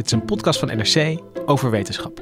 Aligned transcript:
Dit 0.00 0.12
is 0.12 0.18
een 0.18 0.24
podcast 0.24 0.58
van 0.58 0.68
NRC 0.68 1.20
over 1.46 1.70
wetenschap. 1.70 2.20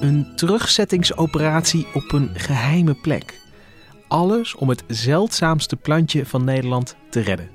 Een 0.00 0.32
terugzettingsoperatie 0.36 1.86
op 1.94 2.12
een 2.12 2.30
geheime 2.34 2.94
plek. 2.94 3.40
Alles 4.08 4.54
om 4.54 4.68
het 4.68 4.84
zeldzaamste 4.86 5.76
plantje 5.76 6.26
van 6.26 6.44
Nederland 6.44 6.96
te 7.10 7.20
redden. 7.20 7.50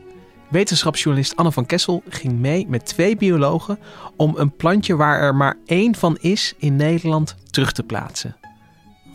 Wetenschapsjournalist 0.50 1.36
Anne 1.36 1.52
van 1.52 1.66
Kessel 1.66 2.04
ging 2.10 2.34
mee 2.34 2.68
met 2.68 2.86
twee 2.86 3.16
biologen 3.16 3.80
om 4.16 4.34
een 4.38 4.56
plantje 4.56 4.96
waar 4.96 5.20
er 5.20 5.36
maar 5.36 5.58
één 5.66 5.96
van 5.96 6.18
is 6.22 6.54
in 6.58 6.76
Nederland 6.76 7.36
terug 7.50 7.72
te 7.72 7.84
plaatsen. 7.84 8.36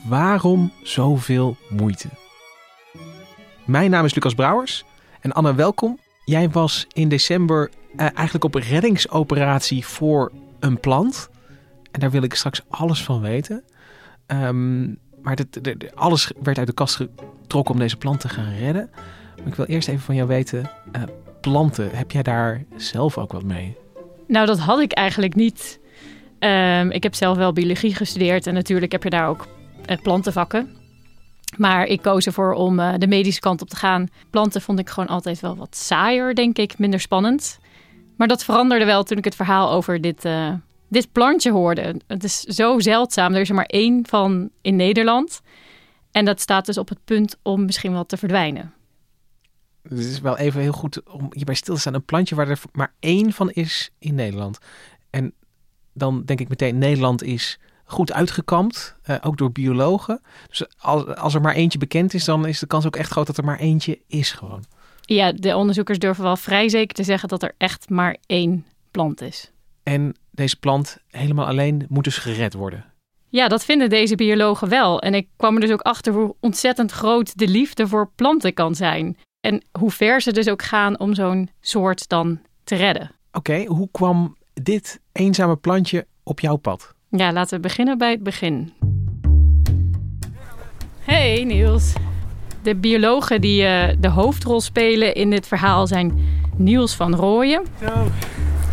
Waarom 0.09 0.73
zoveel 0.83 1.57
moeite? 1.69 2.09
Mijn 3.65 3.91
naam 3.91 4.05
is 4.05 4.15
Lucas 4.15 4.35
Brouwers 4.35 4.85
en 5.21 5.33
Anne, 5.33 5.55
welkom. 5.55 5.99
Jij 6.25 6.51
was 6.51 6.87
in 6.93 7.09
december 7.09 7.71
eh, 7.97 8.07
eigenlijk 8.15 8.45
op 8.45 8.55
reddingsoperatie 8.55 9.87
voor 9.87 10.33
een 10.61 10.81
plant. 10.81 11.29
En 11.91 12.01
daar 12.01 12.11
wil 12.11 12.23
ik 12.23 12.35
straks 12.35 12.63
alles 12.69 13.05
van 13.05 13.21
weten. 13.21 13.65
Ehm, 14.27 14.87
maar 15.23 15.39
alles 15.95 16.33
werd 16.43 16.59
uit 16.59 16.67
de 16.67 16.73
kast 16.73 16.97
getrokken 16.97 17.75
om 17.75 17.81
deze 17.81 17.97
plant 17.97 18.21
te 18.21 18.29
gaan 18.29 18.55
redden. 18.55 18.91
Maar 19.37 19.47
ik 19.47 19.55
wil 19.55 19.67
eerst 19.67 19.89
even 19.89 20.01
van 20.01 20.15
jou 20.15 20.29
weten, 20.29 20.71
eh, 20.93 21.03
planten, 21.41 21.91
heb 21.93 22.11
jij 22.11 22.23
daar 22.23 22.65
zelf 22.77 23.19
ook 23.19 23.33
wat 23.33 23.45
mee? 23.45 23.77
Nou, 24.27 24.47
dat 24.47 24.59
had 24.59 24.81
ik 24.81 24.93
eigenlijk 24.93 25.35
niet. 25.35 25.81
Ehm, 26.39 26.91
ik 26.91 27.03
heb 27.03 27.15
zelf 27.15 27.37
wel 27.37 27.53
biologie 27.53 27.95
gestudeerd 27.95 28.47
en 28.47 28.55
natuurlijk 28.55 28.93
heb 28.93 29.03
je 29.03 29.11
daar 29.11 29.29
ook 29.29 29.47
eh, 29.85 29.97
plantenvakken. 30.03 30.82
Maar 31.57 31.87
ik 31.87 32.03
koos 32.03 32.27
ervoor 32.27 32.53
om 32.53 32.79
eh, 32.79 32.95
de 32.99 33.07
medische 33.07 33.41
kant 33.41 33.63
op 33.63 33.69
te 33.69 33.77
gaan. 33.77 34.09
Planten 34.31 34.63
vond 34.63 34.79
ik 34.79 34.91
gewoon 34.91 35.09
altijd 35.09 35.41
wel 35.41 35.57
wat 35.57 35.77
saaier, 35.77 36.35
denk 36.35 36.59
ik, 36.59 36.79
minder 36.79 37.01
spannend. 37.01 37.59
Maar 38.17 38.29
dat 38.29 38.45
veranderde 38.45 38.85
wel 38.85 39.03
toen 39.03 39.19
ik 39.19 39.25
het 39.25 39.35
verhaal 39.35 39.71
over 39.71 40.01
dit, 40.01 40.25
eh, 40.25 40.53
dit 40.89 41.13
plantje 41.13 41.51
hoorde. 41.51 42.01
Het 42.07 42.25
is 42.25 42.41
zo 42.41 42.81
zeldzaam. 42.81 43.35
Er 43.35 43.41
is 43.41 43.49
er 43.49 43.55
maar 43.55 43.65
één 43.65 44.07
van 44.07 44.51
in 44.61 44.77
Nederland. 44.77 45.41
En 46.11 46.25
dat 46.25 46.41
staat 46.41 46.67
dus 46.67 46.79
op 46.79 46.89
het 46.89 47.05
punt 47.05 47.37
om 47.43 47.65
misschien 47.65 47.93
wel 47.93 48.07
te 48.07 48.17
verdwijnen. 48.17 48.73
Het 49.83 49.99
is 49.99 50.21
wel 50.21 50.37
even 50.37 50.61
heel 50.61 50.73
goed 50.73 51.03
om 51.11 51.29
hierbij 51.31 51.55
stil 51.55 51.75
te 51.75 51.81
staan. 51.81 51.95
Een 51.95 52.05
plantje 52.05 52.35
waar 52.35 52.49
er 52.49 52.61
maar 52.73 52.95
één 52.99 53.33
van 53.33 53.51
is 53.51 53.91
in 53.99 54.15
Nederland. 54.15 54.59
En 55.11 55.35
dan 55.93 56.23
denk 56.25 56.41
ik 56.41 56.49
meteen, 56.49 56.79
Nederland 56.79 57.23
is 57.23 57.59
goed 57.85 58.13
uitgekampt, 58.13 58.97
eh, 59.03 59.17
ook 59.21 59.37
door 59.37 59.53
biologen. 59.53 60.21
Dus 60.49 60.65
als, 60.79 61.07
als 61.07 61.35
er 61.35 61.41
maar 61.41 61.55
eentje 61.55 61.79
bekend 61.79 62.15
is, 62.15 62.25
dan 62.25 62.47
is 62.47 62.59
de 62.59 62.67
kans 62.67 62.87
ook 62.87 62.97
echt 62.97 63.11
groot 63.11 63.27
dat 63.27 63.37
er 63.39 63.45
maar 63.45 63.59
eentje 63.59 64.01
is 64.07 64.33
gewoon. 64.33 64.65
Ja, 65.01 65.33
de 65.33 65.57
onderzoekers 65.57 65.99
durven 65.99 66.25
wel 66.25 66.37
vrij 66.37 66.69
zeker 66.69 66.95
te 66.95 67.03
zeggen 67.03 67.29
dat 67.29 67.43
er 67.43 67.55
echt 67.59 67.89
maar 67.91 68.17
één 68.27 68.67
plant 68.91 69.21
is. 69.21 69.53
En 69.83 70.17
deze 70.31 70.57
plant 70.57 70.99
helemaal 71.11 71.47
alleen 71.47 71.87
moet 71.89 72.05
dus 72.05 72.19
gered 72.19 72.55
worden. 72.55 72.85
Ja, 73.29 73.49
dat 73.49 73.65
vinden 73.65 73.91
deze 73.91 74.15
biologen 74.15 74.69
wel. 74.69 75.01
En 75.01 75.15
ik 75.15 75.29
kwam 75.37 75.55
er 75.55 75.61
dus 75.61 75.71
ook 75.71 75.81
achter 75.81 76.13
hoe 76.13 76.35
ontzettend 76.41 76.93
groot 76.93 77.39
de 77.39 77.49
liefde 77.49 77.89
voor 77.89 78.11
planten 78.15 78.55
kan 78.55 78.75
zijn. 78.75 79.17
En 79.41 79.65
hoe 79.79 79.91
ver 79.91 80.21
ze 80.21 80.33
dus 80.33 80.49
ook 80.49 80.63
gaan 80.63 80.99
om 80.99 81.15
zo'n 81.15 81.51
soort 81.61 82.09
dan 82.09 82.41
te 82.65 82.75
redden. 82.75 83.11
Oké, 83.33 83.65
hoe 83.65 83.89
kwam 83.91 84.37
dit 84.53 85.01
eenzame 85.13 85.57
plantje 85.57 86.07
op 86.23 86.41
jouw 86.41 86.57
pad? 86.57 86.95
Ja, 87.17 87.33
laten 87.33 87.55
we 87.57 87.61
beginnen 87.61 87.99
bij 87.99 88.11
het 88.11 88.23
begin. 88.23 88.73
Hey 90.99 91.45
Niels. 91.45 91.93
De 92.63 92.75
biologen 92.75 93.41
die 93.41 93.65
eh, 93.65 93.97
de 93.99 94.09
hoofdrol 94.09 94.61
spelen 94.61 95.15
in 95.15 95.31
dit 95.31 95.47
verhaal 95.47 95.87
zijn 95.87 96.19
Niels 96.57 96.95
van 96.95 97.15
Rooyen. 97.15 97.63
Zo, 97.81 98.07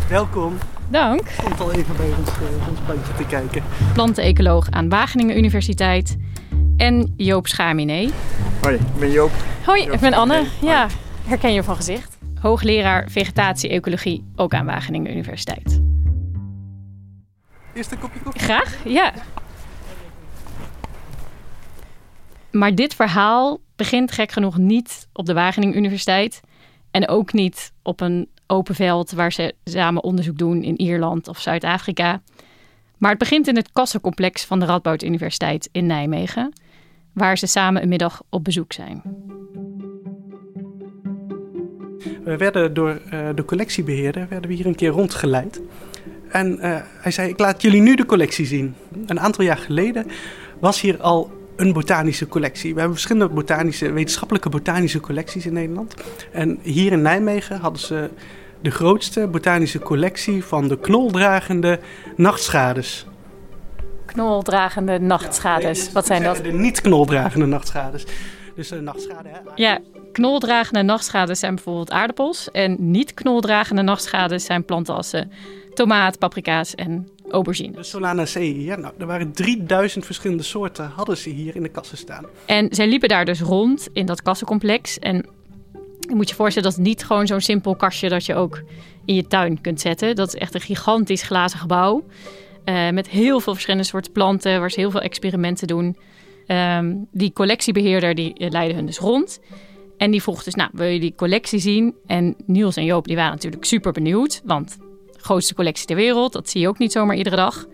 welkom. 0.08 0.56
Dank. 0.88 1.20
Ik 1.20 1.28
stond 1.28 1.60
al 1.60 1.72
even 1.72 1.96
bij 1.96 2.06
ons, 2.06 2.30
ons 2.68 2.78
plantje 2.86 3.12
te 3.16 3.24
kijken. 3.24 3.62
Plantenecoloog 3.92 4.70
aan 4.70 4.88
Wageningen 4.88 5.38
Universiteit. 5.38 6.16
En 6.76 7.14
Joop 7.16 7.46
Schaminee. 7.46 8.10
Hoi, 8.62 8.74
ik 8.74 8.98
ben 8.98 9.10
Joop. 9.10 9.30
Hoi, 9.64 9.84
Joop 9.84 9.92
ik 9.92 10.00
ben 10.00 10.12
Anne. 10.12 10.44
Ja, 10.60 10.86
herken 11.24 11.52
je 11.52 11.62
van 11.62 11.76
gezicht. 11.76 12.18
Hoogleraar 12.40 13.08
vegetatie-ecologie, 13.08 14.24
ook 14.36 14.54
aan 14.54 14.66
Wageningen 14.66 15.12
Universiteit. 15.12 15.89
Eerst 17.74 17.92
een 17.92 17.98
kopje 17.98 18.20
koffie. 18.20 18.42
Graag, 18.42 18.84
ja. 18.84 19.12
Maar 22.50 22.74
dit 22.74 22.94
verhaal 22.94 23.60
begint 23.76 24.12
gek 24.12 24.32
genoeg 24.32 24.56
niet 24.56 25.08
op 25.12 25.26
de 25.26 25.32
Wageningen 25.32 25.76
Universiteit. 25.76 26.40
En 26.90 27.08
ook 27.08 27.32
niet 27.32 27.72
op 27.82 28.00
een 28.00 28.28
open 28.46 28.74
veld 28.74 29.10
waar 29.10 29.32
ze 29.32 29.54
samen 29.64 30.02
onderzoek 30.02 30.38
doen 30.38 30.62
in 30.62 30.80
Ierland 30.80 31.28
of 31.28 31.40
Zuid-Afrika. 31.40 32.22
Maar 32.98 33.10
het 33.10 33.18
begint 33.18 33.48
in 33.48 33.56
het 33.56 33.72
kassencomplex 33.72 34.44
van 34.44 34.60
de 34.60 34.66
Radboud 34.66 35.02
Universiteit 35.02 35.68
in 35.72 35.86
Nijmegen. 35.86 36.52
Waar 37.12 37.38
ze 37.38 37.46
samen 37.46 37.82
een 37.82 37.88
middag 37.88 38.22
op 38.28 38.44
bezoek 38.44 38.72
zijn. 38.72 39.02
We 42.24 42.36
werden 42.36 42.74
door 42.74 43.00
eh, 43.10 43.28
de 43.34 43.44
collectiebeheerder 43.44 44.28
werden 44.28 44.50
we 44.50 44.56
hier 44.56 44.66
een 44.66 44.74
keer 44.74 44.90
rondgeleid. 44.90 45.60
En 46.30 46.58
eh, 46.58 46.76
hij 46.84 47.12
zei, 47.12 47.28
ik 47.28 47.38
laat 47.38 47.62
jullie 47.62 47.80
nu 47.80 47.94
de 47.94 48.06
collectie 48.06 48.46
zien. 48.46 48.74
Een 49.06 49.20
aantal 49.20 49.44
jaar 49.44 49.56
geleden 49.56 50.06
was 50.58 50.80
hier 50.80 51.00
al 51.00 51.30
een 51.56 51.72
botanische 51.72 52.28
collectie. 52.28 52.72
We 52.72 52.78
hebben 52.78 52.98
verschillende 52.98 53.34
botanische, 53.34 53.92
wetenschappelijke 53.92 54.48
botanische 54.48 55.00
collecties 55.00 55.46
in 55.46 55.52
Nederland. 55.52 55.94
En 56.32 56.58
hier 56.62 56.92
in 56.92 57.02
Nijmegen 57.02 57.60
hadden 57.60 57.80
ze 57.82 58.10
de 58.62 58.70
grootste 58.70 59.26
botanische 59.26 59.78
collectie 59.78 60.44
van 60.44 60.68
de 60.68 60.78
knoldragende 60.78 61.80
nachtschades. 62.16 63.06
Knoldragende 64.06 64.98
nachtschades, 64.98 65.92
wat 65.92 66.06
zijn 66.06 66.22
dat? 66.22 66.36
De 66.36 66.52
niet-knoldragende 66.52 67.46
nachtschades. 67.46 68.04
Dus 68.54 68.68
de 68.68 68.80
nachtschade, 68.80 69.28
hè? 69.28 69.38
Ja, 69.54 69.78
knoldragende 70.12 70.82
nachtschades 70.82 71.38
zijn 71.38 71.54
bijvoorbeeld 71.54 71.90
aardappels. 71.90 72.50
En 72.50 72.76
niet 72.78 73.14
knoldragende 73.14 73.82
nachtschades 73.82 74.44
zijn 74.44 74.64
eh, 74.66 75.22
tomaat, 75.80 76.18
paprika's 76.18 76.74
en 76.74 77.08
De 77.24 77.30
aubergines. 77.30 77.90
Solanaceae, 77.90 78.64
ja, 78.64 78.76
nou, 78.76 78.94
er 78.98 79.06
waren 79.06 79.32
3000 79.32 80.04
verschillende 80.04 80.42
soorten, 80.42 80.90
hadden 80.94 81.16
ze 81.16 81.30
hier 81.30 81.56
in 81.56 81.62
de 81.62 81.68
kassen 81.68 81.98
staan. 81.98 82.24
En 82.46 82.68
zij 82.70 82.88
liepen 82.88 83.08
daar 83.08 83.24
dus 83.24 83.40
rond 83.40 83.88
in 83.92 84.06
dat 84.06 84.22
kassencomplex. 84.22 84.98
En 84.98 85.26
je 86.00 86.14
moet 86.14 86.28
je 86.28 86.34
voorstellen, 86.34 86.68
dat 86.70 86.78
is 86.78 86.84
niet 86.84 87.04
gewoon 87.04 87.26
zo'n 87.26 87.40
simpel 87.40 87.76
kastje 87.76 88.08
dat 88.08 88.26
je 88.26 88.34
ook 88.34 88.62
in 89.04 89.14
je 89.14 89.26
tuin 89.26 89.60
kunt 89.60 89.80
zetten. 89.80 90.16
Dat 90.16 90.28
is 90.28 90.34
echt 90.34 90.54
een 90.54 90.60
gigantisch 90.60 91.22
glazen 91.22 91.58
gebouw. 91.58 92.04
eh, 92.64 92.90
met 92.90 93.08
heel 93.08 93.40
veel 93.40 93.52
verschillende 93.52 93.86
soorten 93.86 94.12
planten, 94.12 94.60
waar 94.60 94.70
ze 94.70 94.80
heel 94.80 94.90
veel 94.90 95.00
experimenten 95.00 95.66
doen. 95.66 95.96
Ehm, 96.46 96.94
die 97.12 97.32
collectiebeheerder 97.32 98.14
die 98.14 98.34
eh, 98.34 98.50
leidde 98.50 98.74
hun 98.74 98.86
dus 98.86 98.98
rond. 98.98 99.40
En 99.96 100.10
die 100.10 100.22
vroeg 100.22 100.42
dus, 100.42 100.54
nou, 100.54 100.70
wil 100.72 100.86
je 100.86 101.00
die 101.00 101.14
collectie 101.14 101.58
zien? 101.58 101.94
En 102.06 102.34
Niels 102.46 102.76
en 102.76 102.84
Joop 102.84 103.06
die 103.06 103.16
waren 103.16 103.32
natuurlijk 103.32 103.64
super 103.64 103.92
benieuwd. 103.92 104.42
Want 104.44 104.76
de 104.78 104.89
grootste 105.20 105.54
collectie 105.54 105.86
ter 105.86 105.96
wereld, 105.96 106.32
dat 106.32 106.48
zie 106.48 106.60
je 106.60 106.68
ook 106.68 106.78
niet 106.78 106.92
zomaar 106.92 107.16
iedere 107.16 107.36
dag. 107.36 107.66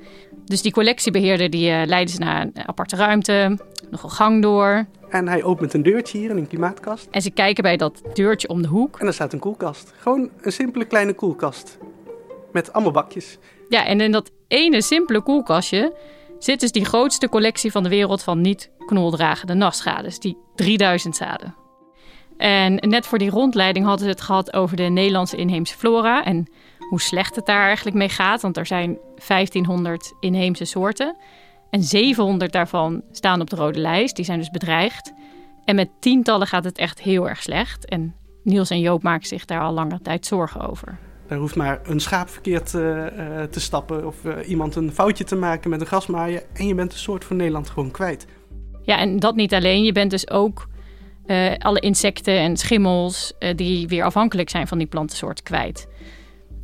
Dus 0.44 0.62
die 0.62 0.72
collectiebeheerder 0.72 1.50
die 1.50 1.70
eh, 1.70 1.86
leidde 1.86 2.12
ze 2.12 2.18
naar 2.18 2.40
een 2.40 2.68
aparte 2.68 2.96
ruimte. 2.96 3.58
Nog 3.90 4.02
een 4.02 4.10
gang 4.10 4.42
door. 4.42 4.86
En 5.08 5.28
hij 5.28 5.44
opent 5.44 5.74
een 5.74 5.82
deurtje 5.82 6.18
hier 6.18 6.30
in 6.30 6.36
een 6.36 6.46
klimaatkast. 6.46 7.08
En 7.10 7.22
ze 7.22 7.30
kijken 7.30 7.62
bij 7.62 7.76
dat 7.76 8.02
deurtje 8.12 8.48
om 8.48 8.62
de 8.62 8.68
hoek. 8.68 8.98
En 8.98 9.04
daar 9.04 9.14
staat 9.14 9.32
een 9.32 9.38
koelkast. 9.38 9.92
Gewoon 9.98 10.30
een 10.40 10.52
simpele 10.52 10.84
kleine 10.84 11.12
koelkast. 11.12 11.78
Met 12.52 12.72
allemaal 12.72 12.92
bakjes. 12.92 13.38
Ja, 13.68 13.86
en 13.86 14.00
in 14.00 14.12
dat 14.12 14.30
ene 14.48 14.82
simpele 14.82 15.20
koelkastje 15.20 15.96
zit 16.38 16.60
dus 16.60 16.72
die 16.72 16.84
grootste 16.84 17.28
collectie 17.28 17.70
van 17.70 17.82
de 17.82 17.88
wereld 17.88 18.22
van 18.22 18.40
niet 18.40 18.70
knoldragende 18.86 19.54
nachtschades. 19.54 20.18
Die 20.18 20.36
3000 20.54 21.16
zaden. 21.16 21.54
En 22.36 22.74
net 22.74 23.06
voor 23.06 23.18
die 23.18 23.30
rondleiding 23.30 23.86
hadden 23.86 24.04
ze 24.04 24.12
het 24.12 24.20
gehad 24.20 24.52
over 24.52 24.76
de 24.76 24.82
Nederlandse 24.82 25.36
inheemse 25.36 25.76
flora. 25.76 26.24
En 26.24 26.46
hoe 26.88 27.00
slecht 27.00 27.36
het 27.36 27.46
daar 27.46 27.66
eigenlijk 27.66 27.96
mee 27.96 28.08
gaat. 28.08 28.42
Want 28.42 28.56
er 28.56 28.66
zijn 28.66 28.98
1500 29.26 30.12
inheemse 30.20 30.64
soorten. 30.64 31.16
En 31.70 31.82
700 31.82 32.52
daarvan 32.52 33.02
staan 33.10 33.40
op 33.40 33.50
de 33.50 33.56
rode 33.56 33.78
lijst. 33.78 34.16
Die 34.16 34.24
zijn 34.24 34.38
dus 34.38 34.50
bedreigd. 34.50 35.12
En 35.64 35.74
met 35.74 35.88
tientallen 36.00 36.46
gaat 36.46 36.64
het 36.64 36.78
echt 36.78 37.00
heel 37.00 37.28
erg 37.28 37.42
slecht. 37.42 37.88
En 37.88 38.14
Niels 38.42 38.70
en 38.70 38.80
Joop 38.80 39.02
maken 39.02 39.26
zich 39.26 39.44
daar 39.44 39.60
al 39.60 39.72
langere 39.72 40.00
tijd 40.02 40.26
zorgen 40.26 40.68
over. 40.68 40.98
Daar 41.28 41.38
hoeft 41.38 41.56
maar 41.56 41.80
een 41.84 42.00
schaap 42.00 42.28
verkeerd 42.28 42.72
uh, 42.72 42.82
te 43.42 43.60
stappen 43.60 44.06
of 44.06 44.24
uh, 44.24 44.48
iemand 44.48 44.74
een 44.74 44.92
foutje 44.92 45.24
te 45.24 45.36
maken 45.36 45.70
met 45.70 45.80
een 45.80 45.86
grasmaaier 45.86 46.42
en 46.52 46.66
je 46.66 46.74
bent 46.74 46.92
een 46.92 46.98
soort 46.98 47.24
van 47.24 47.36
Nederland 47.36 47.70
gewoon 47.70 47.90
kwijt. 47.90 48.26
Ja, 48.82 48.98
en 48.98 49.18
dat 49.18 49.34
niet 49.34 49.54
alleen. 49.54 49.82
Je 49.82 49.92
bent 49.92 50.10
dus 50.10 50.30
ook 50.30 50.68
alle 51.58 51.80
insecten 51.80 52.38
en 52.38 52.56
schimmels 52.56 53.32
die 53.56 53.88
weer 53.88 54.04
afhankelijk 54.04 54.50
zijn 54.50 54.66
van 54.66 54.78
die 54.78 54.86
plantensoort 54.86 55.42
kwijt. 55.42 55.88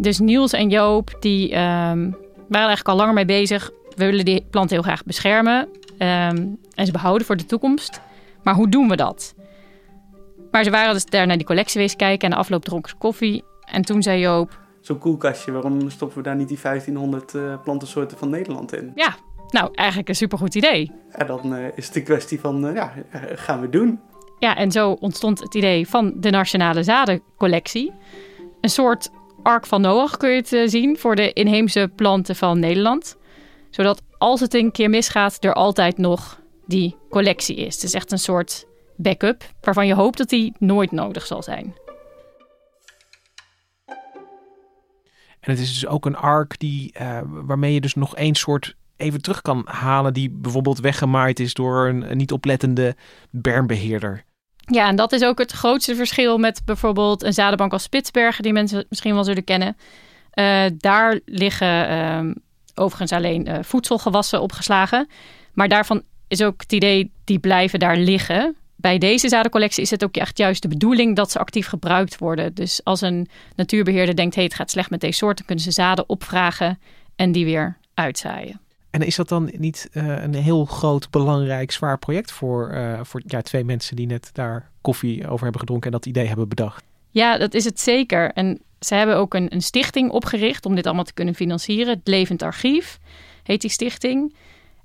Dus 0.02 0.18
Niels 0.18 0.52
en 0.52 0.68
Joop 0.68 1.16
die 1.20 1.44
um, 1.44 2.16
waren 2.48 2.68
eigenlijk 2.68 2.88
al 2.88 2.96
langer 2.96 3.14
mee 3.14 3.24
bezig. 3.24 3.70
We 3.96 4.04
willen 4.04 4.24
die 4.24 4.46
planten 4.50 4.74
heel 4.76 4.84
graag 4.84 5.04
beschermen 5.04 5.68
um, 5.98 6.58
en 6.74 6.86
ze 6.86 6.92
behouden 6.92 7.26
voor 7.26 7.36
de 7.36 7.46
toekomst. 7.46 8.00
Maar 8.42 8.54
hoe 8.54 8.68
doen 8.68 8.88
we 8.88 8.96
dat? 8.96 9.34
Maar 10.50 10.64
ze 10.64 10.70
waren 10.70 10.92
dus 10.92 11.04
daar 11.04 11.26
naar 11.26 11.36
die 11.36 11.46
collectie 11.46 11.72
geweest 11.72 11.96
kijken 11.96 12.28
en 12.28 12.34
de 12.34 12.40
afloop 12.40 12.64
dronken 12.64 12.90
ze 12.90 12.96
koffie. 12.96 13.44
En 13.64 13.82
toen 13.82 14.02
zei 14.02 14.20
Joop... 14.20 14.60
Zo'n 14.80 14.98
koelkastje, 14.98 15.52
waarom 15.52 15.90
stoppen 15.90 16.16
we 16.16 16.22
daar 16.22 16.36
niet 16.36 16.48
die 16.48 16.58
1500 16.62 17.34
uh, 17.34 17.62
plantensoorten 17.62 18.18
van 18.18 18.30
Nederland 18.30 18.74
in? 18.74 18.92
Ja, 18.94 19.14
nou 19.48 19.68
eigenlijk 19.74 20.08
een 20.08 20.14
supergoed 20.14 20.54
idee. 20.54 20.92
En 21.10 21.26
dan 21.26 21.54
uh, 21.54 21.64
is 21.74 21.84
het 21.84 21.94
de 21.94 22.02
kwestie 22.02 22.40
van, 22.40 22.66
uh, 22.66 22.74
ja, 22.74 22.92
gaan 23.34 23.60
we 23.60 23.68
doen. 23.68 24.00
Ja, 24.38 24.56
en 24.56 24.70
zo 24.70 24.90
ontstond 24.90 25.40
het 25.40 25.54
idee 25.54 25.88
van 25.88 26.12
de 26.16 26.30
Nationale 26.30 26.82
Zadencollectie. 26.82 27.92
Een 28.60 28.70
soort 28.70 29.10
ark 29.42 29.66
van 29.66 29.80
Noach 29.80 30.16
kun 30.16 30.30
je 30.30 30.36
het 30.36 30.70
zien 30.70 30.98
voor 30.98 31.16
de 31.16 31.32
inheemse 31.32 31.90
planten 31.96 32.36
van 32.36 32.58
Nederland. 32.58 33.16
Zodat 33.70 34.02
als 34.18 34.40
het 34.40 34.54
een 34.54 34.72
keer 34.72 34.90
misgaat, 34.90 35.44
er 35.44 35.54
altijd 35.54 35.98
nog 35.98 36.40
die 36.66 36.96
collectie 37.10 37.56
is. 37.56 37.74
Het 37.74 37.84
is 37.84 37.94
echt 37.94 38.12
een 38.12 38.18
soort 38.18 38.66
backup 38.96 39.44
waarvan 39.60 39.86
je 39.86 39.94
hoopt 39.94 40.18
dat 40.18 40.28
die 40.28 40.54
nooit 40.58 40.92
nodig 40.92 41.26
zal 41.26 41.42
zijn. 41.42 41.74
En 45.40 45.50
het 45.50 45.58
is 45.58 45.72
dus 45.72 45.86
ook 45.86 46.06
een 46.06 46.16
ark 46.16 46.58
die, 46.58 46.94
uh, 47.00 47.20
waarmee 47.24 47.74
je 47.74 47.80
dus 47.80 47.94
nog 47.94 48.16
één 48.16 48.34
soort 48.34 48.76
even 48.96 49.22
terug 49.22 49.42
kan 49.42 49.62
halen 49.64 50.12
die 50.12 50.30
bijvoorbeeld 50.30 50.80
weggemaaid 50.80 51.40
is 51.40 51.54
door 51.54 51.86
een, 51.86 52.10
een 52.10 52.16
niet 52.16 52.32
oplettende 52.32 52.96
bermbeheerder. 53.30 54.24
Ja, 54.64 54.88
en 54.88 54.96
dat 54.96 55.12
is 55.12 55.24
ook 55.24 55.38
het 55.38 55.52
grootste 55.52 55.94
verschil 55.94 56.38
met 56.38 56.62
bijvoorbeeld 56.64 57.22
een 57.22 57.32
zadenbank 57.32 57.72
als 57.72 57.82
Spitsbergen, 57.82 58.42
die 58.42 58.52
mensen 58.52 58.86
misschien 58.88 59.14
wel 59.14 59.24
zullen 59.24 59.44
kennen. 59.44 59.76
Uh, 60.34 60.64
daar 60.76 61.20
liggen 61.24 61.90
uh, 61.90 62.34
overigens 62.74 63.12
alleen 63.12 63.48
uh, 63.48 63.58
voedselgewassen 63.60 64.40
opgeslagen. 64.40 65.08
Maar 65.52 65.68
daarvan 65.68 66.02
is 66.28 66.42
ook 66.42 66.60
het 66.60 66.72
idee, 66.72 67.12
die 67.24 67.38
blijven 67.38 67.78
daar 67.78 67.96
liggen. 67.96 68.56
Bij 68.76 68.98
deze 68.98 69.28
zadencollectie 69.28 69.82
is 69.82 69.90
het 69.90 70.04
ook 70.04 70.16
echt 70.16 70.38
juist 70.38 70.62
de 70.62 70.68
bedoeling 70.68 71.16
dat 71.16 71.30
ze 71.30 71.38
actief 71.38 71.66
gebruikt 71.66 72.18
worden. 72.18 72.54
Dus 72.54 72.84
als 72.84 73.00
een 73.00 73.28
natuurbeheerder 73.56 74.16
denkt, 74.16 74.34
hey, 74.34 74.44
het 74.44 74.54
gaat 74.54 74.70
slecht 74.70 74.90
met 74.90 75.00
deze 75.00 75.16
soorten, 75.16 75.44
kunnen 75.44 75.64
ze 75.64 75.70
zaden 75.70 76.08
opvragen 76.08 76.80
en 77.16 77.32
die 77.32 77.44
weer 77.44 77.78
uitzaaien. 77.94 78.61
En 78.92 79.00
is 79.02 79.16
dat 79.16 79.28
dan 79.28 79.50
niet 79.56 79.88
uh, 79.92 80.22
een 80.22 80.34
heel 80.34 80.64
groot, 80.64 81.10
belangrijk, 81.10 81.70
zwaar 81.70 81.98
project 81.98 82.32
voor, 82.32 82.70
uh, 82.72 83.00
voor 83.02 83.22
ja, 83.26 83.40
twee 83.40 83.64
mensen 83.64 83.96
die 83.96 84.06
net 84.06 84.30
daar 84.32 84.70
koffie 84.80 85.28
over 85.28 85.42
hebben 85.42 85.60
gedronken 85.60 85.86
en 85.86 85.92
dat 85.92 86.06
idee 86.06 86.26
hebben 86.26 86.48
bedacht? 86.48 86.84
Ja, 87.10 87.38
dat 87.38 87.54
is 87.54 87.64
het 87.64 87.80
zeker. 87.80 88.32
En 88.32 88.60
ze 88.80 88.94
hebben 88.94 89.16
ook 89.16 89.34
een, 89.34 89.54
een 89.54 89.62
stichting 89.62 90.10
opgericht 90.10 90.66
om 90.66 90.74
dit 90.74 90.86
allemaal 90.86 91.04
te 91.04 91.14
kunnen 91.14 91.34
financieren. 91.34 91.94
Het 91.94 92.08
Levend 92.08 92.42
Archief 92.42 92.98
heet 93.42 93.60
die 93.60 93.70
stichting. 93.70 94.34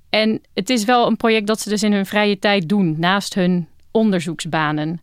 En 0.08 0.40
het 0.54 0.70
is 0.70 0.84
wel 0.84 1.06
een 1.06 1.16
project 1.16 1.46
dat 1.46 1.60
ze 1.60 1.68
dus 1.68 1.82
in 1.82 1.92
hun 1.92 2.06
vrije 2.06 2.38
tijd 2.38 2.68
doen, 2.68 2.94
naast 2.98 3.34
hun 3.34 3.68
onderzoeksbanen. 3.90 5.00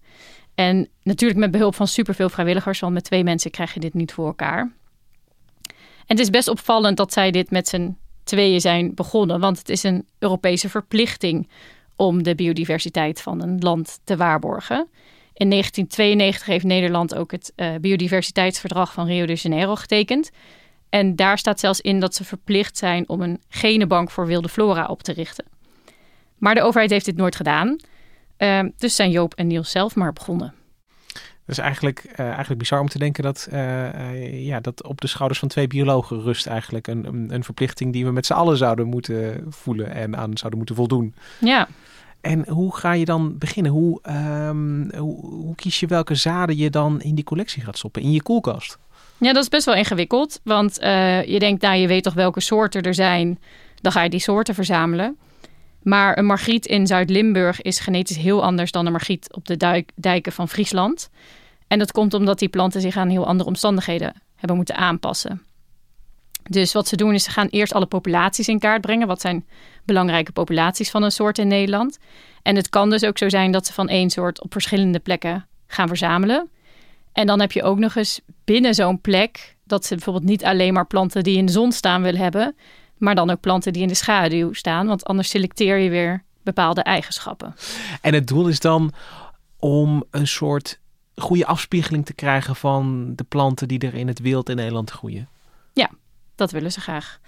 En 0.56 0.88
natuurlijk 1.04 1.40
met 1.40 1.52
behulp 1.52 1.76
van 1.76 1.88
superveel 1.88 2.30
vrijwilligers, 2.30 2.80
want 2.80 2.94
met 2.94 3.04
twee 3.04 3.24
mensen 3.24 3.52
krijg 3.52 3.74
je 3.74 3.80
dit 3.80 3.94
niet 3.94 4.14
voor 4.14 4.26
elkaar. 4.26 4.72
En 5.72 6.16
het 6.16 6.20
is 6.20 6.30
best 6.30 6.48
opvallend 6.48 6.98
dat 6.98 7.14
zij 7.14 7.32
dit 7.32 7.52
met 7.52 7.68
z'n 7.68 7.98
tweeën 8.26 8.62
zijn 8.62 8.94
begonnen, 8.94 9.40
want 9.40 9.58
het 9.58 9.70
is 9.70 9.84
een 9.84 10.06
Europese 10.20 10.70
verplichting 10.70 11.50
om 11.96 12.24
de 12.24 12.36
biodiversiteit 12.36 13.22
van 13.22 13.42
een 13.42 13.60
land 13.60 14.00
te 14.04 14.18
waarborgen. 14.18 14.88
In 15.34 15.50
1992 15.50 16.46
heeft 16.46 16.66
Nederland 16.66 17.16
ook 17.16 17.32
het 17.32 17.54
uh, 17.56 17.76
biodiversiteitsverdrag 17.82 18.94
van 18.94 19.08
Rio 19.08 19.26
de 19.26 19.34
Janeiro 19.34 19.76
getekend. 19.76 20.32
En 20.90 21.16
daar 21.16 21.38
staat 21.38 21.60
zelfs 21.60 21.82
in 21.82 22.00
dat 22.00 22.16
ze 22.16 22.24
verplicht 22.24 22.78
zijn 22.78 23.10
om 23.10 23.22
een 23.22 23.42
genenbank 23.50 24.12
voor 24.12 24.26
wilde 24.26 24.50
flora 24.50 24.86
op 24.86 25.04
te 25.04 25.14
richten. 25.14 25.46
Maar 26.38 26.56
de 26.56 26.62
overheid 26.62 26.90
heeft 26.90 27.06
dit 27.06 27.18
nooit 27.18 27.36
gedaan. 27.36 27.76
Uh, 28.38 28.60
dus 28.78 28.96
zijn 28.96 29.12
Joop 29.12 29.34
en 29.34 29.48
Niels 29.48 29.72
zelf 29.72 29.96
maar 29.96 30.14
begonnen. 30.14 30.54
Dat 31.46 31.58
is 31.58 31.64
eigenlijk, 31.64 32.04
uh, 32.12 32.26
eigenlijk 32.26 32.60
bizar 32.60 32.80
om 32.80 32.88
te 32.88 33.00
denken 33.00 33.24
dat, 33.24 33.48
uh, 33.54 34.46
ja, 34.46 34.60
dat 34.60 34.84
op 34.84 35.02
de 35.02 35.08
schouders 35.08 35.40
van 35.40 35.50
twee 35.50 35.68
biologen 35.68 36.22
rust 36.22 36.46
eigenlijk 36.48 36.88
een, 36.88 37.06
een, 37.06 37.34
een 37.34 37.44
verplichting 37.44 37.94
die 37.94 38.06
we 38.06 38.12
met 38.12 38.26
z'n 38.26 38.34
allen 38.34 38.58
zouden 38.58 38.88
moeten 38.88 39.46
voelen 39.50 39.92
en 39.92 40.18
aan 40.18 40.38
zouden 40.38 40.58
moeten 40.58 40.76
voldoen. 40.76 41.16
Ja. 41.40 41.68
En 42.22 42.50
hoe 42.50 42.76
ga 42.76 42.94
je 42.94 43.06
dan 43.06 43.38
beginnen? 43.38 43.72
Hoe, 43.72 44.00
um, 44.48 44.92
hoe, 44.98 45.26
hoe, 45.26 45.56
kies 45.56 45.80
je 45.80 45.88
welke 45.88 46.16
zaden 46.16 46.58
je 46.58 46.70
dan 46.70 47.02
in 47.02 47.16
die 47.16 47.24
collectie 47.24 47.64
gaat 47.64 47.78
stoppen, 47.78 48.02
in 48.02 48.12
je 48.12 48.22
koelkast? 48.22 48.78
Ja, 49.18 49.34
dat 49.34 49.44
is 49.44 49.50
best 49.50 49.66
wel 49.66 49.76
ingewikkeld. 49.76 50.40
Want 50.44 50.82
uh, 50.82 51.24
je 51.24 51.40
denkt, 51.40 51.62
nou, 51.62 51.76
je 51.76 51.88
weet 51.88 52.04
toch 52.04 52.14
welke 52.14 52.40
soorten 52.40 52.82
er 52.82 52.94
zijn. 52.94 53.40
Dan 53.82 53.92
ga 53.92 54.04
je 54.04 54.10
die 54.10 54.20
soorten 54.20 54.56
verzamelen. 54.56 55.18
Maar 55.86 56.18
een 56.18 56.26
margriet 56.26 56.66
in 56.66 56.88
Zuid-Limburg 56.88 57.62
is 57.62 57.80
genetisch 57.80 58.18
heel 58.18 58.44
anders 58.44 58.72
dan 58.72 58.86
een 58.86 58.92
margriet 58.92 59.34
op 59.34 59.46
de 59.46 59.84
dijken 59.96 60.32
van 60.32 60.50
Friesland. 60.50 61.10
En 61.68 61.80
dat 61.80 61.92
komt 61.92 62.14
omdat 62.14 62.40
die 62.40 62.50
planten 62.50 62.82
zich 62.82 62.98
aan 62.98 63.10
heel 63.10 63.28
andere 63.28 63.50
omstandigheden 63.50 64.14
hebben 64.36 64.56
moeten 64.58 64.76
aanpassen. 64.76 65.42
Dus 66.44 66.74
wat 66.74 66.88
ze 66.88 66.96
doen 66.96 67.14
is 67.14 67.24
ze 67.24 67.30
gaan 67.30 67.48
eerst 67.48 67.74
alle 67.74 67.86
populaties 67.86 68.48
in 68.48 68.60
kaart 68.60 68.82
brengen. 68.82 69.08
Wat 69.08 69.22
zijn 69.22 69.46
belangrijke 69.84 70.32
populaties 70.32 70.90
van 70.90 71.04
een 71.04 71.12
soort 71.12 71.38
in 71.38 71.48
Nederland? 71.48 71.98
En 72.42 72.56
het 72.56 72.70
kan 72.70 72.90
dus 72.90 73.04
ook 73.04 73.18
zo 73.18 73.30
zijn 73.30 73.52
dat 73.52 73.66
ze 73.66 73.74
van 73.74 73.90
één 73.90 74.10
soort 74.10 74.42
op 74.42 74.52
verschillende 74.52 75.00
plekken 75.00 75.48
gaan 75.68 75.88
verzamelen. 75.88 76.50
En 77.12 77.28
dan 77.28 77.40
heb 77.40 77.52
je 77.52 77.64
ook 77.64 77.80
nog 77.80 77.96
eens 77.96 78.22
binnen 78.44 78.74
zo'n 78.74 79.02
plek 79.02 79.56
dat 79.64 79.86
ze 79.86 79.96
bijvoorbeeld 79.96 80.26
niet 80.26 80.44
alleen 80.44 80.74
maar 80.74 80.88
planten 80.88 81.24
die 81.24 81.38
in 81.38 81.46
de 81.46 81.52
zon 81.52 81.72
staan 81.72 82.02
willen 82.02 82.22
hebben, 82.22 82.56
maar 82.98 83.16
dan 83.16 83.30
ook 83.30 83.40
planten 83.40 83.74
die 83.74 83.82
in 83.82 83.88
de 83.88 83.94
schaduw 83.94 84.54
staan, 84.54 84.88
want 84.88 85.06
anders 85.06 85.30
selecteer 85.30 85.78
je 85.78 85.90
weer 85.90 86.24
bepaalde 86.44 86.82
eigenschappen. 86.82 87.56
En 88.02 88.14
het 88.14 88.28
doel 88.28 88.48
is 88.48 88.60
dan 88.60 88.94
om 89.60 90.04
een 90.12 90.28
soort 90.28 90.80
goede 91.16 91.46
afspiegeling 91.46 92.06
te 92.06 92.14
krijgen 92.14 92.56
van 92.56 93.14
de 93.16 93.24
planten 93.24 93.68
die 93.68 93.80
er 93.80 93.94
in 93.94 94.08
het 94.08 94.20
wild 94.20 94.50
in 94.50 94.56
Nederland 94.56 94.92
groeien. 94.92 95.30
Ja, 95.74 95.90
dat 96.36 96.52
willen 96.52 96.72
ze 96.72 96.82
graag. 96.82 97.20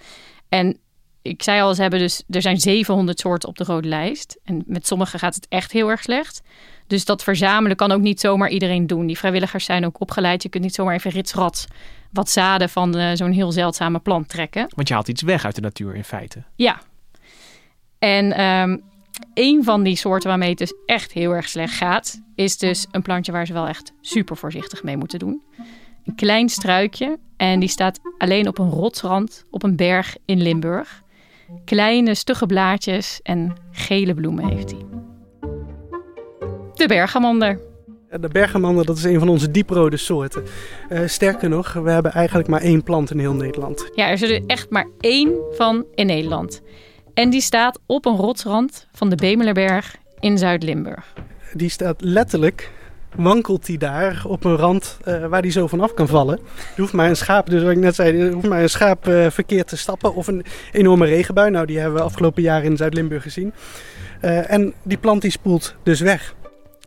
En 0.48 0.78
ik 1.22 1.42
zei 1.42 1.60
al, 1.60 1.74
ze 1.74 1.80
hebben 1.80 2.00
dus, 2.00 2.22
er 2.28 2.42
zijn 2.42 2.60
700 2.60 3.20
soorten 3.20 3.48
op 3.48 3.56
de 3.56 3.64
rode 3.64 3.88
lijst. 3.88 4.38
En 4.44 4.62
met 4.66 4.86
sommige 4.86 5.18
gaat 5.18 5.34
het 5.34 5.48
echt 5.48 5.72
heel 5.72 5.88
erg 5.88 6.02
slecht. 6.02 6.42
Dus 6.88 7.04
dat 7.04 7.22
verzamelen 7.22 7.76
kan 7.76 7.92
ook 7.92 8.00
niet 8.00 8.20
zomaar 8.20 8.50
iedereen 8.50 8.86
doen. 8.86 9.06
Die 9.06 9.18
vrijwilligers 9.18 9.64
zijn 9.64 9.86
ook 9.86 10.00
opgeleid. 10.00 10.42
Je 10.42 10.48
kunt 10.48 10.62
niet 10.62 10.74
zomaar 10.74 10.94
even 10.94 11.10
ritsrats 11.10 11.66
wat 12.12 12.30
zaden 12.30 12.68
van 12.68 12.96
uh, 12.96 13.10
zo'n 13.14 13.32
heel 13.32 13.52
zeldzame 13.52 13.98
plant 13.98 14.28
trekken. 14.28 14.66
Want 14.74 14.88
je 14.88 14.94
haalt 14.94 15.08
iets 15.08 15.22
weg 15.22 15.44
uit 15.44 15.54
de 15.54 15.60
natuur 15.60 15.94
in 15.94 16.04
feite. 16.04 16.42
Ja. 16.56 16.80
En 17.98 18.40
um, 18.40 18.82
een 19.34 19.64
van 19.64 19.82
die 19.82 19.96
soorten 19.96 20.28
waarmee 20.28 20.48
het 20.48 20.58
dus 20.58 20.74
echt 20.86 21.12
heel 21.12 21.32
erg 21.32 21.48
slecht 21.48 21.74
gaat, 21.74 22.20
is 22.34 22.56
dus 22.56 22.86
een 22.90 23.02
plantje 23.02 23.32
waar 23.32 23.46
ze 23.46 23.52
wel 23.52 23.66
echt 23.66 23.92
super 24.00 24.36
voorzichtig 24.36 24.82
mee 24.82 24.96
moeten 24.96 25.18
doen. 25.18 25.42
Een 26.04 26.14
klein 26.14 26.48
struikje 26.48 27.18
en 27.36 27.60
die 27.60 27.68
staat 27.68 28.00
alleen 28.18 28.48
op 28.48 28.58
een 28.58 28.70
rotsrand 28.70 29.46
op 29.50 29.62
een 29.62 29.76
berg 29.76 30.16
in 30.24 30.42
Limburg. 30.42 31.02
Kleine, 31.64 32.14
stugge 32.14 32.46
blaadjes 32.46 33.20
en 33.22 33.54
gele 33.72 34.14
bloemen 34.14 34.48
heeft 34.48 34.70
hij. 34.70 35.07
De 36.78 36.86
bergamander. 36.86 37.60
De 38.20 38.28
bergamander 38.28 38.86
dat 38.86 38.96
is 38.96 39.04
een 39.04 39.18
van 39.18 39.28
onze 39.28 39.50
dieprode 39.50 39.96
soorten. 39.96 40.42
Uh, 40.90 41.00
sterker 41.06 41.48
nog, 41.48 41.72
we 41.72 41.90
hebben 41.90 42.12
eigenlijk 42.12 42.48
maar 42.48 42.60
één 42.60 42.82
plant 42.82 43.10
in 43.10 43.18
heel 43.18 43.34
Nederland. 43.34 43.90
Ja, 43.94 44.08
er 44.08 44.18
zit 44.18 44.30
er 44.30 44.42
echt 44.46 44.70
maar 44.70 44.86
één 45.00 45.32
van 45.50 45.84
in 45.94 46.06
Nederland. 46.06 46.62
En 47.14 47.30
die 47.30 47.40
staat 47.40 47.80
op 47.86 48.06
een 48.06 48.16
rotsrand 48.16 48.86
van 48.92 49.08
de 49.08 49.16
Bemelerberg 49.16 49.96
in 50.18 50.38
Zuid-Limburg. 50.38 51.12
Die 51.52 51.68
staat 51.68 52.00
letterlijk, 52.00 52.70
wankelt 53.16 53.66
die 53.66 53.78
daar 53.78 54.22
op 54.26 54.44
een 54.44 54.56
rand 54.56 54.98
uh, 55.04 55.26
waar 55.26 55.42
die 55.42 55.50
zo 55.50 55.66
vanaf 55.66 55.94
kan 55.94 56.08
vallen. 56.08 56.38
Er 56.74 56.80
hoeft 56.80 56.92
maar 56.92 57.08
een 57.08 57.16
schaap, 57.16 57.50
dus 57.50 57.62
wat 57.62 57.70
ik 57.70 57.78
net 57.78 57.94
zei, 57.94 58.20
er 58.20 58.32
hoeft 58.32 58.48
maar 58.48 58.62
een 58.62 58.70
schaap 58.70 59.08
uh, 59.08 59.30
verkeerd 59.30 59.68
te 59.68 59.76
stappen. 59.76 60.14
Of 60.14 60.26
een 60.26 60.44
enorme 60.72 61.06
regenbui, 61.06 61.50
nou 61.50 61.66
die 61.66 61.78
hebben 61.78 61.98
we 61.98 62.04
afgelopen 62.04 62.42
jaar 62.42 62.64
in 62.64 62.76
Zuid-Limburg 62.76 63.22
gezien. 63.22 63.52
En 64.20 64.74
die 64.82 64.98
plant 64.98 65.22
die 65.22 65.30
spoelt 65.30 65.74
dus 65.82 66.00
weg. 66.00 66.34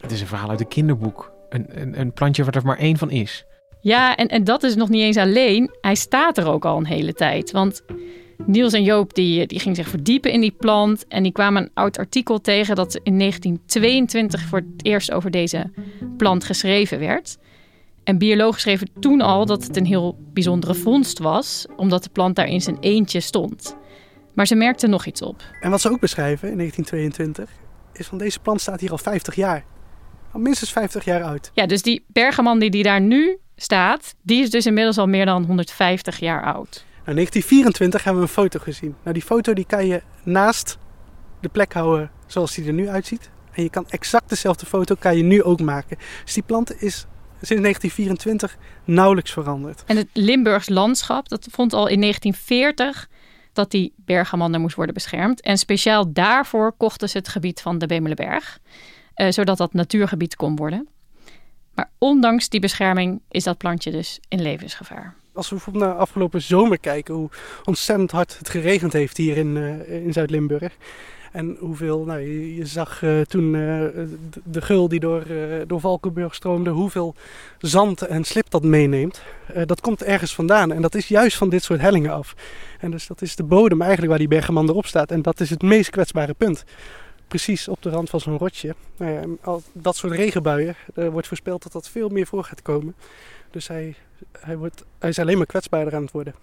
Het 0.01 0.11
is 0.11 0.21
een 0.21 0.27
verhaal 0.27 0.49
uit 0.49 0.59
een 0.59 0.67
kinderboek. 0.67 1.31
Een, 1.49 1.81
een, 1.81 1.99
een 1.99 2.13
plantje 2.13 2.43
waar 2.43 2.55
er 2.55 2.65
maar 2.65 2.77
één 2.77 2.97
van 2.97 3.09
is. 3.09 3.45
Ja, 3.81 4.15
en, 4.15 4.27
en 4.27 4.43
dat 4.43 4.63
is 4.63 4.75
nog 4.75 4.89
niet 4.89 5.01
eens 5.01 5.17
alleen. 5.17 5.75
Hij 5.81 5.95
staat 5.95 6.37
er 6.37 6.47
ook 6.47 6.65
al 6.65 6.77
een 6.77 6.85
hele 6.85 7.13
tijd. 7.13 7.51
Want 7.51 7.83
Niels 8.45 8.73
en 8.73 8.83
Joop 8.83 9.13
die, 9.13 9.47
die 9.47 9.59
gingen 9.59 9.75
zich 9.75 9.87
verdiepen 9.87 10.31
in 10.31 10.41
die 10.41 10.55
plant. 10.57 11.07
En 11.07 11.23
die 11.23 11.31
kwamen 11.31 11.61
een 11.61 11.71
oud 11.73 11.97
artikel 11.97 12.41
tegen 12.41 12.75
dat 12.75 12.95
in 13.03 13.17
1922 13.17 14.41
voor 14.41 14.57
het 14.57 14.85
eerst 14.85 15.11
over 15.11 15.31
deze 15.31 15.71
plant 16.17 16.43
geschreven 16.43 16.99
werd. 16.99 17.37
En 18.03 18.17
biologen 18.17 18.61
schreven 18.61 18.89
toen 18.99 19.21
al 19.21 19.45
dat 19.45 19.63
het 19.63 19.77
een 19.77 19.85
heel 19.85 20.17
bijzondere 20.33 20.73
vondst 20.73 21.19
was, 21.19 21.65
omdat 21.75 22.03
de 22.03 22.09
plant 22.09 22.35
daar 22.35 22.47
in 22.47 22.61
zijn 22.61 22.77
eentje 22.79 23.19
stond. 23.19 23.75
Maar 24.33 24.47
ze 24.47 24.55
merkten 24.55 24.89
nog 24.89 25.05
iets 25.05 25.21
op. 25.21 25.43
En 25.59 25.69
wat 25.69 25.81
ze 25.81 25.89
ook 25.89 25.99
beschrijven 25.99 26.49
in 26.49 26.57
1922 26.57 27.49
is 27.93 28.07
van 28.07 28.17
deze 28.17 28.39
plant 28.39 28.61
staat 28.61 28.79
hier 28.79 28.91
al 28.91 28.97
50 28.97 29.35
jaar. 29.35 29.63
Al 30.31 30.39
minstens 30.39 30.71
50 30.71 31.05
jaar 31.05 31.23
oud. 31.23 31.51
Ja, 31.53 31.65
dus 31.65 31.81
die 31.81 32.03
bergaman 32.07 32.59
die, 32.59 32.69
die 32.69 32.83
daar 32.83 33.01
nu 33.01 33.37
staat, 33.55 34.15
die 34.21 34.41
is 34.41 34.49
dus 34.49 34.65
inmiddels 34.65 34.97
al 34.97 35.07
meer 35.07 35.25
dan 35.25 35.43
150 35.43 36.19
jaar 36.19 36.43
oud. 36.43 36.85
Nou, 37.05 37.15
1924 37.15 38.03
hebben 38.03 38.21
we 38.21 38.27
een 38.27 38.33
foto 38.33 38.59
gezien. 38.59 38.95
Nou, 39.01 39.13
die 39.13 39.23
foto 39.23 39.53
die 39.53 39.65
kan 39.65 39.87
je 39.87 40.01
naast 40.23 40.77
de 41.39 41.49
plek 41.49 41.73
houden 41.73 42.11
zoals 42.25 42.55
die 42.55 42.65
er 42.65 42.73
nu 42.73 42.89
uitziet. 42.89 43.29
En 43.51 43.63
je 43.63 43.69
kan 43.69 43.85
exact 43.89 44.29
dezelfde 44.29 44.65
foto 44.65 44.95
kan 44.99 45.17
je 45.17 45.23
nu 45.23 45.43
ook 45.43 45.61
maken. 45.61 45.97
Dus 46.23 46.33
die 46.33 46.43
plant 46.43 46.81
is 46.81 47.05
sinds 47.41 47.61
1924 47.61 48.57
nauwelijks 48.83 49.31
veranderd. 49.31 49.83
En 49.85 49.97
het 49.97 50.07
Limburgs 50.13 50.69
landschap, 50.69 51.29
dat 51.29 51.47
vond 51.51 51.73
al 51.73 51.87
in 51.87 51.99
1940 51.99 53.09
dat 53.53 53.71
die 53.71 53.93
bergamander 53.97 54.59
moest 54.59 54.75
worden 54.75 54.93
beschermd. 54.93 55.41
En 55.41 55.57
speciaal 55.57 56.13
daarvoor 56.13 56.73
kochten 56.77 57.09
ze 57.09 57.17
het 57.17 57.27
gebied 57.27 57.61
van 57.61 57.77
de 57.77 57.85
Bemelenberg, 57.85 58.59
eh, 59.21 59.31
zodat 59.31 59.57
dat 59.57 59.73
natuurgebied 59.73 60.35
kon 60.35 60.55
worden. 60.55 60.87
Maar 61.75 61.89
ondanks 61.97 62.49
die 62.49 62.59
bescherming 62.59 63.21
is 63.29 63.43
dat 63.43 63.57
plantje 63.57 63.91
dus 63.91 64.19
in 64.27 64.41
levensgevaar. 64.41 65.15
Als 65.33 65.49
we 65.49 65.55
bijvoorbeeld 65.55 65.85
naar 65.85 65.95
afgelopen 65.95 66.41
zomer 66.41 66.79
kijken, 66.79 67.13
hoe 67.13 67.29
ontzettend 67.63 68.11
hard 68.11 68.37
het 68.37 68.49
geregend 68.49 68.93
heeft 68.93 69.17
hier 69.17 69.37
in, 69.37 69.55
uh, 69.55 70.05
in 70.05 70.13
Zuid-Limburg. 70.13 70.77
En 71.31 71.57
hoeveel, 71.59 72.05
nou, 72.05 72.19
je, 72.55 72.65
zag 72.65 73.01
uh, 73.01 73.21
toen 73.21 73.51
de, 73.51 74.61
gul 74.61 74.87
die 74.87 74.99
door, 74.99 75.23
door 75.67 75.79
Valkenburg 75.79 76.35
stroomde, 76.35 76.69
hoeveel 76.69 77.15
zand 77.57 78.01
en 78.01 78.23
slip 78.23 78.49
dat 78.49 78.63
meeneemt. 78.63 79.21
dat 79.65 79.81
komt 79.81 80.03
ergens 80.03 80.35
vandaan 80.35 80.71
en 80.71 80.81
dat 80.81 80.95
is 80.95 81.07
juist 81.07 81.37
van 81.37 81.49
dit 81.49 81.63
soort 81.63 81.81
hellingen 81.81 82.11
af. 82.11 82.35
En 82.79 82.91
dus 82.91 83.07
dat 83.07 83.21
is 83.21 83.35
de 83.35 83.43
bodem 83.43 83.79
eigenlijk 83.81 84.09
waar 84.09 84.19
die 84.19 84.27
bergeman 84.27 84.69
erop 84.69 84.85
staat. 84.85 85.11
En 85.11 85.21
dat 85.21 85.39
is 85.39 85.49
het 85.49 85.61
meest 85.61 85.89
kwetsbare 85.89 86.33
punt. 86.33 86.63
Precies 87.31 87.67
op 87.67 87.81
de 87.81 87.89
rand 87.89 88.09
van 88.09 88.19
zo'n 88.19 88.37
rotje. 88.37 88.75
Nou 88.97 89.11
ja, 89.11 89.21
al 89.41 89.63
dat 89.73 89.95
soort 89.95 90.13
regenbuien, 90.13 90.75
er 90.95 91.11
wordt 91.11 91.27
voorspeld 91.27 91.63
dat 91.63 91.71
dat 91.71 91.89
veel 91.89 92.09
meer 92.09 92.27
voor 92.27 92.43
gaat 92.43 92.61
komen. 92.61 92.95
Dus 93.51 93.67
hij, 93.67 93.95
hij, 94.39 94.57
wordt, 94.57 94.83
hij 94.99 95.09
is 95.09 95.19
alleen 95.19 95.37
maar 95.37 95.45
kwetsbaarder 95.45 95.95
aan 95.95 96.01
het 96.01 96.11
worden. 96.11 96.35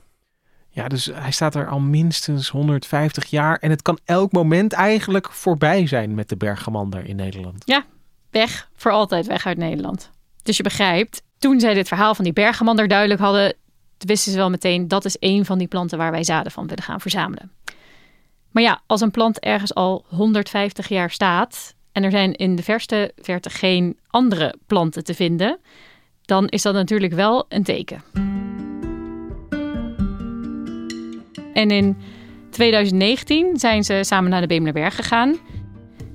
Ja, 0.68 0.88
dus 0.88 1.06
hij 1.06 1.30
staat 1.30 1.54
er 1.54 1.68
al 1.68 1.80
minstens 1.80 2.48
150 2.48 3.26
jaar. 3.26 3.58
En 3.58 3.70
het 3.70 3.82
kan 3.82 3.98
elk 4.04 4.32
moment 4.32 4.72
eigenlijk 4.72 5.32
voorbij 5.32 5.86
zijn 5.86 6.14
met 6.14 6.28
de 6.28 6.36
bergamander 6.36 7.04
in 7.04 7.16
Nederland. 7.16 7.62
Ja, 7.64 7.84
weg. 8.30 8.68
Voor 8.74 8.92
altijd 8.92 9.26
weg 9.26 9.46
uit 9.46 9.58
Nederland. 9.58 10.10
Dus 10.42 10.56
je 10.56 10.62
begrijpt, 10.62 11.22
toen 11.38 11.60
zij 11.60 11.74
dit 11.74 11.88
verhaal 11.88 12.14
van 12.14 12.24
die 12.24 12.32
bergamander 12.32 12.88
duidelijk 12.88 13.20
hadden... 13.20 13.54
wisten 13.98 14.32
ze 14.32 14.38
wel 14.38 14.50
meteen, 14.50 14.88
dat 14.88 15.04
is 15.04 15.16
een 15.20 15.44
van 15.44 15.58
die 15.58 15.68
planten 15.68 15.98
waar 15.98 16.10
wij 16.10 16.24
zaden 16.24 16.52
van 16.52 16.66
willen 16.66 16.84
gaan 16.84 17.00
verzamelen. 17.00 17.50
Maar 18.50 18.62
ja, 18.62 18.80
als 18.86 19.00
een 19.00 19.10
plant 19.10 19.40
ergens 19.40 19.74
al 19.74 20.04
150 20.08 20.88
jaar 20.88 21.10
staat... 21.10 21.74
en 21.92 22.02
er 22.02 22.10
zijn 22.10 22.34
in 22.34 22.56
de 22.56 22.62
verste 22.62 23.12
verte 23.16 23.50
geen 23.50 23.98
andere 24.06 24.54
planten 24.66 25.04
te 25.04 25.14
vinden... 25.14 25.58
dan 26.22 26.48
is 26.48 26.62
dat 26.62 26.74
natuurlijk 26.74 27.12
wel 27.12 27.46
een 27.48 27.62
teken. 27.62 28.02
En 31.52 31.70
in 31.70 31.96
2019 32.50 33.56
zijn 33.56 33.84
ze 33.84 34.00
samen 34.02 34.30
naar 34.30 34.40
de 34.40 34.46
Bemelerberg 34.46 34.94
gegaan. 34.94 35.36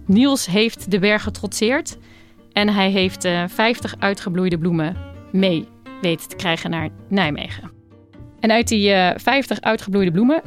Niels 0.05 0.45
heeft 0.45 0.91
de 0.91 0.99
berg 0.99 1.23
getrotseerd 1.23 1.97
en 2.51 2.69
hij 2.69 2.89
heeft 2.89 3.25
uh, 3.25 3.43
50 3.47 3.95
uitgebloeide 3.99 4.57
bloemen 4.57 4.97
mee 5.31 5.67
weten 6.01 6.29
te 6.29 6.35
krijgen 6.35 6.69
naar 6.69 6.89
Nijmegen. 7.09 7.71
En 8.39 8.51
uit 8.51 8.67
die 8.67 8.89
uh, 8.89 9.11
50 9.15 9.61
uitgebloeide 9.61 10.11
bloemen 10.11 10.41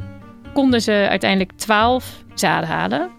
konden 0.53 0.81
ze 0.81 1.05
uiteindelijk 1.09 1.51
12 1.51 2.23
zaden 2.33 2.69
halen. 2.69 3.09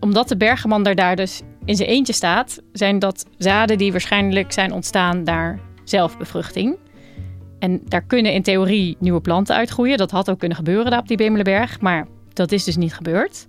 Omdat 0.00 0.28
de 0.28 0.36
bergemander 0.36 0.94
daar 0.94 1.16
dus 1.16 1.42
in 1.64 1.76
zijn 1.76 1.88
eentje 1.88 2.12
staat, 2.12 2.62
zijn 2.72 2.98
dat 2.98 3.26
zaden 3.38 3.78
die 3.78 3.92
waarschijnlijk 3.92 4.52
zijn 4.52 4.72
ontstaan 4.72 5.24
daar 5.24 5.60
zelfbevruchting. 5.84 6.76
En 7.58 7.80
daar 7.84 8.02
kunnen 8.02 8.32
in 8.32 8.42
theorie 8.42 8.96
nieuwe 8.98 9.20
planten 9.20 9.56
uitgroeien. 9.56 9.98
Dat 9.98 10.10
had 10.10 10.30
ook 10.30 10.38
kunnen 10.38 10.56
gebeuren 10.56 10.90
daar 10.90 11.00
op 11.00 11.08
die 11.08 11.16
Bemelenberg, 11.16 11.80
maar 11.80 12.06
dat 12.32 12.52
is 12.52 12.64
dus 12.64 12.76
niet 12.76 12.94
gebeurd. 12.94 13.48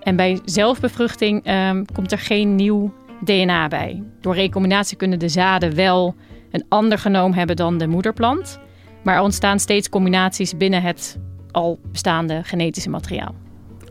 En 0.00 0.16
bij 0.16 0.40
zelfbevruchting 0.44 1.50
um, 1.50 1.84
komt 1.92 2.12
er 2.12 2.18
geen 2.18 2.54
nieuw 2.54 2.92
DNA 3.24 3.68
bij. 3.68 4.02
Door 4.20 4.34
recombinatie 4.34 4.96
kunnen 4.96 5.18
de 5.18 5.28
zaden 5.28 5.74
wel 5.74 6.14
een 6.50 6.64
ander 6.68 6.98
genoom 6.98 7.32
hebben 7.32 7.56
dan 7.56 7.78
de 7.78 7.86
moederplant. 7.86 8.58
Maar 9.02 9.14
er 9.16 9.22
ontstaan 9.22 9.58
steeds 9.58 9.88
combinaties 9.88 10.56
binnen 10.56 10.82
het 10.82 11.18
al 11.50 11.78
bestaande 11.90 12.40
genetische 12.44 12.90
materiaal. 12.90 13.34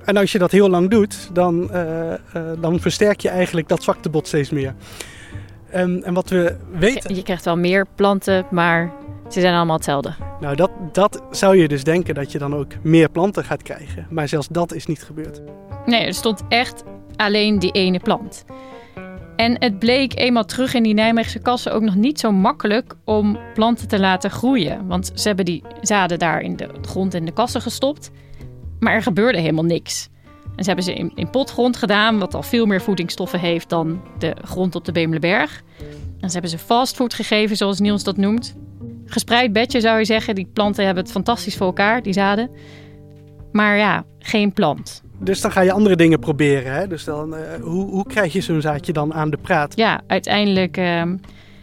En 0.05 0.17
als 0.17 0.31
je 0.31 0.37
dat 0.37 0.51
heel 0.51 0.69
lang 0.69 0.89
doet, 0.89 1.29
dan, 1.33 1.69
uh, 1.71 1.79
uh, 2.09 2.15
dan 2.59 2.79
versterk 2.79 3.19
je 3.19 3.29
eigenlijk 3.29 3.67
dat 3.67 3.83
zwaktebod 3.83 4.27
steeds 4.27 4.49
meer. 4.49 4.73
En, 5.69 6.03
en 6.03 6.13
wat 6.13 6.29
we 6.29 6.55
weten. 6.71 7.15
Je 7.15 7.23
krijgt 7.23 7.45
wel 7.45 7.57
meer 7.57 7.85
planten, 7.95 8.45
maar 8.51 8.93
ze 9.29 9.39
zijn 9.39 9.55
allemaal 9.55 9.75
hetzelfde. 9.75 10.13
Nou, 10.39 10.55
dat, 10.55 10.71
dat 10.91 11.23
zou 11.31 11.57
je 11.57 11.67
dus 11.67 11.83
denken 11.83 12.15
dat 12.15 12.31
je 12.31 12.37
dan 12.37 12.55
ook 12.55 12.71
meer 12.81 13.09
planten 13.09 13.43
gaat 13.43 13.63
krijgen. 13.63 14.07
Maar 14.09 14.27
zelfs 14.27 14.47
dat 14.47 14.73
is 14.73 14.85
niet 14.85 15.03
gebeurd. 15.03 15.41
Nee, 15.85 16.05
er 16.05 16.13
stond 16.13 16.41
echt 16.49 16.83
alleen 17.15 17.59
die 17.59 17.71
ene 17.71 17.99
plant. 17.99 18.45
En 19.37 19.55
het 19.59 19.79
bleek 19.79 20.15
eenmaal 20.15 20.45
terug 20.45 20.73
in 20.73 20.83
die 20.83 20.93
Nijmeegse 20.93 21.39
kassen 21.39 21.73
ook 21.73 21.81
nog 21.81 21.95
niet 21.95 22.19
zo 22.19 22.31
makkelijk 22.31 22.95
om 23.03 23.39
planten 23.53 23.87
te 23.87 23.99
laten 23.99 24.31
groeien. 24.31 24.87
Want 24.87 25.11
ze 25.13 25.27
hebben 25.27 25.45
die 25.45 25.63
zaden 25.81 26.19
daar 26.19 26.41
in 26.41 26.55
de 26.55 26.69
grond 26.81 27.13
in 27.13 27.25
de 27.25 27.31
kassen 27.31 27.61
gestopt. 27.61 28.11
Maar 28.79 28.93
er 28.93 29.01
gebeurde 29.01 29.39
helemaal 29.39 29.63
niks. 29.63 30.09
En 30.55 30.63
ze 30.63 30.67
hebben 30.67 30.83
ze 30.83 30.93
in, 30.93 31.11
in 31.15 31.29
potgrond 31.29 31.77
gedaan, 31.77 32.19
wat 32.19 32.33
al 32.33 32.43
veel 32.43 32.65
meer 32.65 32.81
voedingsstoffen 32.81 33.39
heeft 33.39 33.69
dan 33.69 34.01
de 34.17 34.35
grond 34.41 34.75
op 34.75 34.85
de 34.85 34.91
Bemelenberg. 34.91 35.63
En 36.19 36.27
ze 36.27 36.33
hebben 36.33 36.51
ze 36.51 36.57
fastfood 36.57 37.13
gegeven, 37.13 37.57
zoals 37.57 37.79
Niels 37.79 38.03
dat 38.03 38.17
noemt. 38.17 38.55
Gespreid 39.05 39.53
bedje 39.53 39.81
zou 39.81 39.97
je 39.97 40.05
zeggen. 40.05 40.35
Die 40.35 40.49
planten 40.53 40.85
hebben 40.85 41.03
het 41.03 41.11
fantastisch 41.11 41.55
voor 41.55 41.67
elkaar, 41.67 42.01
die 42.03 42.13
zaden. 42.13 42.49
Maar 43.51 43.77
ja, 43.77 44.05
geen 44.19 44.53
plant. 44.53 45.03
Dus 45.19 45.41
dan 45.41 45.51
ga 45.51 45.61
je 45.61 45.71
andere 45.71 45.95
dingen 45.95 46.19
proberen. 46.19 46.73
Hè? 46.73 46.87
Dus 46.87 47.03
dan, 47.03 47.33
uh, 47.33 47.39
hoe, 47.61 47.89
hoe 47.89 48.05
krijg 48.05 48.33
je 48.33 48.41
zo'n 48.41 48.61
zaadje 48.61 48.93
dan 48.93 49.13
aan 49.13 49.29
de 49.29 49.37
praat? 49.37 49.75
Ja, 49.75 50.01
uiteindelijk 50.07 50.77
uh, 50.77 51.03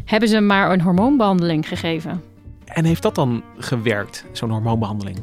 hebben 0.04 0.28
ze 0.28 0.40
maar 0.40 0.72
een 0.72 0.80
hormoonbehandeling 0.80 1.68
gegeven. 1.68 2.22
En 2.64 2.84
heeft 2.84 3.02
dat 3.02 3.14
dan 3.14 3.42
gewerkt, 3.58 4.24
zo'n 4.32 4.50
hormoonbehandeling? 4.50 5.18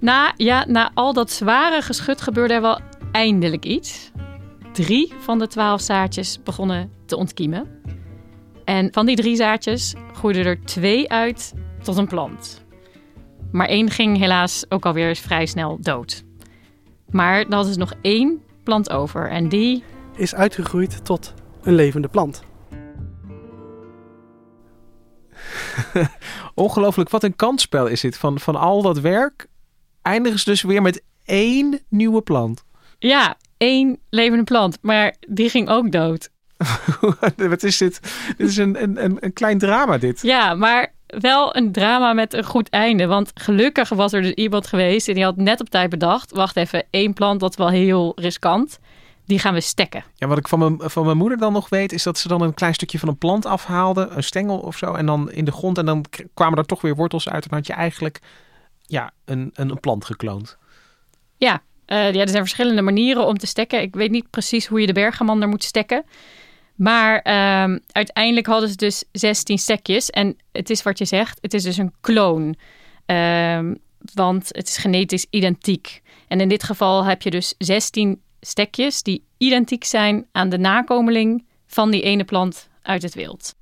Na, 0.00 0.32
ja, 0.36 0.64
na 0.66 0.90
al 0.94 1.12
dat 1.12 1.30
zware 1.30 1.82
geschut 1.82 2.20
gebeurde 2.20 2.54
er 2.54 2.60
wel 2.60 2.80
eindelijk 3.12 3.64
iets. 3.64 4.10
Drie 4.72 5.12
van 5.18 5.38
de 5.38 5.46
twaalf 5.46 5.80
zaadjes 5.80 6.42
begonnen 6.42 6.90
te 7.06 7.16
ontkiemen. 7.16 7.66
En 8.64 8.92
van 8.92 9.06
die 9.06 9.16
drie 9.16 9.36
zaadjes 9.36 9.94
groeiden 10.12 10.44
er 10.44 10.60
twee 10.64 11.10
uit 11.10 11.54
tot 11.82 11.96
een 11.96 12.06
plant. 12.06 12.64
Maar 13.52 13.66
één 13.66 13.90
ging 13.90 14.18
helaas 14.18 14.64
ook 14.68 14.86
alweer 14.86 15.16
vrij 15.16 15.46
snel 15.46 15.78
dood. 15.80 16.24
Maar 17.10 17.46
er 17.48 17.68
is 17.68 17.76
nog 17.76 17.92
één 18.02 18.42
plant 18.62 18.90
over 18.90 19.30
en 19.30 19.48
die... 19.48 19.84
Is 20.16 20.34
uitgegroeid 20.34 21.04
tot 21.04 21.34
een 21.62 21.74
levende 21.74 22.08
plant. 22.08 22.42
Ongelooflijk, 26.54 27.10
wat 27.10 27.22
een 27.22 27.36
kansspel 27.36 27.86
is 27.86 28.00
dit. 28.00 28.16
Van, 28.16 28.40
van 28.40 28.56
al 28.56 28.82
dat 28.82 29.00
werk 29.00 29.46
eindigen 30.02 30.38
ze 30.38 30.50
dus 30.50 30.62
weer 30.62 30.82
met 30.82 31.02
één 31.24 31.80
nieuwe 31.88 32.22
plant. 32.22 32.64
Ja, 32.98 33.36
één 33.56 33.98
levende 34.10 34.44
plant. 34.44 34.78
Maar 34.80 35.14
die 35.28 35.50
ging 35.50 35.68
ook 35.68 35.92
dood. 35.92 36.30
Wat 37.36 37.62
is 37.62 37.78
dit? 37.78 38.00
Dit 38.36 38.48
is 38.48 38.56
een, 38.56 38.82
een, 38.82 39.16
een 39.20 39.32
klein 39.32 39.58
drama, 39.58 39.98
dit. 39.98 40.22
Ja, 40.22 40.54
maar 40.54 40.92
wel 41.08 41.56
een 41.56 41.72
drama 41.72 42.12
met 42.12 42.34
een 42.34 42.44
goed 42.44 42.68
einde. 42.68 43.06
Want 43.06 43.30
gelukkig 43.34 43.88
was 43.88 44.12
er 44.12 44.22
dus 44.22 44.32
iemand 44.32 44.66
geweest 44.66 45.08
en 45.08 45.14
die 45.14 45.24
had 45.24 45.36
net 45.36 45.60
op 45.60 45.68
tijd 45.68 45.90
bedacht: 45.90 46.32
wacht 46.32 46.56
even, 46.56 46.84
één 46.90 47.12
plant, 47.12 47.40
dat 47.40 47.50
is 47.50 47.56
wel 47.56 47.68
heel 47.68 48.12
riskant. 48.16 48.78
Die 49.24 49.38
gaan 49.38 49.54
we 49.54 49.60
stekken. 49.60 50.04
Ja, 50.14 50.26
wat 50.26 50.38
ik 50.38 50.48
van 50.48 50.58
mijn, 50.58 50.90
van 50.90 51.04
mijn 51.04 51.16
moeder 51.16 51.38
dan 51.38 51.52
nog 51.52 51.68
weet, 51.68 51.92
is 51.92 52.02
dat 52.02 52.18
ze 52.18 52.28
dan 52.28 52.40
een 52.40 52.54
klein 52.54 52.74
stukje 52.74 52.98
van 52.98 53.08
een 53.08 53.18
plant 53.18 53.46
afhaalde, 53.46 54.08
een 54.10 54.22
stengel 54.22 54.58
of 54.58 54.76
zo, 54.76 54.94
en 54.94 55.06
dan 55.06 55.30
in 55.30 55.44
de 55.44 55.52
grond. 55.52 55.78
En 55.78 55.86
dan 55.86 56.04
kwamen 56.34 56.58
er 56.58 56.64
toch 56.64 56.80
weer 56.80 56.94
wortels 56.94 57.28
uit. 57.28 57.42
En 57.42 57.48
dan 57.48 57.58
had 57.58 57.66
je 57.66 57.72
eigenlijk 57.72 58.20
ja, 58.86 59.10
een, 59.24 59.50
een, 59.54 59.70
een 59.70 59.80
plant 59.80 60.04
gekloond. 60.04 60.56
Ja, 61.36 61.62
uh, 61.86 62.12
ja, 62.12 62.20
er 62.20 62.28
zijn 62.28 62.42
verschillende 62.42 62.82
manieren 62.82 63.26
om 63.26 63.38
te 63.38 63.46
stekken. 63.46 63.80
Ik 63.80 63.94
weet 63.94 64.10
niet 64.10 64.30
precies 64.30 64.66
hoe 64.66 64.80
je 64.80 64.86
de 64.86 64.92
bergamander 64.92 65.48
moet 65.48 65.64
stekken. 65.64 66.04
Maar 66.78 67.14
um, 67.64 67.80
uiteindelijk 67.92 68.46
hadden 68.46 68.68
ze 68.68 68.76
dus 68.76 69.04
16 69.12 69.58
stekjes. 69.58 70.10
En 70.10 70.36
het 70.52 70.70
is 70.70 70.82
wat 70.82 70.98
je 70.98 71.04
zegt, 71.04 71.38
het 71.40 71.54
is 71.54 71.62
dus 71.62 71.76
een 71.76 71.92
kloon. 72.00 72.54
Um, 73.06 73.78
want 74.14 74.48
het 74.48 74.68
is 74.68 74.76
genetisch 74.76 75.26
identiek. 75.30 76.02
En 76.28 76.40
in 76.40 76.48
dit 76.48 76.62
geval 76.62 77.04
heb 77.04 77.22
je 77.22 77.30
dus 77.30 77.54
16 77.58 78.20
stekjes 78.40 79.02
die 79.02 79.24
identiek 79.36 79.84
zijn 79.84 80.26
aan 80.32 80.48
de 80.48 80.58
nakomeling 80.58 81.44
van 81.66 81.90
die 81.90 82.02
ene 82.02 82.24
plant 82.24 82.68
uit 82.82 83.02
het 83.02 83.14
wild. 83.14 83.54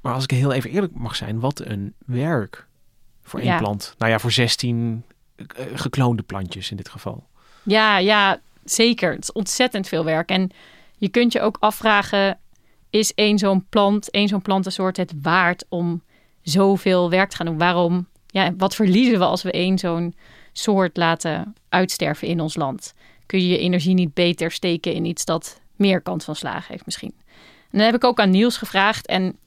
Maar 0.00 0.14
als 0.14 0.24
ik 0.24 0.30
heel 0.30 0.52
even 0.52 0.70
eerlijk 0.70 0.94
mag 0.94 1.16
zijn, 1.16 1.40
wat 1.40 1.60
een 1.60 1.94
werk 2.06 2.66
voor 3.22 3.40
één 3.40 3.48
Ja. 3.48 3.58
plant. 3.58 3.94
Nou 3.98 4.10
ja, 4.10 4.18
voor 4.18 4.32
16 4.32 5.04
eh, 5.36 5.46
gekloonde 5.74 6.22
plantjes 6.22 6.70
in 6.70 6.76
dit 6.76 6.88
geval. 6.88 7.26
Ja, 7.62 7.98
ja, 7.98 8.40
zeker. 8.64 9.12
Het 9.12 9.22
is 9.22 9.32
ontzettend 9.32 9.88
veel 9.88 10.04
werk. 10.04 10.28
En 10.30 10.50
je 10.96 11.08
kunt 11.08 11.32
je 11.32 11.40
ook 11.40 11.56
afvragen: 11.60 12.38
is 12.98 13.14
één 13.14 13.38
zo'n 13.38 13.66
plant, 13.68 14.10
één 14.10 14.28
zo'n 14.28 14.42
plantensoort 14.42 14.96
het 14.96 15.12
waard 15.22 15.64
om 15.68 16.02
zoveel 16.42 17.10
werk 17.10 17.30
te 17.30 17.36
gaan 17.36 17.46
doen? 17.46 17.58
Waarom? 17.58 18.06
Ja, 18.26 18.54
wat 18.56 18.74
verliezen 18.74 19.18
we 19.18 19.24
als 19.24 19.42
we 19.42 19.50
één 19.50 19.78
zo'n 19.78 20.14
soort 20.52 20.96
laten 20.96 21.54
uitsterven 21.68 22.28
in 22.28 22.40
ons 22.40 22.56
land? 22.56 22.94
Kun 23.26 23.40
je 23.40 23.48
je 23.48 23.58
energie 23.58 23.94
niet 23.94 24.14
beter 24.14 24.50
steken 24.50 24.92
in 24.92 25.04
iets 25.04 25.24
dat 25.24 25.60
meer 25.76 26.00
kans 26.00 26.24
van 26.24 26.36
slagen 26.36 26.72
heeft 26.72 26.84
misschien? 26.84 27.14
En 27.70 27.78
dan 27.78 27.80
heb 27.80 27.94
ik 27.94 28.04
ook 28.04 28.20
aan 28.20 28.30
Niels 28.30 28.56
gevraagd 28.56 29.06
en 29.06 29.38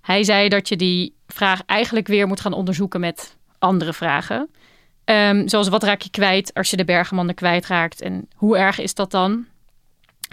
hij 0.00 0.24
zei 0.24 0.48
dat 0.48 0.68
je 0.68 0.76
die 0.76 1.14
vraag 1.26 1.62
eigenlijk 1.66 2.06
weer 2.06 2.26
moet 2.26 2.40
gaan 2.40 2.52
onderzoeken 2.52 3.00
met 3.00 3.36
andere 3.58 3.92
vragen. 3.92 4.50
Ehm, 5.04 5.48
zoals 5.48 5.68
wat 5.68 5.82
raak 5.82 6.00
je 6.00 6.10
kwijt 6.10 6.54
als 6.54 6.70
je 6.70 6.76
de 6.76 6.84
bergemannen 6.84 7.34
kwijtraakt 7.34 8.00
en 8.00 8.28
hoe 8.34 8.58
erg 8.58 8.78
is 8.78 8.94
dat 8.94 9.10
dan? 9.10 9.46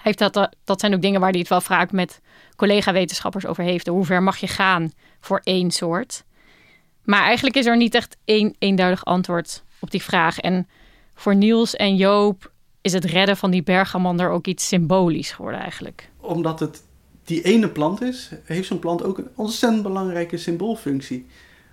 Heeft 0.01 0.17
dat, 0.17 0.50
dat 0.63 0.79
zijn 0.79 0.93
ook 0.93 1.01
dingen 1.01 1.20
waar 1.20 1.29
hij 1.29 1.39
het 1.39 1.50
wel 1.50 1.62
vaak 1.62 1.91
met 1.91 2.22
collega-wetenschappers 2.55 3.46
over 3.46 3.63
heeft. 3.63 3.88
Hoe 3.88 4.05
ver 4.05 4.24
mag 4.24 4.38
je 4.38 4.48
gaan 4.48 4.91
voor 5.20 5.41
één 5.43 5.72
soort? 5.72 6.24
Maar 7.03 7.22
eigenlijk 7.22 7.55
is 7.55 7.65
er 7.65 7.77
niet 7.77 7.96
echt 7.96 8.17
één 8.25 8.55
eenduidig 8.60 9.05
antwoord 9.05 9.63
op 9.79 9.91
die 9.91 10.01
vraag. 10.01 10.39
En 10.39 10.67
voor 11.13 11.36
Niels 11.36 11.75
en 11.75 11.96
Joop 11.96 12.51
is 12.81 12.93
het 12.93 13.05
redden 13.05 13.38
van 13.38 13.51
die 13.51 13.63
bergamander 13.63 14.29
ook 14.29 14.48
iets 14.48 14.67
symbolisch 14.67 15.31
geworden 15.31 15.60
eigenlijk. 15.60 16.10
Omdat 16.20 16.60
het 16.60 16.84
die 17.24 17.41
ene 17.41 17.70
plant 17.70 18.01
is, 18.01 18.31
heeft 18.43 18.67
zo'n 18.67 18.79
plant 18.79 19.03
ook 19.03 19.17
een 19.17 19.29
ontzettend 19.36 19.84
belangrijke 19.84 20.38
symboolfunctie. 20.38 21.25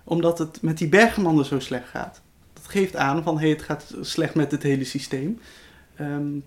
Omdat 0.03 0.39
het 0.39 0.61
met 0.61 0.77
die 0.77 0.89
bergemander 0.89 1.45
zo 1.45 1.59
slecht 1.59 1.87
gaat. 1.87 2.21
Dat 2.53 2.67
geeft 2.67 2.95
aan 2.95 3.23
van 3.23 3.39
hey, 3.39 3.49
het 3.49 3.61
gaat 3.61 3.93
slecht 4.01 4.35
met 4.35 4.51
het 4.51 4.63
hele 4.63 4.83
systeem. 4.83 5.39
Ehm, 5.95 6.37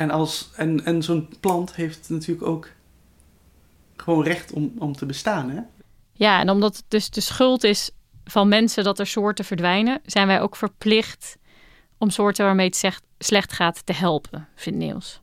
en 0.00 0.10
als, 0.10 0.50
en, 0.56 0.84
en 0.84 1.02
zo'n 1.02 1.28
plant 1.40 1.74
heeft 1.74 2.10
natuurlijk 2.10 2.46
ook 2.46 2.68
gewoon 3.96 4.24
recht 4.24 4.52
om, 4.52 4.72
om 4.78 4.92
te 4.92 5.06
bestaan. 5.06 5.50
Hè? 5.50 5.60
Ja, 6.12 6.40
en 6.40 6.50
omdat 6.50 6.76
het 6.76 6.84
dus 6.88 7.10
de 7.10 7.20
schuld 7.20 7.64
is 7.64 7.90
van 8.24 8.48
mensen 8.48 8.84
dat 8.84 8.98
er 8.98 9.06
soorten 9.06 9.44
verdwijnen, 9.44 10.00
zijn 10.04 10.26
wij 10.26 10.40
ook 10.40 10.56
verplicht 10.56 11.36
om 11.98 12.10
soorten 12.10 12.44
waarmee 12.44 12.66
het 12.66 12.76
zegt, 12.76 13.02
slecht 13.18 13.52
gaat 13.52 13.86
te 13.86 13.92
helpen, 13.92 14.48
vindt 14.54 14.78
Niels. 14.78 15.20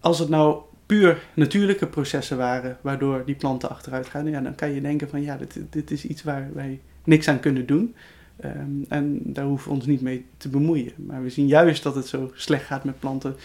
Als 0.00 0.18
het 0.18 0.28
nou 0.28 0.62
puur 0.86 1.22
natuurlijke 1.34 1.86
processen 1.86 2.36
waren 2.36 2.78
waardoor 2.80 3.24
die 3.24 3.34
planten 3.34 3.70
achteruit 3.70 4.06
gaan, 4.06 4.26
ja, 4.26 4.40
dan 4.40 4.54
kan 4.54 4.70
je 4.70 4.80
denken 4.80 5.08
van 5.08 5.22
ja, 5.22 5.36
dit, 5.36 5.58
dit 5.70 5.90
is 5.90 6.04
iets 6.04 6.22
waar 6.22 6.50
wij 6.54 6.80
niks 7.04 7.28
aan 7.28 7.40
kunnen 7.40 7.66
doen. 7.66 7.94
Ehm, 8.36 8.82
en 8.88 9.20
daar 9.22 9.44
hoeven 9.44 9.68
we 9.68 9.74
ons 9.74 9.86
niet 9.86 10.00
mee 10.00 10.26
te 10.36 10.48
bemoeien. 10.48 10.92
Maar 10.96 11.22
we 11.22 11.30
zien 11.30 11.46
juist 11.46 11.82
dat 11.82 11.94
het 11.94 12.06
zo 12.06 12.30
slecht 12.34 12.64
gaat 12.64 12.84
met 12.84 12.98
planten, 12.98 13.36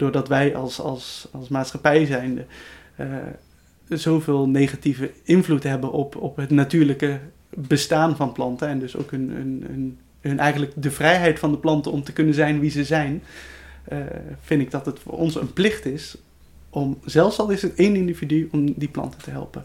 doordat 0.00 0.28
wij 0.28 0.56
als, 0.56 0.80
als, 0.80 1.28
als 1.32 1.48
maatschappij 1.48 2.06
zijnde 2.06 2.44
eh, 2.96 3.06
zoveel 3.88 4.48
negatieve 4.48 5.10
invloed 5.22 5.62
hebben 5.62 5.92
op, 5.92 6.16
op 6.16 6.36
het 6.36 6.50
natuurlijke 6.50 7.20
bestaan 7.50 8.16
van 8.16 8.32
planten. 8.32 8.68
En 8.68 8.78
dus 8.78 8.96
ook 8.96 9.10
hun, 9.10 9.30
hun, 9.30 9.98
hun, 10.20 10.38
eigenlijk 10.38 10.72
de 10.76 10.90
vrijheid 10.90 11.38
van 11.38 11.50
de 11.50 11.58
planten 11.58 11.92
om 11.92 12.02
te 12.02 12.12
kunnen 12.12 12.34
zijn 12.34 12.60
wie 12.60 12.70
ze 12.70 12.84
zijn. 12.84 13.22
eh, 13.84 13.98
vind 14.40 14.60
ik 14.62 14.70
dat 14.70 14.86
het 14.86 14.98
voor 14.98 15.12
ons 15.12 15.34
een 15.34 15.52
plicht 15.52 15.86
is 15.86 16.16
om, 16.70 16.98
zelfs 17.04 17.38
al 17.38 17.50
is 17.50 17.62
het 17.62 17.74
één 17.74 17.96
individu, 17.96 18.48
om 18.52 18.72
die 18.76 18.88
planten 18.88 19.22
te 19.22 19.30
helpen. 19.30 19.64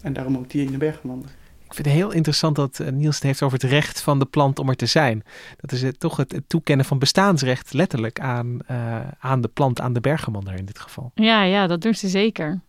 En 0.00 0.12
daarom 0.12 0.36
ook 0.36 0.50
die 0.50 0.66
ene 0.66 0.76
bergemander. 0.76 1.30
Ik 1.70 1.76
vind 1.76 1.88
het 1.88 1.96
heel 1.96 2.12
interessant 2.12 2.56
dat 2.56 2.80
eh, 2.80 2.92
Niels 2.92 3.14
het 3.14 3.24
heeft 3.24 3.42
over 3.42 3.58
het 3.60 3.70
recht 3.70 4.00
van 4.00 4.18
de 4.18 4.24
plant 4.24 4.58
om 4.58 4.68
er 4.68 4.76
te 4.76 4.86
zijn. 4.86 5.24
Dat 5.56 5.72
is 5.72 5.82
het, 5.82 6.00
toch 6.00 6.16
het, 6.16 6.32
het 6.32 6.48
toekennen 6.48 6.86
van 6.86 6.98
bestaansrecht 6.98 7.72
letterlijk 7.72 8.20
aan, 8.20 8.58
eh, 8.66 9.00
aan 9.18 9.40
de 9.40 9.48
plant, 9.48 9.80
aan 9.80 9.92
de 9.92 10.00
bergemander 10.00 10.54
in 10.54 10.64
dit 10.64 10.78
geval. 10.78 11.10
Ja, 11.14 11.42
ja, 11.42 11.66
dat 11.66 11.82
doen 11.82 11.94
ze 11.94 12.08
zeker. 12.08 12.60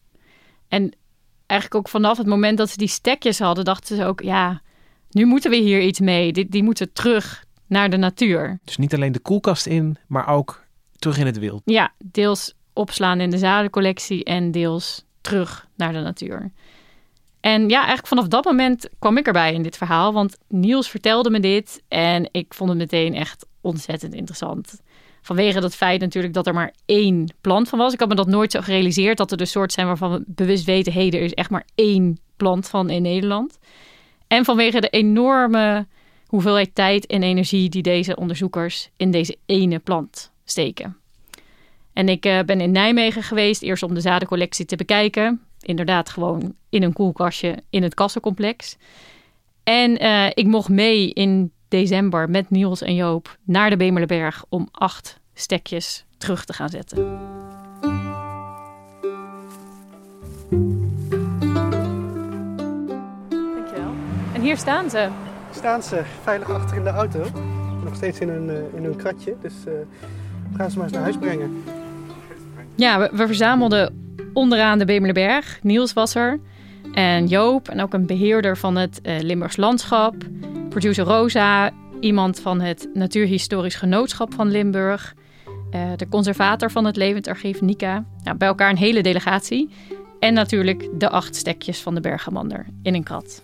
En 0.67 0.93
eigenlijk 1.45 1.81
ook 1.81 1.89
vanaf 1.91 2.17
het 2.17 2.27
moment 2.27 2.57
dat 2.57 2.69
ze 2.69 2.77
die 2.77 2.87
stekjes 2.87 3.39
hadden, 3.39 3.65
dachten 3.65 3.95
ze 3.95 4.05
ook, 4.05 4.21
ja, 4.21 4.61
nu 5.09 5.25
moeten 5.25 5.51
we 5.51 5.57
hier 5.57 5.81
iets 5.81 5.99
mee. 5.99 6.33
Die, 6.33 6.49
die 6.49 6.63
moeten 6.63 6.93
terug 6.93 7.45
naar 7.67 7.89
de 7.89 7.97
natuur. 7.97 8.59
Dus 8.63 8.77
niet 8.77 8.93
alleen 8.93 9.11
de 9.11 9.19
koelkast 9.19 9.65
in, 9.65 9.97
maar 10.07 10.27
ook 10.27 10.63
terug 10.95 11.17
in 11.17 11.25
het 11.25 11.39
wild. 11.39 11.61
Ja, 11.65 11.93
deels 12.03 12.53
opslaan 12.73 13.19
in 13.19 13.29
de 13.29 13.37
zadencollectie 13.37 14.23
en 14.23 14.51
deels 14.51 15.05
terug 15.21 15.67
naar 15.75 15.93
de 15.93 15.99
natuur. 15.99 16.51
En 17.41 17.69
ja, 17.69 17.77
eigenlijk 17.77 18.07
vanaf 18.07 18.27
dat 18.27 18.45
moment 18.45 18.89
kwam 18.99 19.17
ik 19.17 19.27
erbij 19.27 19.53
in 19.53 19.63
dit 19.63 19.77
verhaal, 19.77 20.13
want 20.13 20.37
Niels 20.47 20.89
vertelde 20.89 21.29
me 21.29 21.39
dit 21.39 21.81
en 21.87 22.29
ik 22.31 22.53
vond 22.53 22.69
het 22.69 22.79
meteen 22.79 23.15
echt 23.15 23.45
ontzettend 23.61 24.13
interessant. 24.13 24.81
Vanwege 25.21 25.59
dat 25.59 25.75
feit 25.75 26.01
natuurlijk 26.01 26.33
dat 26.33 26.47
er 26.47 26.53
maar 26.53 26.73
één 26.85 27.33
plant 27.41 27.69
van 27.69 27.79
was. 27.79 27.93
Ik 27.93 27.99
had 27.99 28.09
me 28.09 28.15
dat 28.15 28.27
nooit 28.27 28.51
zo 28.51 28.61
gerealiseerd 28.61 29.17
dat 29.17 29.31
er 29.31 29.37
de 29.37 29.45
soort 29.45 29.71
zijn 29.71 29.87
waarvan 29.87 30.11
we 30.11 30.23
bewust 30.27 30.65
weten, 30.65 30.93
hé, 30.93 31.05
er 31.05 31.21
is 31.21 31.33
echt 31.33 31.49
maar 31.49 31.65
één 31.75 32.19
plant 32.35 32.67
van 32.67 32.89
in 32.89 33.01
Nederland. 33.01 33.59
En 34.27 34.45
vanwege 34.45 34.81
de 34.81 34.89
enorme 34.89 35.87
hoeveelheid 36.25 36.75
tijd 36.75 37.05
en 37.05 37.23
energie 37.23 37.69
die 37.69 37.81
deze 37.81 38.15
onderzoekers 38.15 38.89
in 38.97 39.11
deze 39.11 39.37
ene 39.45 39.79
plant 39.79 40.31
steken. 40.43 40.97
En 41.93 42.09
ik 42.09 42.25
uh, 42.25 42.39
ben 42.39 42.61
in 42.61 42.71
Nijmegen 42.71 43.23
geweest, 43.23 43.61
eerst 43.61 43.83
om 43.83 43.93
de 43.93 44.01
zadencollectie 44.01 44.65
te 44.65 44.75
bekijken. 44.75 45.41
Inderdaad, 45.61 46.09
gewoon 46.09 46.55
in 46.71 46.83
een 46.83 46.93
koelkastje 46.93 47.63
in 47.69 47.83
het 47.83 47.93
kassencomplex. 47.93 48.77
En 49.63 50.03
uh, 50.03 50.27
ik 50.33 50.45
mocht 50.45 50.69
mee 50.69 51.13
in 51.13 51.51
december 51.67 52.29
met 52.29 52.49
Niels 52.49 52.81
en 52.81 52.95
Joop 52.95 53.37
naar 53.43 53.69
de 53.69 53.77
Bemerleberg 53.77 54.43
om 54.49 54.67
acht 54.71 55.19
stekjes 55.33 56.05
terug 56.17 56.45
te 56.45 56.53
gaan 56.53 56.69
zetten. 56.69 56.97
Dankjewel. 63.29 63.93
En 64.33 64.41
hier 64.41 64.57
staan 64.57 64.89
ze. 64.89 65.09
Staan 65.51 65.83
ze 65.83 66.01
veilig 66.21 66.49
achter 66.49 66.77
in 66.77 66.83
de 66.83 66.89
auto. 66.89 67.25
Nog 67.83 67.95
steeds 67.95 68.19
in 68.19 68.29
hun, 68.29 68.49
uh, 68.49 68.73
in 68.75 68.83
hun 68.83 68.95
kratje. 68.95 69.35
Dus 69.41 69.53
uh, 69.53 69.63
we 70.51 70.57
gaan 70.57 70.71
ze 70.71 70.77
maar 70.77 70.85
eens 70.85 70.93
naar 70.93 71.03
huis 71.03 71.17
brengen. 71.17 71.63
Ja, 72.75 72.99
we, 72.99 73.09
we 73.17 73.25
verzamelden 73.25 74.13
onderaan 74.33 74.79
de 74.79 74.85
Bemerleberg. 74.85 75.59
Niels 75.63 75.93
was 75.93 76.15
er. 76.15 76.39
En 76.93 77.27
Joop. 77.27 77.69
En 77.69 77.81
ook 77.81 77.93
een 77.93 78.05
beheerder 78.05 78.57
van 78.57 78.75
het 78.75 78.99
uh, 79.03 79.19
Limburgs 79.19 79.57
Landschap. 79.57 80.15
Producer 80.69 81.05
Rosa. 81.05 81.71
Iemand 81.99 82.39
van 82.39 82.61
het 82.61 82.87
Natuurhistorisch 82.93 83.75
Genootschap 83.75 84.33
van 84.33 84.51
Limburg. 84.51 85.13
Uh, 85.75 85.81
de 85.95 86.07
conservator 86.09 86.71
van 86.71 86.85
het 86.85 86.95
Levend 86.95 87.27
Archief, 87.27 87.61
Nika. 87.61 88.03
Nou, 88.23 88.37
bij 88.37 88.47
elkaar 88.47 88.69
een 88.69 88.77
hele 88.77 89.03
delegatie. 89.03 89.69
En 90.19 90.33
natuurlijk 90.33 90.87
de 90.93 91.09
acht 91.09 91.35
stekjes 91.35 91.79
van 91.79 91.95
de 91.95 92.01
Bergamander 92.01 92.65
in 92.83 92.93
een 92.93 93.03
krat. 93.03 93.41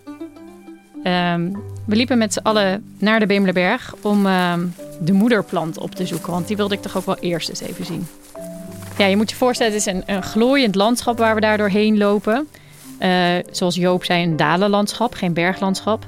Um, 1.04 1.52
we 1.86 1.96
liepen 1.96 2.18
met 2.18 2.32
z'n 2.32 2.38
allen 2.42 2.84
naar 2.98 3.20
de 3.20 3.26
Beemlerberg 3.26 3.94
om 4.02 4.26
um, 4.26 4.74
de 5.00 5.12
moederplant 5.12 5.78
op 5.78 5.94
te 5.94 6.06
zoeken. 6.06 6.32
Want 6.32 6.46
die 6.46 6.56
wilde 6.56 6.74
ik 6.74 6.82
toch 6.82 6.96
ook 6.96 7.06
wel 7.06 7.18
eerst 7.18 7.48
eens 7.48 7.60
even 7.60 7.84
zien. 7.84 8.06
Ja, 8.98 9.06
je 9.06 9.16
moet 9.16 9.30
je 9.30 9.36
voorstellen, 9.36 9.72
het 9.72 9.86
is 9.86 9.92
een, 9.92 10.02
een 10.06 10.22
glooiend 10.22 10.74
landschap 10.74 11.18
waar 11.18 11.34
we 11.34 11.40
daar 11.40 11.58
doorheen 11.58 11.98
lopen. 11.98 12.48
Uh, 13.00 13.34
zoals 13.50 13.74
Joop 13.74 14.04
zei, 14.04 14.22
een 14.22 14.36
dalenlandschap, 14.36 15.14
geen 15.14 15.34
berglandschap. 15.34 16.06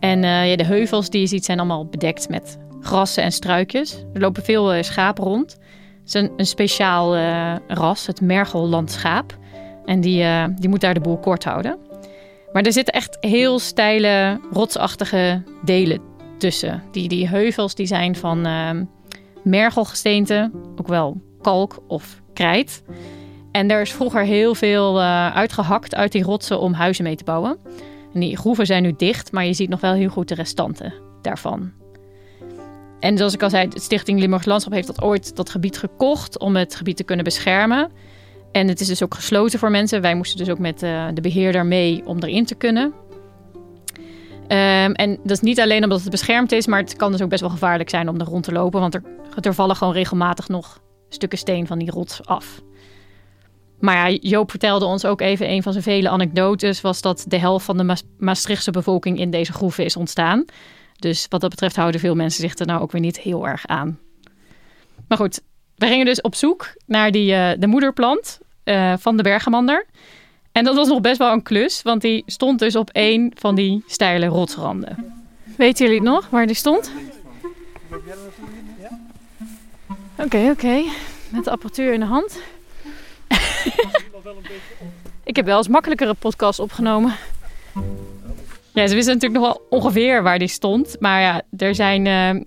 En 0.00 0.22
uh, 0.22 0.50
ja, 0.50 0.56
de 0.56 0.64
heuvels 0.64 1.10
die 1.10 1.20
je 1.20 1.26
ziet 1.26 1.44
zijn 1.44 1.58
allemaal 1.58 1.86
bedekt 1.86 2.28
met 2.28 2.58
grassen 2.80 3.22
en 3.22 3.32
struikjes. 3.32 4.04
Er 4.12 4.20
lopen 4.20 4.44
veel 4.44 4.74
uh, 4.74 4.82
schapen 4.82 5.24
rond. 5.24 5.58
Het 6.04 6.14
is 6.14 6.28
een, 6.36 6.46
speciaal 6.46 7.16
ras, 7.66 8.06
het 8.06 8.20
mergellandschaap. 8.20 9.36
En 9.84 10.00
die, 10.00 10.24
die 10.54 10.68
moet 10.68 10.80
daar 10.80 10.94
de 10.94 11.00
boel 11.00 11.18
kort 11.18 11.44
houden. 11.44 11.78
Maar 12.52 12.62
er 12.62 12.72
zitten 12.72 12.94
echt 12.94 13.16
heel 13.20 13.58
steile, 13.58 14.40
rotsachtige 14.52 15.42
delen 15.64 16.00
tussen. 16.38 16.82
Die, 16.92 17.08
die 17.08 17.28
heuvels 17.28 17.74
die 17.74 17.86
zijn 17.86 18.16
van 18.16 18.46
mergelgesteente, 19.42 20.50
ook 20.76 20.88
wel 20.88 21.20
kalk 21.40 21.82
of 21.86 22.20
krijt. 22.32 22.82
En 23.52 23.70
er 23.70 23.80
is 23.80 23.92
vroeger 23.92 24.22
heel 24.22 24.54
veel 24.54 25.00
uitgehakt 25.32 25.94
uit 25.94 26.12
die 26.12 26.22
rotsen 26.22 26.60
om 26.60 26.72
huizen 26.72 27.04
mee 27.04 27.16
te 27.16 27.24
bouwen. 27.24 27.58
En 28.14 28.20
die 28.20 28.36
groeven 28.36 28.66
zijn 28.66 28.82
nu 28.82 28.94
dicht, 28.96 29.32
maar 29.32 29.44
je 29.44 29.52
ziet 29.52 29.68
nog 29.68 29.80
wel 29.80 29.92
heel 29.92 30.08
goed 30.08 30.28
de 30.28 30.34
restanten 30.34 30.94
daarvan. 31.22 31.72
En 33.00 33.16
zoals 33.16 33.34
ik 33.34 33.42
al 33.42 33.50
zei, 33.50 33.68
de 33.68 33.80
Stichting 33.80 34.20
Limburgs 34.20 34.46
Landschap 34.46 34.72
heeft 34.72 34.86
dat 34.86 35.02
ooit 35.02 35.36
dat 35.36 35.50
gebied 35.50 35.78
gekocht 35.78 36.38
om 36.38 36.56
het 36.56 36.74
gebied 36.74 36.96
te 36.96 37.04
kunnen 37.04 37.24
beschermen. 37.24 37.90
En 38.52 38.68
het 38.68 38.80
is 38.80 38.86
dus 38.86 39.02
ook 39.02 39.14
gesloten 39.14 39.58
voor 39.58 39.70
mensen. 39.70 40.00
Wij 40.00 40.14
moesten 40.14 40.38
dus 40.38 40.48
ook 40.48 40.58
met 40.58 40.82
uh, 40.82 41.06
de 41.14 41.20
beheerder 41.20 41.66
mee 41.66 42.02
om 42.06 42.18
erin 42.18 42.44
te 42.44 42.54
kunnen. 42.54 42.92
Um, 44.42 44.92
en 44.92 45.18
dat 45.22 45.30
is 45.30 45.40
niet 45.40 45.60
alleen 45.60 45.82
omdat 45.82 46.00
het 46.00 46.10
beschermd 46.10 46.52
is, 46.52 46.66
maar 46.66 46.80
het 46.80 46.96
kan 46.96 47.12
dus 47.12 47.22
ook 47.22 47.28
best 47.28 47.40
wel 47.40 47.50
gevaarlijk 47.50 47.90
zijn 47.90 48.08
om 48.08 48.20
er 48.20 48.26
rond 48.26 48.44
te 48.44 48.52
lopen. 48.52 48.80
Want 48.80 48.94
er, 48.94 49.02
er 49.40 49.54
vallen 49.54 49.76
gewoon 49.76 49.92
regelmatig 49.92 50.48
nog 50.48 50.80
stukken 51.08 51.38
steen 51.38 51.66
van 51.66 51.78
die 51.78 51.90
rots 51.90 52.26
af. 52.26 52.62
Maar 53.82 54.12
Joop 54.12 54.50
vertelde 54.50 54.84
ons 54.84 55.04
ook 55.04 55.20
even 55.20 55.50
een 55.50 55.62
van 55.62 55.72
zijn 55.72 55.84
vele 55.84 56.08
anekdotes... 56.08 56.80
was 56.80 57.00
dat 57.00 57.24
de 57.28 57.38
helft 57.38 57.64
van 57.64 57.76
de 57.76 57.82
Ma 57.82 57.96
Maastrichtse 58.18 58.70
bevolking 58.70 59.18
in 59.18 59.30
deze 59.30 59.52
groeven 59.52 59.84
is 59.84 59.96
ontstaan. 59.96 60.44
Dus 60.96 61.26
wat 61.28 61.40
dat 61.40 61.50
betreft 61.50 61.76
houden 61.76 62.00
veel 62.00 62.14
mensen 62.14 62.40
zich 62.40 62.58
er 62.58 62.66
nou 62.66 62.80
ook 62.80 62.92
weer 62.92 63.00
niet 63.00 63.20
heel 63.20 63.46
erg 63.46 63.66
aan. 63.66 63.98
Maar 65.08 65.18
goed, 65.18 65.40
we 65.76 65.86
gingen 65.86 66.06
dus 66.06 66.20
op 66.20 66.34
zoek 66.34 66.74
naar 66.86 67.10
die, 67.10 67.32
uh, 67.32 67.50
de 67.58 67.66
moederplant 67.66 68.40
uh, 68.64 68.94
van 68.98 69.16
de 69.16 69.22
bergamander. 69.22 69.86
En 70.52 70.64
dat 70.64 70.74
was 70.74 70.88
nog 70.88 71.00
best 71.00 71.18
wel 71.18 71.32
een 71.32 71.42
klus, 71.42 71.82
want 71.82 72.00
die 72.00 72.22
stond 72.26 72.58
dus 72.58 72.76
op 72.76 72.90
één 72.90 73.32
van 73.34 73.54
die 73.54 73.84
steile 73.86 74.26
rotsranden. 74.26 75.22
Weten 75.56 75.84
jullie 75.84 76.00
het 76.00 76.10
nog, 76.10 76.28
waar 76.30 76.46
die 76.46 76.56
stond? 76.56 76.92
Oké, 80.16 80.50
oké. 80.50 80.82
Met 81.28 81.44
de 81.44 81.50
apparatuur 81.50 81.92
in 81.92 82.00
de 82.00 82.06
hand. 82.06 82.40
ik 85.24 85.36
heb 85.36 85.44
wel 85.44 85.56
eens 85.56 85.68
makkelijkere 85.68 86.14
podcasts 86.14 86.60
opgenomen. 86.60 87.16
Ja, 88.72 88.86
ze 88.86 88.94
wisten 88.94 89.14
natuurlijk 89.14 89.42
nog 89.42 89.52
wel 89.52 89.66
ongeveer 89.70 90.22
waar 90.22 90.38
die 90.38 90.48
stond. 90.48 90.96
Maar 91.00 91.20
ja, 91.20 91.42
er 91.56 91.74
zijn 91.74 92.06
uh, 92.06 92.42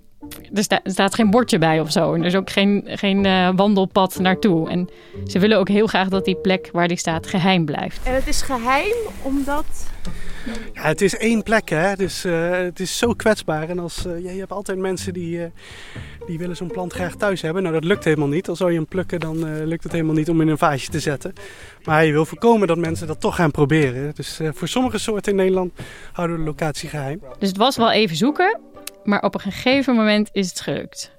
er, 0.54 0.62
sta, 0.62 0.80
er, 0.82 0.90
staat 0.90 1.14
geen 1.14 1.30
bordje 1.30 1.58
bij 1.58 1.80
of 1.80 1.92
zo. 1.92 2.14
En 2.14 2.20
er 2.20 2.26
is 2.26 2.34
ook 2.34 2.50
geen, 2.50 2.82
geen 2.86 3.24
uh, 3.24 3.50
wandelpad 3.56 4.18
naartoe. 4.18 4.70
En 4.70 4.88
ze 5.26 5.38
willen 5.38 5.58
ook 5.58 5.68
heel 5.68 5.86
graag 5.86 6.08
dat 6.08 6.24
die 6.24 6.36
plek 6.36 6.68
waar 6.72 6.88
die 6.88 6.96
staat 6.96 7.26
geheim 7.26 7.64
blijft. 7.64 8.00
En 8.02 8.14
het 8.14 8.26
is 8.26 8.42
geheim 8.42 8.96
omdat... 9.22 9.64
Ja, 10.72 10.82
het 10.82 11.00
is 11.00 11.16
één 11.16 11.42
plek, 11.42 11.68
hè. 11.68 11.94
Dus 11.96 12.24
uh, 12.24 12.50
het 12.50 12.80
is 12.80 12.98
zo 12.98 13.12
kwetsbaar. 13.12 13.68
En 13.68 13.78
als, 13.78 14.06
uh, 14.06 14.24
ja, 14.24 14.30
je 14.30 14.38
hebt 14.38 14.52
altijd 14.52 14.78
mensen 14.78 15.12
die, 15.12 15.40
die 16.26 16.38
willen 16.38 16.56
zo'n 16.56 16.70
plant 16.70 16.92
graag 16.92 17.14
thuis 17.14 17.42
hebben. 17.42 17.62
Nou, 17.62 17.74
dat 17.74 17.84
lukt 17.84 18.04
helemaal 18.04 18.28
niet. 18.28 18.48
Al 18.48 18.56
zou 18.56 18.70
je 18.70 18.76
hem 18.76 18.86
plukken, 18.86 19.20
dan 19.20 19.64
lukt 19.64 19.82
het 19.82 19.92
helemaal 19.92 20.14
niet 20.14 20.28
om 20.28 20.40
in 20.40 20.48
een 20.48 20.58
vaasje 20.58 20.90
te 20.90 21.00
zetten. 21.00 21.32
Maar 21.84 22.04
je 22.04 22.12
wil 22.12 22.24
voorkomen 22.24 22.68
dat 22.68 22.78
mensen 22.78 23.06
dat 23.06 23.20
toch 23.20 23.34
gaan 23.34 23.50
proberen. 23.50 24.12
Dus 24.14 24.40
voor 24.52 24.68
sommige 24.68 24.98
soorten 24.98 25.32
in 25.32 25.38
Nederland 25.38 25.72
houden 26.12 26.36
we 26.36 26.42
de 26.42 26.48
locatie 26.48 26.88
geheim. 26.88 27.20
Dus 27.38 27.48
het 27.48 27.58
was 27.58 27.76
wel 27.76 27.90
even 27.90 28.16
zoeken. 28.16 28.60
Maar 29.06 29.22
op 29.22 29.34
een 29.34 29.40
gegeven 29.40 29.94
moment 29.94 30.28
is 30.32 30.48
het 30.48 30.60
gelukt. 30.60 31.10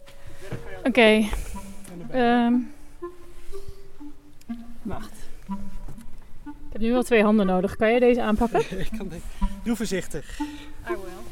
Oké. 0.78 0.88
Okay. 0.88 1.30
Um, 2.46 2.74
wacht. 4.82 5.14
Ik 6.46 6.74
heb 6.74 6.82
nu 6.82 6.92
wel 6.92 7.04
twee 7.04 7.24
handen 7.24 7.46
nodig. 7.46 7.76
Kan 7.76 7.90
jij 7.90 8.00
deze 8.00 8.22
aanpakken? 8.22 8.60
Ik 8.80 8.90
kan 8.98 9.08
deze. 9.08 9.22
Doe 9.64 9.76
voorzichtig. 9.76 10.40
I 10.40 10.44
will. 10.86 11.26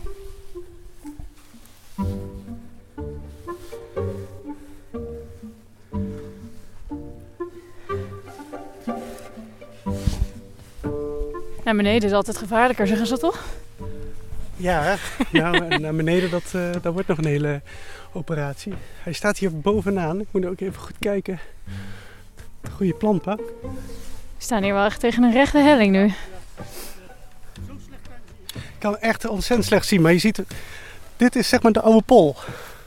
Naar 11.64 11.76
beneden 11.76 12.10
is 12.10 12.16
altijd 12.16 12.38
gevaarlijker, 12.38 12.88
zeggen 12.88 13.08
ze 13.08 13.18
toch? 13.18 13.44
Ja, 14.58 14.96
nou, 15.32 15.66
en 15.70 15.82
naar 15.82 15.96
beneden, 15.96 16.30
dat, 16.30 16.52
uh, 16.56 16.72
dat 16.82 16.94
wordt 16.94 17.08
nog 17.08 17.18
een 17.18 17.26
hele 17.26 17.62
operatie. 18.14 18.74
Hij 19.04 19.14
staat 19.14 19.38
hier 19.38 19.60
bovenaan. 19.60 20.20
Ik 20.20 20.28
moet 20.32 20.46
ook 20.46 20.60
even 20.60 20.82
goed 20.82 20.96
kijken. 21.00 21.40
Goede 22.72 22.94
planten. 22.94 23.36
We 23.36 23.72
staan 24.38 24.64
hier 24.64 24.74
wel 24.74 24.86
echt 24.86 25.00
tegen 25.00 25.24
een 25.24 25.32
rechte 25.32 25.58
helling 25.58 25.92
nu. 25.92 26.14
Ik 28.54 28.80
kan 28.80 28.98
echt 28.98 29.28
ontzettend 29.28 29.68
slecht 29.68 29.88
zien, 29.88 30.02
maar 30.02 30.12
je 30.12 30.20
ziet... 30.20 30.44
Dit 31.18 31.36
is 31.36 31.50
zeg 31.50 31.62
maar 31.62 31.72
de 31.72 31.82
oude 31.82 32.02
pol. 32.06 32.36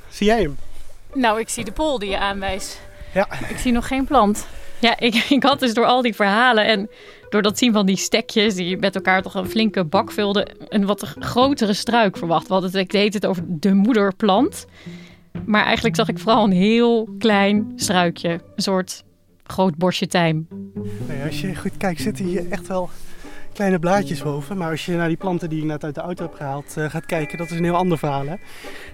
Zie 0.08 0.26
jij 0.26 0.40
hem? 0.40 0.58
Nou, 1.12 1.40
ik 1.40 1.48
zie 1.48 1.64
de 1.64 1.72
pol 1.72 1.98
die 1.98 2.10
je 2.10 2.18
aanwijst. 2.18 2.80
Ja. 3.14 3.28
Ik 3.48 3.58
zie 3.58 3.72
nog 3.72 3.86
geen 3.86 4.04
plant. 4.04 4.46
Ja, 4.78 4.98
ik, 4.98 5.14
ik 5.14 5.42
had 5.42 5.60
dus 5.60 5.74
door 5.74 5.86
al 5.86 6.02
die 6.02 6.14
verhalen 6.14 6.66
en 6.66 6.90
door 7.28 7.42
dat 7.42 7.58
zien 7.58 7.72
van 7.72 7.86
die 7.86 7.96
stekjes 7.96 8.54
die 8.54 8.76
met 8.76 8.94
elkaar 8.94 9.22
toch 9.22 9.34
een 9.34 9.48
flinke 9.48 9.84
bak 9.84 10.10
vulden, 10.10 10.48
een 10.68 10.86
wat 10.86 11.14
grotere 11.18 11.72
struik 11.72 12.16
verwacht. 12.16 12.46
We 12.46 12.52
hadden 12.52 12.78
het, 12.78 12.90
deed 12.90 13.14
het 13.14 13.26
over 13.26 13.42
de 13.46 13.74
moederplant. 13.74 14.66
Maar 15.44 15.64
eigenlijk 15.64 15.96
zag 15.96 16.08
ik 16.08 16.18
vooral 16.18 16.44
een 16.44 16.52
heel 16.52 17.08
klein 17.18 17.72
struikje. 17.76 18.30
Een 18.30 18.62
soort 18.62 19.04
groot 19.42 19.76
bosje 19.76 20.06
tijm. 20.06 20.48
Nee, 21.08 21.22
als 21.26 21.40
je 21.40 21.56
goed 21.56 21.76
kijkt, 21.76 22.00
zitten 22.00 22.24
hier 22.24 22.50
echt 22.50 22.66
wel 22.66 22.90
kleine 23.52 23.78
blaadjes 23.78 24.22
boven. 24.22 24.56
Maar 24.56 24.70
als 24.70 24.86
je 24.86 24.92
naar 24.92 25.08
die 25.08 25.16
planten 25.16 25.48
die 25.48 25.58
ik 25.58 25.64
net 25.64 25.84
uit 25.84 25.94
de 25.94 26.00
auto 26.00 26.22
heb 26.22 26.34
gehaald 26.34 26.74
uh, 26.78 26.90
gaat 26.90 27.06
kijken, 27.06 27.38
dat 27.38 27.50
is 27.50 27.58
een 27.58 27.64
heel 27.64 27.76
ander 27.76 27.98
verhaal. 27.98 28.26
Hè? 28.26 28.34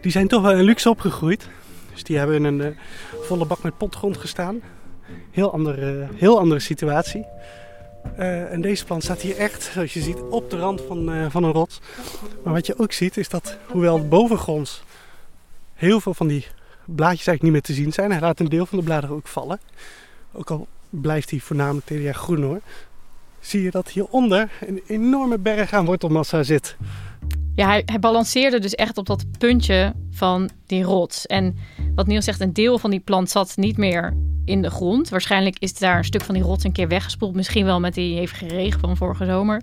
Die 0.00 0.12
zijn 0.12 0.28
toch 0.28 0.42
wel 0.42 0.52
in 0.52 0.64
luxe 0.64 0.90
opgegroeid. 0.90 1.48
Dus 1.92 2.02
die 2.02 2.18
hebben 2.18 2.36
in 2.36 2.44
een 2.44 2.60
uh, 2.60 2.66
volle 3.20 3.46
bak 3.46 3.62
met 3.62 3.78
potgrond 3.78 4.16
gestaan. 4.16 4.60
Heel 5.30 5.52
andere, 5.52 6.08
heel 6.14 6.38
andere 6.38 6.60
situatie. 6.60 7.24
Uh, 8.18 8.52
en 8.52 8.60
deze 8.60 8.84
plant 8.84 9.02
staat 9.02 9.20
hier 9.20 9.36
echt, 9.36 9.62
zoals 9.62 9.92
je 9.92 10.00
ziet, 10.00 10.20
op 10.30 10.50
de 10.50 10.58
rand 10.58 10.80
van, 10.80 11.14
uh, 11.14 11.26
van 11.30 11.44
een 11.44 11.52
rots. 11.52 11.80
Maar 12.42 12.52
wat 12.52 12.66
je 12.66 12.78
ook 12.78 12.92
ziet 12.92 13.16
is 13.16 13.28
dat, 13.28 13.56
hoewel 13.66 14.08
bovengronds 14.08 14.82
heel 15.74 16.00
veel 16.00 16.14
van 16.14 16.26
die 16.26 16.46
blaadjes 16.84 17.26
eigenlijk 17.26 17.42
niet 17.42 17.52
meer 17.52 17.62
te 17.62 17.82
zien 17.82 17.92
zijn, 17.92 18.10
hij 18.10 18.20
laat 18.20 18.40
een 18.40 18.48
deel 18.48 18.66
van 18.66 18.78
de 18.78 18.84
bladeren 18.84 19.16
ook 19.16 19.26
vallen. 19.26 19.60
Ook 20.32 20.50
al 20.50 20.66
blijft 20.90 21.30
hij 21.30 21.38
voornamelijk 21.38 21.88
het 21.88 22.00
jaar 22.00 22.14
groen 22.14 22.42
hoor. 22.42 22.60
Zie 23.40 23.62
je 23.62 23.70
dat 23.70 23.88
hieronder 23.88 24.50
een 24.66 24.82
enorme 24.86 25.38
berg 25.38 25.72
aan 25.72 25.84
wortelmassa 25.84 26.42
zit. 26.42 26.76
Ja, 27.54 27.68
hij, 27.68 27.98
balanceerde 28.00 28.58
dus 28.58 28.74
echt 28.74 28.98
op 28.98 29.06
dat 29.06 29.24
puntje 29.38 29.92
van 30.10 30.50
die 30.66 30.82
rots. 30.82 31.26
En 31.26 31.56
wat 31.94 32.06
Niels 32.06 32.24
zegt, 32.24 32.40
een 32.40 32.52
deel 32.52 32.78
van 32.78 32.90
die 32.90 33.00
plant 33.00 33.30
zat 33.30 33.56
niet 33.56 33.76
meer 33.76 34.16
in 34.44 34.62
de 34.62 34.70
grond. 34.70 35.08
Waarschijnlijk 35.08 35.56
is 35.58 35.78
daar 35.78 35.98
een 35.98 36.04
stuk 36.04 36.22
van 36.22 36.34
die 36.34 36.42
rots 36.42 36.64
een 36.64 36.72
keer 36.72 36.88
weggespoeld. 36.88 37.34
Misschien 37.34 37.64
wel 37.64 37.80
met 37.80 37.94
die 37.94 38.16
hevige 38.16 38.46
regen 38.46 38.80
van 38.80 38.96
vorige 38.96 39.26
zomer. 39.26 39.62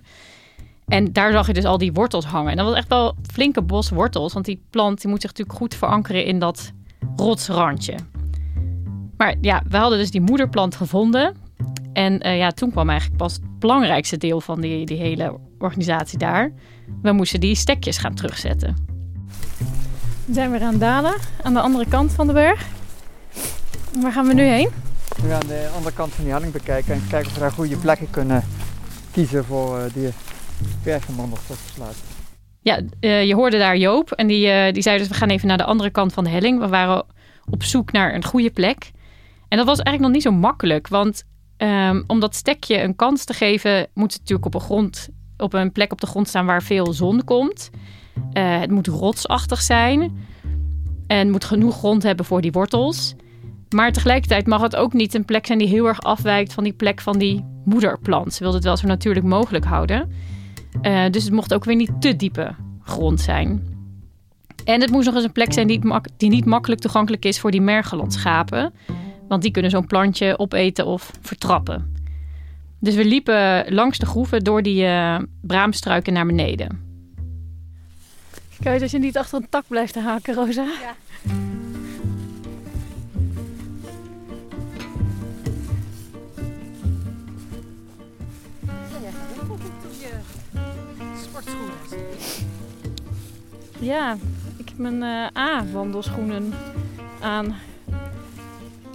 En 0.86 1.12
daar 1.12 1.32
zag 1.32 1.46
je 1.46 1.52
dus 1.52 1.64
al 1.64 1.78
die 1.78 1.92
wortels 1.92 2.24
hangen. 2.24 2.50
En 2.50 2.56
dat 2.56 2.66
was 2.66 2.76
echt 2.76 2.88
wel 2.88 3.14
flinke 3.32 3.62
bos 3.62 3.90
wortels. 3.90 4.32
Want 4.32 4.44
die 4.44 4.62
plant 4.70 5.00
die 5.00 5.10
moet 5.10 5.20
zich 5.20 5.30
natuurlijk 5.30 5.58
goed 5.58 5.74
verankeren 5.74 6.24
in 6.24 6.38
dat 6.38 6.72
rotsrandje. 7.16 7.94
Maar 9.16 9.34
ja, 9.40 9.62
we 9.68 9.76
hadden 9.76 9.98
dus 9.98 10.10
die 10.10 10.20
moederplant 10.20 10.74
gevonden. 10.74 11.36
En 11.92 12.26
uh, 12.26 12.36
ja, 12.36 12.50
toen 12.50 12.70
kwam 12.70 12.88
eigenlijk 12.88 13.18
pas 13.18 13.32
het 13.32 13.58
belangrijkste 13.58 14.16
deel 14.16 14.40
van 14.40 14.60
die, 14.60 14.86
die 14.86 14.98
hele 14.98 15.38
organisatie 15.58 16.18
daar. 16.18 16.52
We 17.02 17.12
moesten 17.12 17.40
die 17.40 17.54
stekjes 17.54 17.98
gaan 17.98 18.14
terugzetten. 18.14 18.76
We 20.24 20.32
zijn 20.34 20.50
weer 20.50 20.62
aan 20.62 20.70
het 20.70 20.80
dalen 20.80 21.14
aan 21.42 21.54
de 21.54 21.60
andere 21.60 21.86
kant 21.88 22.12
van 22.12 22.26
de 22.26 22.32
berg. 22.32 22.66
Waar 24.00 24.12
gaan 24.12 24.26
we 24.26 24.34
nu 24.34 24.42
heen? 24.42 24.68
We 25.16 25.28
gaan 25.28 25.46
de 25.46 25.70
andere 25.76 25.94
kant 25.94 26.12
van 26.12 26.24
die 26.24 26.32
helling 26.32 26.52
bekijken 26.52 26.94
en 26.94 27.02
kijken 27.08 27.28
of 27.28 27.34
we 27.34 27.40
daar 27.40 27.52
goede 27.52 27.76
plekken 27.76 28.10
kunnen 28.10 28.44
kiezen 29.12 29.44
voor 29.44 29.78
uh, 29.78 29.84
die 29.94 30.08
bergwandels 30.84 31.46
tot 31.46 31.56
besluit. 31.66 31.96
Ja, 32.60 32.80
uh, 33.00 33.24
je 33.24 33.34
hoorde 33.34 33.58
daar 33.58 33.76
Joop 33.76 34.12
en 34.12 34.26
die, 34.26 34.46
uh, 34.46 34.72
die 34.72 34.82
zei 34.82 34.98
dus 34.98 35.08
we 35.08 35.14
gaan 35.14 35.28
even 35.28 35.48
naar 35.48 35.56
de 35.56 35.64
andere 35.64 35.90
kant 35.90 36.12
van 36.12 36.24
de 36.24 36.30
helling. 36.30 36.58
We 36.60 36.68
waren 36.68 37.04
op 37.50 37.62
zoek 37.62 37.92
naar 37.92 38.14
een 38.14 38.24
goede 38.24 38.50
plek. 38.50 38.90
En 39.48 39.58
dat 39.58 39.66
was 39.66 39.80
eigenlijk 39.80 40.00
nog 40.00 40.10
niet 40.10 40.22
zo 40.22 40.40
makkelijk, 40.40 40.88
want 40.88 41.24
um, 41.56 42.04
om 42.06 42.20
dat 42.20 42.34
stekje 42.34 42.82
een 42.82 42.96
kans 42.96 43.24
te 43.24 43.34
geven, 43.34 43.86
moet 43.94 44.12
het 44.12 44.20
natuurlijk 44.20 44.46
op 44.46 44.54
een, 44.54 44.60
grond, 44.60 45.08
op 45.36 45.52
een 45.52 45.72
plek 45.72 45.92
op 45.92 46.00
de 46.00 46.06
grond 46.06 46.28
staan 46.28 46.46
waar 46.46 46.62
veel 46.62 46.92
zon 46.92 47.24
komt. 47.24 47.70
het 48.32 48.70
moet 48.70 48.86
rotsachtig 48.86 49.62
zijn 49.62 50.26
en 51.06 51.30
moet 51.30 51.44
genoeg 51.44 51.76
grond 51.76 52.02
hebben 52.02 52.24
voor 52.24 52.40
die 52.40 52.52
wortels. 52.52 53.14
Maar 53.74 53.92
tegelijkertijd 53.92 54.46
mag 54.46 54.60
het 54.60 54.76
ook 54.76 54.92
niet 54.92 55.14
een 55.14 55.24
plek 55.24 55.46
zijn 55.46 55.58
die 55.58 55.68
heel 55.68 55.86
erg 55.86 56.00
afwijkt 56.00 56.52
van 56.52 56.64
die 56.64 56.72
plek 56.72 57.00
van 57.00 57.18
die 57.18 57.44
moederplant. 57.64 58.34
Ze 58.34 58.42
wilde 58.42 58.56
het 58.56 58.64
wel 58.64 58.76
zo 58.76 58.86
natuurlijk 58.86 59.26
mogelijk 59.26 59.64
houden. 59.64 60.10
Uh, 60.82 61.04
dus 61.10 61.24
het 61.24 61.32
mocht 61.32 61.54
ook 61.54 61.64
weer 61.64 61.76
niet 61.76 62.00
te 62.00 62.16
diepe 62.16 62.54
grond 62.82 63.20
zijn. 63.20 63.70
En 64.64 64.80
het 64.80 64.90
moest 64.90 65.06
nog 65.06 65.14
eens 65.14 65.24
een 65.24 65.32
plek 65.32 65.52
zijn 65.52 65.66
die, 65.66 65.80
die 66.16 66.30
niet 66.30 66.44
makkelijk 66.44 66.80
toegankelijk 66.80 67.24
is 67.24 67.40
voor 67.40 67.50
die 67.50 67.60
mergelandschapen. 67.60 68.72
Want 69.32 69.44
die 69.44 69.52
kunnen 69.52 69.70
zo'n 69.70 69.86
plantje 69.86 70.38
opeten 70.38 70.86
of 70.86 71.10
vertrappen. 71.20 71.96
Dus 72.78 72.94
we 72.94 73.04
liepen 73.04 73.74
langs 73.74 73.98
de 73.98 74.06
groeven 74.06 74.44
door 74.44 74.62
die 74.62 74.84
uh, 74.84 75.18
braamstruiken 75.40 76.12
naar 76.12 76.26
beneden. 76.26 76.80
Kijk, 78.60 78.82
als 78.82 78.90
je 78.90 78.98
niet 78.98 79.18
achter 79.18 79.38
een 79.38 79.48
tak 79.48 79.64
blijft 79.68 79.94
haken, 79.94 80.34
Rosa. 80.34 80.62
Ja. 80.62 80.94
Ja, 93.78 94.16
ik 94.56 94.68
heb 94.68 94.78
mijn 94.78 95.02
uh, 95.02 95.42
A-wandelschoenen 95.42 96.52
aan. 97.20 97.54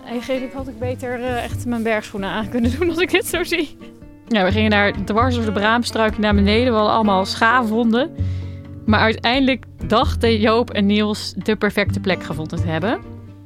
Eigenlijk 0.07 0.53
had 0.53 0.67
ik 0.67 0.79
beter 0.79 1.19
uh, 1.19 1.43
echt 1.43 1.65
mijn 1.65 1.83
bergschoenen 1.83 2.29
aan 2.29 2.49
kunnen 2.49 2.79
doen 2.79 2.89
als 2.89 2.97
ik 2.97 3.11
dit 3.11 3.27
zo 3.27 3.43
zie. 3.43 3.77
Ja, 4.27 4.43
we 4.43 4.51
gingen 4.51 4.69
daar 4.69 5.03
dwars 5.05 5.35
door 5.35 5.45
de 5.45 5.51
braamstruiken 5.51 6.21
naar 6.21 6.35
beneden. 6.35 6.71
We 6.71 6.77
hadden 6.77 6.93
allemaal 6.93 7.25
schaafwonden. 7.25 8.15
Maar 8.85 8.99
uiteindelijk 8.99 9.65
dachten 9.87 10.39
Joop 10.39 10.69
en 10.69 10.85
Niels 10.85 11.33
de 11.37 11.55
perfecte 11.55 11.99
plek 11.99 12.23
gevonden 12.23 12.59
te 12.59 12.67
hebben. 12.67 12.99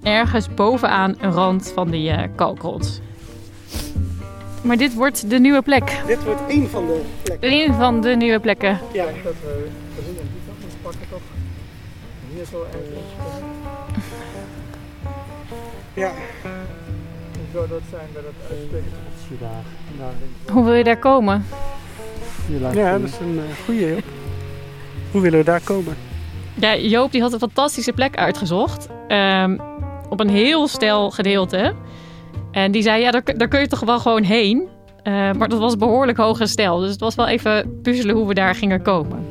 Ergens 0.03 0.53
bovenaan 0.53 1.15
een 1.19 1.31
rand 1.31 1.71
van 1.75 1.89
die 1.89 2.11
uh, 2.11 2.23
kalkrots. 2.35 2.99
Maar 4.61 4.77
dit 4.77 4.93
wordt 4.93 5.29
de 5.29 5.39
nieuwe 5.39 5.61
plek. 5.61 6.01
Dit 6.07 6.23
wordt 6.23 6.41
één 6.47 6.69
van 6.69 6.85
de 6.85 7.01
plekken. 7.23 7.51
Een 7.51 7.73
van 7.73 8.01
de 8.01 8.15
nieuwe 8.15 8.39
plekken. 8.39 8.79
Ja. 8.93 9.05
dat 9.05 9.33
we 9.43 9.67
hier 9.95 10.07
en 10.07 10.27
die 10.31 10.41
kant 10.47 10.81
pakken 10.81 11.07
toch. 11.09 11.21
Hier 12.33 12.45
zo 12.45 12.63
ergens. 12.63 13.50
Ja. 15.93 16.11
Hoe 17.33 17.45
zou 17.53 17.67
dat 17.67 17.81
zijn 17.89 18.07
bij 18.13 18.21
dat 18.21 18.59
links. 18.71 20.51
Hoe 20.51 20.63
wil 20.63 20.73
je 20.73 20.83
daar 20.83 20.99
komen? 20.99 21.45
Ja, 22.73 22.97
dat 22.97 23.07
is 23.07 23.19
een 23.19 23.35
uh, 23.35 23.41
goeie. 23.65 23.87
Joop. 23.87 24.03
Hoe 25.11 25.21
willen 25.21 25.39
we 25.39 25.45
daar 25.45 25.61
komen? 25.63 25.95
Ja, 26.53 26.75
Joop 26.75 27.11
die 27.11 27.21
had 27.21 27.33
een 27.33 27.39
fantastische 27.39 27.93
plek 27.93 28.17
uitgezocht. 28.17 28.87
Ehm, 29.07 29.57
op 30.09 30.19
een 30.19 30.29
heel 30.29 30.67
stijl 30.67 31.11
gedeelte. 31.11 31.73
En 32.51 32.71
die 32.71 32.81
zei, 32.81 33.01
ja, 33.01 33.11
daar, 33.11 33.23
daar 33.37 33.47
kun 33.47 33.59
je 33.59 33.67
toch 33.67 33.79
wel 33.79 33.99
gewoon 33.99 34.23
heen. 34.23 34.67
Eh, 35.03 35.13
maar 35.13 35.49
dat 35.49 35.59
was 35.59 35.77
behoorlijk 35.77 36.17
hoge 36.17 36.45
stijl. 36.45 36.77
Dus 36.79 36.91
het 36.91 36.99
was 36.99 37.15
wel 37.15 37.27
even 37.27 37.79
puzzelen 37.81 38.15
hoe 38.15 38.27
we 38.27 38.33
daar 38.33 38.55
gingen 38.55 38.81
komen. 38.81 39.25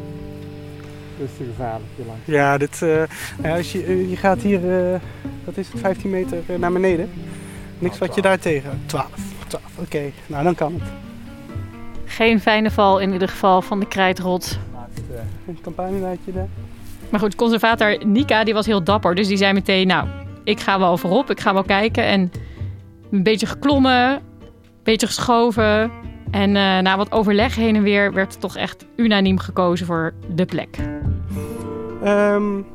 Dat 1.21 1.29
is 1.29 1.37
te 1.37 1.45
gevaarlijk 1.45 1.91
hier 1.97 2.07
langs. 2.07 2.21
Ja, 2.25 2.59
dit, 2.59 2.81
uh, 2.83 3.03
ja, 3.43 3.57
als 3.57 3.73
je, 3.73 3.87
uh, 3.87 4.11
je 4.11 4.17
gaat 4.17 4.43
hier, 4.43 4.93
uh, 4.93 4.99
wat 5.45 5.57
is 5.57 5.69
het, 5.69 5.81
15 5.81 6.11
meter 6.11 6.39
naar 6.59 6.73
beneden. 6.73 7.11
Niks 7.79 7.99
wat 7.99 8.15
je 8.15 8.23
daar 8.23 8.39
tegen. 8.39 8.81
12. 8.87 9.07
12, 9.47 9.65
oké. 9.73 9.83
Okay. 9.83 10.13
Nou, 10.27 10.45
dan 10.45 10.55
kan 10.55 10.73
het. 10.73 10.83
Geen 12.05 12.41
fijne 12.41 12.71
val 12.71 12.99
in 12.99 13.13
ieder 13.13 13.29
geval 13.29 13.63
van 13.63 13.81
de 13.81 13.89
krijtrot. 13.89 14.59
Een 15.47 15.59
campagnenaadje 15.63 16.33
daar. 16.33 16.49
Maar 17.11 17.21
goed, 17.21 17.35
conservator 17.35 18.07
Nika 18.07 18.45
die 18.45 18.55
was 18.55 18.67
heel 18.67 18.85
dapper. 18.85 19.15
Dus 19.15 19.29
die 19.29 19.37
zei 19.37 19.53
meteen, 19.53 19.87
nou, 19.87 20.09
ik 20.45 20.61
ga 20.61 20.79
wel 20.79 20.97
voorop. 20.97 21.31
Ik 21.31 21.41
ga 21.41 21.53
wel 21.53 21.65
kijken. 21.65 22.05
En 22.05 22.33
een 23.11 23.23
beetje 23.23 23.47
geklommen, 23.47 24.11
een 24.11 24.21
beetje 24.83 25.07
geschoven. 25.07 25.91
En 26.31 26.49
uh, 26.49 26.79
na 26.79 26.97
wat 26.97 27.13
overleg 27.13 27.55
heen 27.55 27.77
en 27.77 27.83
weer 27.83 28.13
werd 28.13 28.41
toch 28.41 28.57
echt 28.57 28.87
unaniem 28.97 29.39
gekozen 29.39 29.87
voor 29.87 30.13
de 30.35 30.45
plek. 30.45 30.79
Um, 32.05 32.67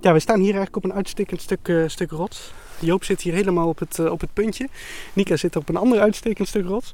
ja, 0.00 0.12
we 0.12 0.18
staan 0.18 0.40
hier 0.40 0.54
eigenlijk 0.54 0.76
op 0.76 0.84
een 0.84 0.92
uitstekend 0.92 1.40
stuk, 1.40 1.68
uh, 1.68 1.88
stuk 1.88 2.10
rots. 2.10 2.52
Joop 2.78 3.04
zit 3.04 3.20
hier 3.20 3.32
helemaal 3.32 3.68
op 3.68 3.78
het, 3.78 3.98
uh, 3.98 4.10
op 4.10 4.20
het 4.20 4.32
puntje. 4.32 4.68
Nika 5.12 5.36
zit 5.36 5.56
op 5.56 5.68
een 5.68 5.76
ander 5.76 6.00
uitstekend 6.00 6.48
stuk 6.48 6.66
rots. 6.66 6.92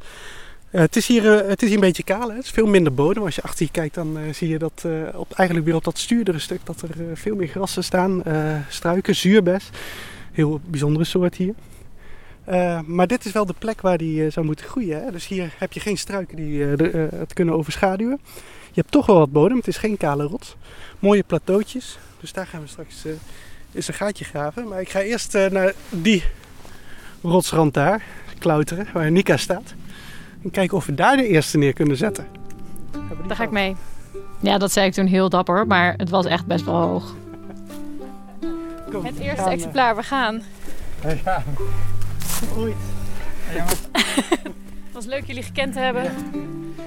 Uh, 0.72 0.80
het, 0.80 0.96
is 0.96 1.06
hier, 1.06 1.22
het 1.48 1.62
is 1.62 1.72
een 1.72 1.80
beetje 1.80 2.02
kaal, 2.02 2.28
hè? 2.28 2.34
het 2.34 2.44
is 2.44 2.50
veel 2.50 2.66
minder 2.66 2.94
bodem. 2.94 3.22
Als 3.24 3.34
je 3.34 3.42
achter 3.42 3.64
je 3.64 3.70
kijkt, 3.72 3.94
dan 3.94 4.18
zie 4.32 4.48
je 4.48 4.58
dat 4.58 4.86
op, 5.14 5.32
eigenlijk 5.32 5.66
weer 5.68 5.76
op 5.76 5.84
dat 5.84 5.98
stuurdere 5.98 6.38
stuk 6.38 6.60
dat 6.64 6.82
er 6.82 6.90
veel 7.14 7.36
meer 7.36 7.48
grassen 7.48 7.84
staan. 7.84 8.22
struiken, 8.68 9.14
zuurbes. 9.14 9.70
Heel 10.32 10.60
bijzondere 10.64 11.04
soort 11.04 11.34
hier. 11.34 11.54
Maar 12.86 13.06
dit 13.06 13.24
is 13.24 13.32
wel 13.32 13.46
de 13.46 13.54
plek 13.58 13.80
waar 13.80 13.98
die 13.98 14.30
zou 14.30 14.46
moeten 14.46 14.66
groeien. 14.66 15.04
Hè? 15.04 15.10
Dus 15.10 15.26
hier 15.26 15.54
heb 15.58 15.72
je 15.72 15.80
geen 15.80 15.98
struiken 15.98 16.36
die 16.36 16.62
het 16.62 17.32
kunnen 17.32 17.54
overschaduwen. 17.54 18.20
Je 18.78 18.84
hebt 18.84 18.96
toch 18.96 19.06
wel 19.06 19.18
wat 19.18 19.32
bodem, 19.32 19.56
het 19.56 19.66
is 19.66 19.76
geen 19.76 19.96
kale 19.96 20.24
rots. 20.24 20.56
Mooie 20.98 21.22
plateautjes, 21.22 21.98
dus 22.20 22.32
daar 22.32 22.46
gaan 22.46 22.60
we 22.60 22.66
straks 22.66 23.04
eens 23.72 23.88
een 23.88 23.94
gaatje 23.94 24.24
graven. 24.24 24.68
Maar 24.68 24.80
ik 24.80 24.88
ga 24.88 25.00
eerst 25.00 25.32
naar 25.32 25.72
die 25.90 26.24
rotsrand 27.22 27.74
daar 27.74 28.02
klauteren, 28.38 28.86
waar 28.92 29.10
Nika 29.10 29.36
staat. 29.36 29.74
En 30.42 30.50
kijken 30.50 30.76
of 30.76 30.86
we 30.86 30.94
daar 30.94 31.16
de 31.16 31.26
eerste 31.26 31.58
neer 31.58 31.72
kunnen 31.72 31.96
zetten. 31.96 32.26
Daar 33.26 33.36
ga 33.36 33.42
ik 33.42 33.50
mee. 33.50 33.76
Ja, 34.40 34.58
dat 34.58 34.72
zei 34.72 34.86
ik 34.86 34.92
toen 34.92 35.06
heel 35.06 35.28
dapper, 35.28 35.66
maar 35.66 35.94
het 35.96 36.10
was 36.10 36.26
echt 36.26 36.46
best 36.46 36.64
wel 36.64 36.74
hoog. 36.74 37.14
Kom, 38.90 39.04
het 39.04 39.18
eerste 39.18 39.42
gaan, 39.42 39.52
exemplaar, 39.52 39.96
we 39.96 40.02
gaan. 40.02 40.42
Ja. 41.24 41.44
Ooit. 42.56 42.76
Het 44.88 44.96
was 44.96 45.06
leuk 45.06 45.26
jullie 45.26 45.42
gekend 45.42 45.72
te 45.72 45.78
hebben. 45.78 46.10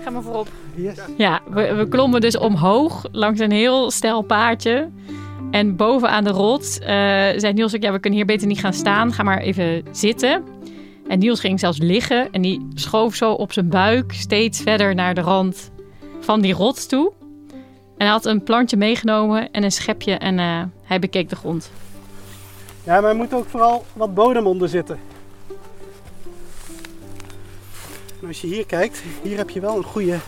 Ga 0.04 0.10
maar 0.10 0.22
voorop. 0.22 0.48
Yes. 0.76 0.98
Ja, 1.18 1.42
we, 1.50 1.74
we, 1.74 1.88
klommen 1.88 2.22
dus 2.22 2.38
omhoog 2.38 3.06
langs 3.12 3.40
een 3.40 3.52
heel 3.52 3.92
steil 3.92 4.22
paadje. 4.22 4.90
En 5.52 5.76
bovenaan 5.76 6.24
de 6.24 6.30
rots 6.30 6.80
uh, 6.80 6.88
zei 7.36 7.54
Niels 7.54 7.76
ook, 7.76 7.82
ja, 7.82 7.92
we 7.92 8.00
kunnen 8.00 8.20
hier 8.20 8.28
beter 8.28 8.48
niet 8.48 8.60
gaan 8.60 8.74
staan. 8.74 9.14
Ga 9.14 9.24
maar 9.24 9.40
even 9.40 9.84
zitten. 9.92 10.44
En 11.08 11.20
Niels 11.20 11.40
ging 11.40 11.60
zelfs 11.60 11.78
liggen 11.78 12.32
en 12.32 12.42
die 12.42 12.68
schoof 12.74 13.16
zo 13.16 13.32
op 13.32 13.54
zijn 13.54 13.70
buik 13.70 14.14
steeds 14.14 14.62
verder 14.62 14.96
naar 14.96 15.14
de 15.14 15.22
rand 15.22 15.72
van 16.20 16.42
die 16.42 16.54
rots 16.54 16.88
toe. 16.88 17.12
En 17.98 18.08
hij 18.08 18.08
had 18.08 18.26
een 18.26 18.44
plantje 18.44 18.78
meegenomen 18.78 19.52
en 19.52 19.64
een 19.64 19.72
schepje 19.72 20.14
en 20.14 20.38
uh, 20.38 20.62
hij 20.84 21.00
bekeek 21.00 21.30
de 21.30 21.36
grond. 21.36 21.72
Ja, 22.84 23.02
maar 23.02 23.10
er 23.10 23.16
moet 23.16 23.34
ook 23.34 23.48
vooral 23.48 23.86
wat 23.94 24.14
bodem 24.14 24.48
onder 24.48 24.70
zitten. 24.70 25.11
En 28.22 28.28
als 28.28 28.42
je 28.42 28.48
hier 28.48 28.66
kijkt, 28.66 29.02
hier 29.24 29.38
heb 29.38 29.50
je 29.50 29.60
wel 29.60 29.78
een 29.78 29.84
goede 29.84 30.20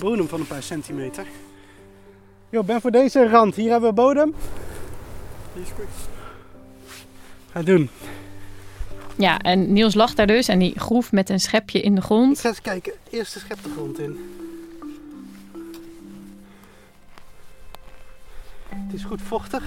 bodem 0.00 0.28
van 0.28 0.40
een 0.40 0.46
paar 0.46 0.62
centimeter. 0.62 1.26
Jo, 2.50 2.62
ben 2.62 2.80
voor 2.80 2.90
deze 2.90 3.28
rand. 3.28 3.54
Hier 3.54 3.70
hebben 3.70 3.88
we 3.88 3.94
bodem. 3.94 4.34
Die 5.52 5.62
is 5.62 5.68
goed. 5.76 5.84
Ga 7.52 7.62
doen. 7.62 7.90
Ja, 9.16 9.38
en 9.38 9.72
Niels 9.72 9.94
lag 9.94 10.14
daar 10.14 10.26
dus 10.26 10.48
en 10.48 10.58
die 10.58 10.78
groef 10.78 11.12
met 11.12 11.28
een 11.30 11.40
schepje 11.40 11.80
in 11.80 11.92
de 11.94 12.00
Ik 12.00 12.04
grond. 12.06 12.40
ga 12.40 12.48
eens 12.48 12.60
kijken. 12.60 12.92
Eerst 13.10 13.34
de 13.34 13.38
schep 13.40 13.62
de 13.62 13.70
grond 13.76 13.98
in. 13.98 14.18
Het 18.68 18.94
is 18.94 19.04
goed 19.04 19.22
vochtig. 19.22 19.62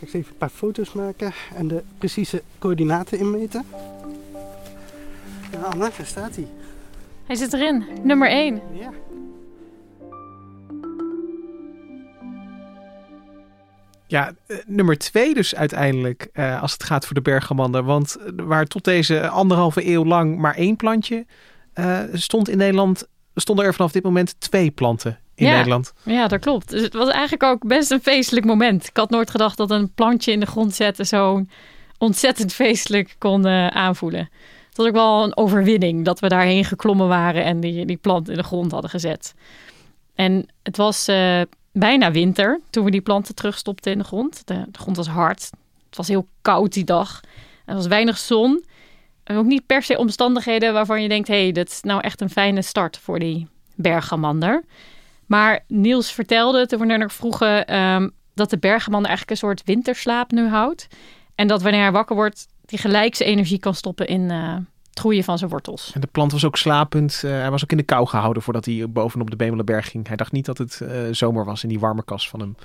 Straks 0.00 0.18
even 0.18 0.32
een 0.32 0.38
paar 0.38 0.48
foto's 0.48 0.92
maken 0.92 1.32
en 1.54 1.68
de 1.68 1.82
precieze 1.98 2.42
coördinaten 2.58 3.18
inmeten. 3.18 3.64
Ja, 5.52 5.60
Anna, 5.60 5.90
daar 5.96 6.06
staat 6.06 6.34
hij. 6.36 6.46
Hij 7.26 7.36
zit 7.36 7.52
erin, 7.52 7.84
nummer 8.02 8.28
1. 8.28 8.60
Ja. 8.72 8.92
Ja, 14.06 14.34
eh, 14.46 14.56
nummer 14.66 14.98
twee 14.98 15.34
dus 15.34 15.54
uiteindelijk 15.54 16.28
eh, 16.32 16.62
als 16.62 16.72
het 16.72 16.84
gaat 16.84 17.06
voor 17.06 17.14
de 17.14 17.22
bergamander. 17.22 17.82
Want 17.82 18.16
waar 18.36 18.66
tot 18.66 18.84
deze 18.84 19.28
anderhalve 19.28 19.86
eeuw 19.86 20.04
lang 20.04 20.38
maar 20.38 20.54
één 20.54 20.76
plantje 20.76 21.26
uh, 21.74 22.00
stond 22.12 22.48
in 22.48 22.58
Nederland, 22.58 23.08
stonden 23.34 23.64
er 23.64 23.74
vanaf 23.74 23.92
dit 23.92 24.02
moment 24.02 24.40
twee 24.40 24.70
planten 24.70 25.18
in 25.40 25.46
Ja. 25.46 25.56
Nederland. 25.56 25.92
Ja, 26.02 26.28
dat 26.28 26.40
klopt. 26.40 26.70
Dus 26.70 26.82
het 26.82 26.94
was 26.94 27.08
eigenlijk 27.08 27.42
ook 27.42 27.66
best 27.66 27.90
een 27.90 28.02
feestelijk 28.02 28.46
moment. 28.46 28.86
Ik 28.88 28.96
had 28.96 29.10
nooit 29.10 29.30
gedacht 29.30 29.56
dat 29.56 29.70
een 29.70 29.92
plantje 29.94 30.32
in 30.32 30.40
de 30.40 30.46
grond 30.46 30.74
zetten 30.74 31.06
zo'n 31.06 31.50
ontzettend 31.98 32.52
feestelijk 32.52 33.14
kon 33.18 33.46
eh, 33.46 33.66
aanvoelen. 33.66 34.28
Het 34.68 34.76
was 34.76 34.86
ook 34.86 34.92
wel 34.92 35.24
een 35.24 35.36
overwinning 35.36 36.04
dat 36.04 36.20
we 36.20 36.28
daarheen 36.28 36.64
geklommen 36.64 37.08
waren 37.08 37.44
en 37.44 37.60
die, 37.60 37.86
die 37.86 37.96
plant 37.96 38.28
in 38.28 38.36
de 38.36 38.42
grond 38.42 38.72
hadden 38.72 38.90
gezet. 38.90 39.34
En 40.14 40.46
het 40.62 40.76
was 40.76 41.08
eh, 41.08 41.40
bijna 41.72 42.10
winter 42.10 42.60
toen 42.70 42.84
we 42.84 42.90
die 42.90 43.00
planten 43.00 43.34
terugstopten 43.34 43.92
in 43.92 43.98
de 43.98 44.04
grond. 44.04 44.42
De, 44.46 44.64
de 44.68 44.78
grond 44.78 44.96
was 44.96 45.08
hard. 45.08 45.50
Het 45.86 45.96
was 45.96 46.08
heel 46.08 46.26
koud 46.42 46.72
die 46.72 46.84
dag. 46.84 47.20
Er 47.64 47.74
was 47.74 47.86
weinig 47.86 48.18
zon. 48.18 48.64
En 49.24 49.36
ook 49.36 49.44
niet 49.44 49.66
per 49.66 49.82
se 49.82 49.98
omstandigheden 49.98 50.72
waarvan 50.72 51.02
je 51.02 51.08
denkt... 51.08 51.28
hé, 51.28 51.42
hey, 51.42 51.52
dat 51.52 51.68
is 51.68 51.80
nou 51.80 52.00
echt 52.00 52.20
een 52.20 52.30
fijne 52.30 52.62
start 52.62 52.98
voor 52.98 53.18
die 53.18 53.46
bergamander. 53.74 54.64
Maar 55.30 55.64
Niels 55.68 56.12
vertelde 56.12 56.66
toen 56.66 56.78
we 56.78 56.84
naar 56.84 57.10
vroegen... 57.10 57.66
ehm, 57.66 58.08
dat 58.34 58.50
de 58.50 58.58
bergamander 58.58 59.08
eigenlijk 59.08 59.30
een 59.30 59.48
soort 59.48 59.62
winterslaap 59.64 60.30
nu 60.30 60.48
houdt. 60.48 60.86
En 61.34 61.46
dat 61.46 61.62
wanneer 61.62 61.80
hij 61.80 61.92
wakker 61.92 62.16
wordt... 62.16 62.46
die 62.64 62.78
gelijk 62.78 63.14
zijn 63.14 63.28
energie 63.28 63.58
kan 63.58 63.74
stoppen 63.74 64.06
in 64.06 64.30
eh, 64.30 64.54
het 64.88 64.98
groeien 64.98 65.24
van 65.24 65.38
zijn 65.38 65.50
wortels. 65.50 65.90
En 65.94 66.00
de 66.00 66.06
plant 66.06 66.32
was 66.32 66.44
ook 66.44 66.56
slapend. 66.56 67.20
Eh, 67.24 67.30
hij 67.30 67.50
was 67.50 67.62
ook 67.62 67.70
in 67.70 67.76
de 67.76 67.82
kou 67.82 68.06
gehouden 68.06 68.42
voordat 68.42 68.64
hij 68.64 68.86
bovenop 68.88 69.30
de 69.30 69.36
Bemelenberg 69.36 69.90
ging. 69.90 70.06
Hij 70.06 70.16
dacht 70.16 70.32
niet 70.32 70.44
dat 70.44 70.58
het 70.58 70.80
eh, 70.80 71.00
zomer 71.10 71.44
was 71.44 71.62
in 71.62 71.68
die 71.68 71.80
warme 71.80 72.04
kas 72.04 72.28
van 72.28 72.40
hem. 72.40 72.56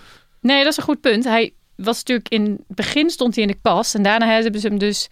Nee, 0.42 0.64
dat 0.64 0.72
is 0.72 0.78
een 0.78 0.84
goed 0.84 1.02
punt. 1.02 1.24
Hij 1.24 1.54
was 1.76 1.98
natuurlijk 1.98 2.30
in 2.30 2.44
het 2.68 2.76
begin 2.76 3.10
stond 3.10 3.36
hij 3.36 3.44
in 3.44 3.50
de 3.52 3.60
kas. 3.62 3.94
En 3.94 4.04
daarna 4.04 4.28
hebben 4.28 4.62
ze 4.62 4.68
hem 4.68 4.78
dus 4.78 5.10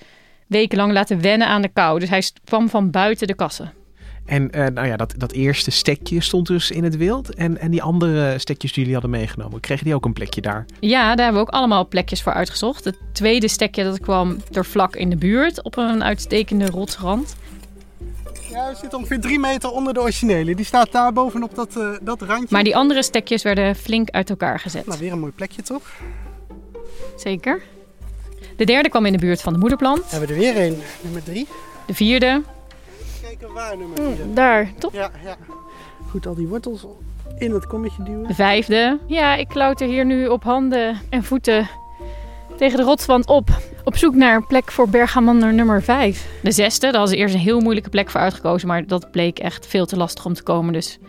wekenlang 0.47 0.91
laten 0.91 1.21
wennen 1.21 1.47
aan 1.47 1.61
de 1.61 1.69
kou. 1.73 1.99
Dus 1.99 2.09
hij 2.09 2.23
kwam 2.43 2.69
van 2.69 2.91
buiten 2.91 3.27
de 3.27 3.35
kassen. 3.35 3.73
En 4.25 4.51
eh, 4.51 4.67
nou 4.67 4.87
ja, 4.87 4.95
dat, 4.95 5.13
dat 5.17 5.31
eerste 5.31 5.71
stekje 5.71 6.21
stond 6.21 6.47
dus 6.47 6.71
in 6.71 6.83
het 6.83 6.97
wild. 6.97 7.33
En, 7.33 7.57
en 7.57 7.71
die 7.71 7.81
andere 7.81 8.39
stekjes 8.39 8.71
die 8.71 8.79
jullie 8.79 8.99
hadden 8.99 9.19
meegenomen, 9.19 9.59
kregen 9.59 9.85
die 9.85 9.95
ook 9.95 10.05
een 10.05 10.13
plekje 10.13 10.41
daar? 10.41 10.65
Ja, 10.79 11.15
daar 11.15 11.25
hebben 11.25 11.43
we 11.43 11.47
ook 11.47 11.53
allemaal 11.53 11.87
plekjes 11.87 12.21
voor 12.21 12.33
uitgezocht. 12.33 12.83
Het 12.83 12.97
tweede 13.11 13.47
stekje 13.47 13.83
dat 13.83 13.99
kwam 13.99 14.37
er 14.51 14.65
vlak 14.65 14.95
in 14.95 15.09
de 15.09 15.15
buurt 15.15 15.63
op 15.63 15.77
een 15.77 16.03
uitstekende 16.03 16.65
rotsrand. 16.65 17.35
Ja, 18.49 18.69
we 18.69 18.75
zitten 18.75 18.97
ongeveer 18.97 19.19
drie 19.19 19.39
meter 19.39 19.71
onder 19.71 19.93
de 19.93 20.01
originele. 20.01 20.55
Die 20.55 20.65
staat 20.65 20.91
daar 20.91 21.13
bovenop 21.13 21.55
dat, 21.55 21.77
eh, 21.77 21.89
dat 22.01 22.21
randje. 22.21 22.47
Maar 22.49 22.63
die 22.63 22.75
andere 22.75 23.03
stekjes 23.03 23.43
werden 23.43 23.75
flink 23.75 24.09
uit 24.09 24.29
elkaar 24.29 24.59
gezet. 24.59 24.85
Nou, 24.85 24.99
weer 24.99 25.11
een 25.11 25.19
mooi 25.19 25.31
plekje 25.31 25.61
toch? 25.61 25.91
Zeker. 27.17 27.61
De 28.57 28.65
derde 28.65 28.89
kwam 28.89 29.05
in 29.05 29.11
de 29.11 29.17
buurt 29.17 29.41
van 29.41 29.53
de 29.53 29.59
moederplant. 29.59 30.11
Hebben 30.11 30.27
we 30.29 30.33
er 30.33 30.39
weer 30.39 30.65
een. 30.65 30.77
Nummer 31.01 31.23
drie. 31.23 31.47
De 31.87 31.93
vierde, 31.93 32.41
Kijken 33.37 33.53
waar 33.55 33.77
nummer 33.77 33.97
vier. 33.97 34.33
daar, 34.33 34.71
top. 34.77 34.93
Ja, 34.93 35.11
ja. 35.23 35.35
Goed, 36.09 36.25
al 36.25 36.35
die 36.35 36.47
wortels 36.47 36.85
in 37.37 37.51
het 37.51 37.67
kommetje 37.67 38.03
duwen. 38.03 38.27
De 38.27 38.33
vijfde. 38.33 38.99
Ja, 39.07 39.35
ik 39.35 39.47
klauter 39.47 39.87
hier 39.87 40.05
nu 40.05 40.27
op 40.27 40.43
handen 40.43 40.97
en 41.09 41.23
voeten 41.23 41.69
tegen 42.57 42.77
de 42.77 42.83
rotswand 42.83 43.27
op. 43.27 43.49
Op 43.83 43.97
zoek 43.97 44.15
naar 44.15 44.35
een 44.35 44.47
plek 44.47 44.71
voor 44.71 44.89
bergamander 44.89 45.53
nummer 45.53 45.83
5. 45.83 46.27
De 46.41 46.51
zesde, 46.51 46.91
daar 46.91 47.01
was 47.01 47.11
eerst 47.11 47.33
een 47.33 47.39
heel 47.39 47.59
moeilijke 47.59 47.89
plek 47.89 48.09
voor 48.09 48.19
uitgekozen, 48.19 48.67
maar 48.67 48.87
dat 48.87 49.11
bleek 49.11 49.39
echt 49.39 49.67
veel 49.67 49.85
te 49.85 49.97
lastig 49.97 50.25
om 50.25 50.33
te 50.33 50.43
komen. 50.43 50.73
Dus 50.73 50.99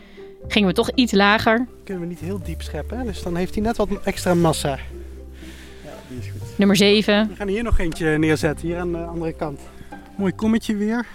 gingen 0.48 0.68
we 0.68 0.74
toch 0.74 0.90
iets 0.94 1.12
lager. 1.12 1.66
Kunnen 1.84 2.02
we 2.02 2.08
niet 2.08 2.20
heel 2.20 2.40
diep 2.44 2.62
scheppen, 2.62 2.98
hè? 2.98 3.04
dus 3.04 3.22
dan 3.22 3.36
heeft 3.36 3.54
hij 3.54 3.62
net 3.62 3.76
wat 3.76 3.88
extra 4.04 4.34
massa. 4.34 4.78
Ja, 5.84 5.90
die 6.08 6.18
is 6.18 6.30
goed. 6.30 6.58
Nummer 6.58 6.76
7. 6.76 7.28
We 7.28 7.34
gaan 7.34 7.48
hier 7.48 7.62
nog 7.62 7.78
eentje 7.78 8.18
neerzetten, 8.18 8.66
hier 8.66 8.78
aan 8.78 8.92
de 8.92 8.98
andere 8.98 9.32
kant. 9.32 9.60
Mooi 10.16 10.32
kommetje 10.32 10.76
weer. 10.76 11.06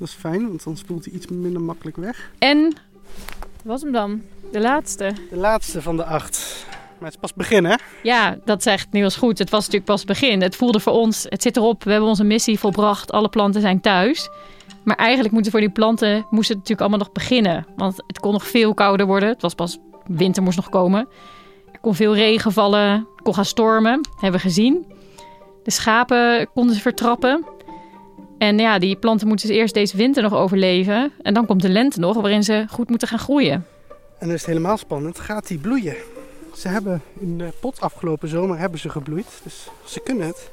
Dat 0.00 0.08
is 0.08 0.14
fijn, 0.14 0.48
want 0.48 0.64
dan 0.64 0.76
spoelt 0.76 1.04
hij 1.04 1.14
iets 1.14 1.26
minder 1.26 1.60
makkelijk 1.60 1.96
weg. 1.96 2.30
En, 2.38 2.72
wat 3.64 3.80
hem 3.80 3.92
dan? 3.92 4.22
De 4.52 4.60
laatste. 4.60 5.12
De 5.30 5.36
laatste 5.36 5.82
van 5.82 5.96
de 5.96 6.04
acht. 6.04 6.66
Maar 6.68 7.08
het 7.10 7.14
is 7.14 7.20
pas 7.20 7.34
begin, 7.34 7.64
hè? 7.64 7.74
Ja, 8.02 8.38
dat 8.44 8.62
zegt 8.62 8.92
Niels 8.92 9.16
goed. 9.16 9.38
Het 9.38 9.50
was 9.50 9.60
natuurlijk 9.60 9.90
pas 9.90 10.04
begin. 10.04 10.42
Het 10.42 10.56
voelde 10.56 10.80
voor 10.80 10.92
ons, 10.92 11.26
het 11.28 11.42
zit 11.42 11.56
erop, 11.56 11.84
we 11.84 11.90
hebben 11.90 12.08
onze 12.08 12.24
missie 12.24 12.58
volbracht. 12.58 13.12
Alle 13.12 13.28
planten 13.28 13.60
zijn 13.60 13.80
thuis. 13.80 14.28
Maar 14.84 14.96
eigenlijk 14.96 15.34
moeten 15.34 15.50
voor 15.50 15.60
die 15.60 15.70
planten 15.70 16.26
moest 16.30 16.48
het 16.48 16.56
natuurlijk 16.56 16.80
allemaal 16.80 16.98
nog 16.98 17.12
beginnen. 17.12 17.66
Want 17.76 17.96
het 18.06 18.20
kon 18.20 18.32
nog 18.32 18.46
veel 18.46 18.74
kouder 18.74 19.06
worden. 19.06 19.28
Het 19.28 19.42
was 19.42 19.54
pas 19.54 19.78
winter 20.06 20.42
moest 20.42 20.56
nog 20.56 20.68
komen. 20.68 21.08
Er 21.72 21.80
kon 21.80 21.94
veel 21.94 22.14
regen 22.14 22.52
vallen, 22.52 22.90
er 23.16 23.22
kon 23.22 23.34
gaan 23.34 23.44
stormen. 23.44 24.00
hebben 24.20 24.40
we 24.40 24.46
gezien. 24.46 24.86
De 25.62 25.70
schapen 25.70 26.48
konden 26.54 26.74
ze 26.74 26.80
vertrappen. 26.80 27.44
En 28.40 28.58
ja, 28.58 28.78
die 28.78 28.96
planten 28.96 29.28
moeten 29.28 29.48
dus 29.48 29.56
eerst 29.56 29.74
deze 29.74 29.96
winter 29.96 30.22
nog 30.22 30.34
overleven. 30.34 31.12
En 31.22 31.34
dan 31.34 31.46
komt 31.46 31.62
de 31.62 31.68
lente 31.68 32.00
nog, 32.00 32.14
waarin 32.14 32.42
ze 32.42 32.64
goed 32.70 32.88
moeten 32.88 33.08
gaan 33.08 33.18
groeien. 33.18 33.66
En 34.18 34.26
dan 34.26 34.30
is 34.30 34.40
het 34.40 34.46
helemaal 34.46 34.76
spannend. 34.76 35.18
Gaat 35.18 35.46
die 35.46 35.58
bloeien? 35.58 35.94
Ze 36.54 36.68
hebben 36.68 37.02
in 37.18 37.38
de 37.38 37.52
pot 37.60 37.80
afgelopen 37.80 38.28
zomer 38.28 38.58
hebben 38.58 38.78
ze 38.78 38.88
gebloeid. 38.88 39.40
Dus 39.42 39.68
ze 39.84 40.00
kunnen 40.00 40.26
het. 40.26 40.50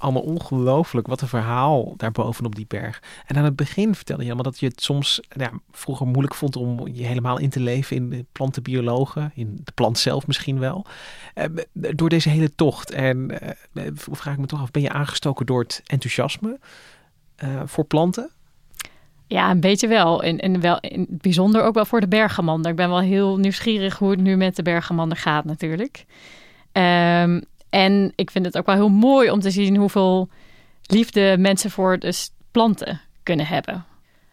Allemaal 0.00 0.22
ongelooflijk. 0.22 1.06
Wat 1.06 1.20
een 1.20 1.28
verhaal 1.28 1.94
daarboven 1.96 2.44
op 2.44 2.54
die 2.54 2.66
berg. 2.68 3.02
En 3.26 3.36
aan 3.36 3.44
het 3.44 3.56
begin 3.56 3.94
vertelde 3.94 4.22
je 4.22 4.28
allemaal 4.28 4.50
dat 4.50 4.60
je 4.60 4.66
het 4.66 4.82
soms 4.82 5.20
ja, 5.36 5.50
vroeger 5.70 6.06
moeilijk 6.06 6.34
vond 6.34 6.56
om 6.56 6.88
je 6.92 7.06
helemaal 7.06 7.38
in 7.38 7.50
te 7.50 7.60
leven 7.60 7.96
in 7.96 8.10
de 8.10 8.24
plantenbiologen. 8.32 9.32
In 9.34 9.60
de 9.64 9.72
plant 9.72 9.98
zelf 9.98 10.26
misschien 10.26 10.58
wel. 10.58 10.86
Eh, 11.34 11.44
door 11.72 12.08
deze 12.08 12.28
hele 12.28 12.54
tocht. 12.54 12.90
En 12.90 13.40
eh, 13.72 13.86
vraag 13.94 14.34
ik 14.34 14.40
me 14.40 14.46
toch 14.46 14.60
af, 14.60 14.70
ben 14.70 14.82
je 14.82 14.90
aangestoken 14.90 15.46
door 15.46 15.62
het 15.62 15.82
enthousiasme 15.86 16.58
eh, 17.36 17.62
voor 17.64 17.84
planten? 17.84 18.30
Ja, 19.26 19.50
een 19.50 19.60
beetje 19.60 19.88
wel. 19.88 20.22
En, 20.22 20.38
en 20.38 20.60
wel 20.60 20.80
in 20.80 21.00
het 21.00 21.22
bijzonder 21.22 21.62
ook 21.62 21.74
wel 21.74 21.84
voor 21.84 22.00
de 22.00 22.08
bergamander. 22.08 22.70
Ik 22.70 22.76
ben 22.76 22.88
wel 22.88 23.00
heel 23.00 23.36
nieuwsgierig 23.36 23.98
hoe 23.98 24.10
het 24.10 24.20
nu 24.20 24.36
met 24.36 24.56
de 24.56 24.62
bergamander 24.62 25.18
gaat 25.18 25.44
natuurlijk. 25.44 26.04
Ehm, 26.72 27.40
en 27.70 28.12
ik 28.14 28.30
vind 28.30 28.44
het 28.44 28.58
ook 28.58 28.66
wel 28.66 28.74
heel 28.74 28.88
mooi 28.88 29.30
om 29.30 29.40
te 29.40 29.50
zien 29.50 29.76
hoeveel 29.76 30.28
liefde 30.82 31.36
mensen 31.38 31.70
voor 31.70 31.98
de 31.98 32.28
planten 32.50 33.00
kunnen 33.22 33.46
hebben. 33.46 33.84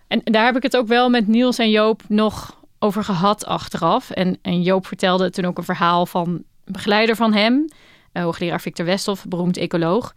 En 0.08 0.22
daar 0.24 0.46
heb 0.46 0.56
ik 0.56 0.64
het 0.64 0.78
ook 0.78 0.88
wel 0.88 1.10
met 1.10 1.28
Niels 1.28 1.58
en 1.58 1.70
Joop 1.70 2.02
nog 2.08 2.58
over 2.80 3.04
gehad 3.04 3.46
achteraf. 3.46 4.10
En, 4.10 4.38
en 4.42 4.62
Joop 4.62 4.88
vertelde 4.88 5.30
toen 5.30 5.46
ook 5.46 5.58
een 5.58 5.64
verhaal 5.64 6.06
van 6.06 6.28
een 6.28 6.46
begeleider 6.74 7.16
van 7.16 7.34
hem, 7.34 7.70
uh, 8.14 8.24
hoogleraar 8.24 8.62
Victor 8.62 8.86
Westhoff, 8.86 9.26
beroemd 9.28 9.58
ecoloog. 9.58 10.14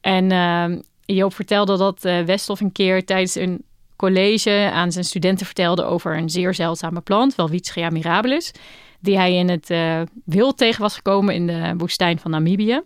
En 0.00 0.32
uh, 0.32 0.78
Joop 1.04 1.34
vertelde 1.34 1.76
dat 1.76 2.04
uh, 2.04 2.20
Westhoff 2.20 2.60
een 2.60 2.72
keer 2.72 3.04
tijdens 3.04 3.34
een 3.34 3.64
college 3.96 4.70
aan 4.72 4.92
zijn 4.92 5.04
studenten 5.04 5.46
vertelde 5.46 5.84
over 5.84 6.16
een 6.16 6.30
zeer 6.30 6.54
zeldzame 6.54 7.00
plant, 7.00 7.34
Welwitschia 7.34 7.90
mirabilis, 7.90 8.52
die 9.02 9.16
hij 9.16 9.34
in 9.34 9.48
het 9.48 9.70
uh, 9.70 10.00
wild 10.24 10.56
tegen 10.56 10.80
was 10.80 10.94
gekomen 10.94 11.34
in 11.34 11.46
de 11.46 11.74
woestijn 11.76 12.18
van 12.18 12.30
Namibië. 12.30 12.80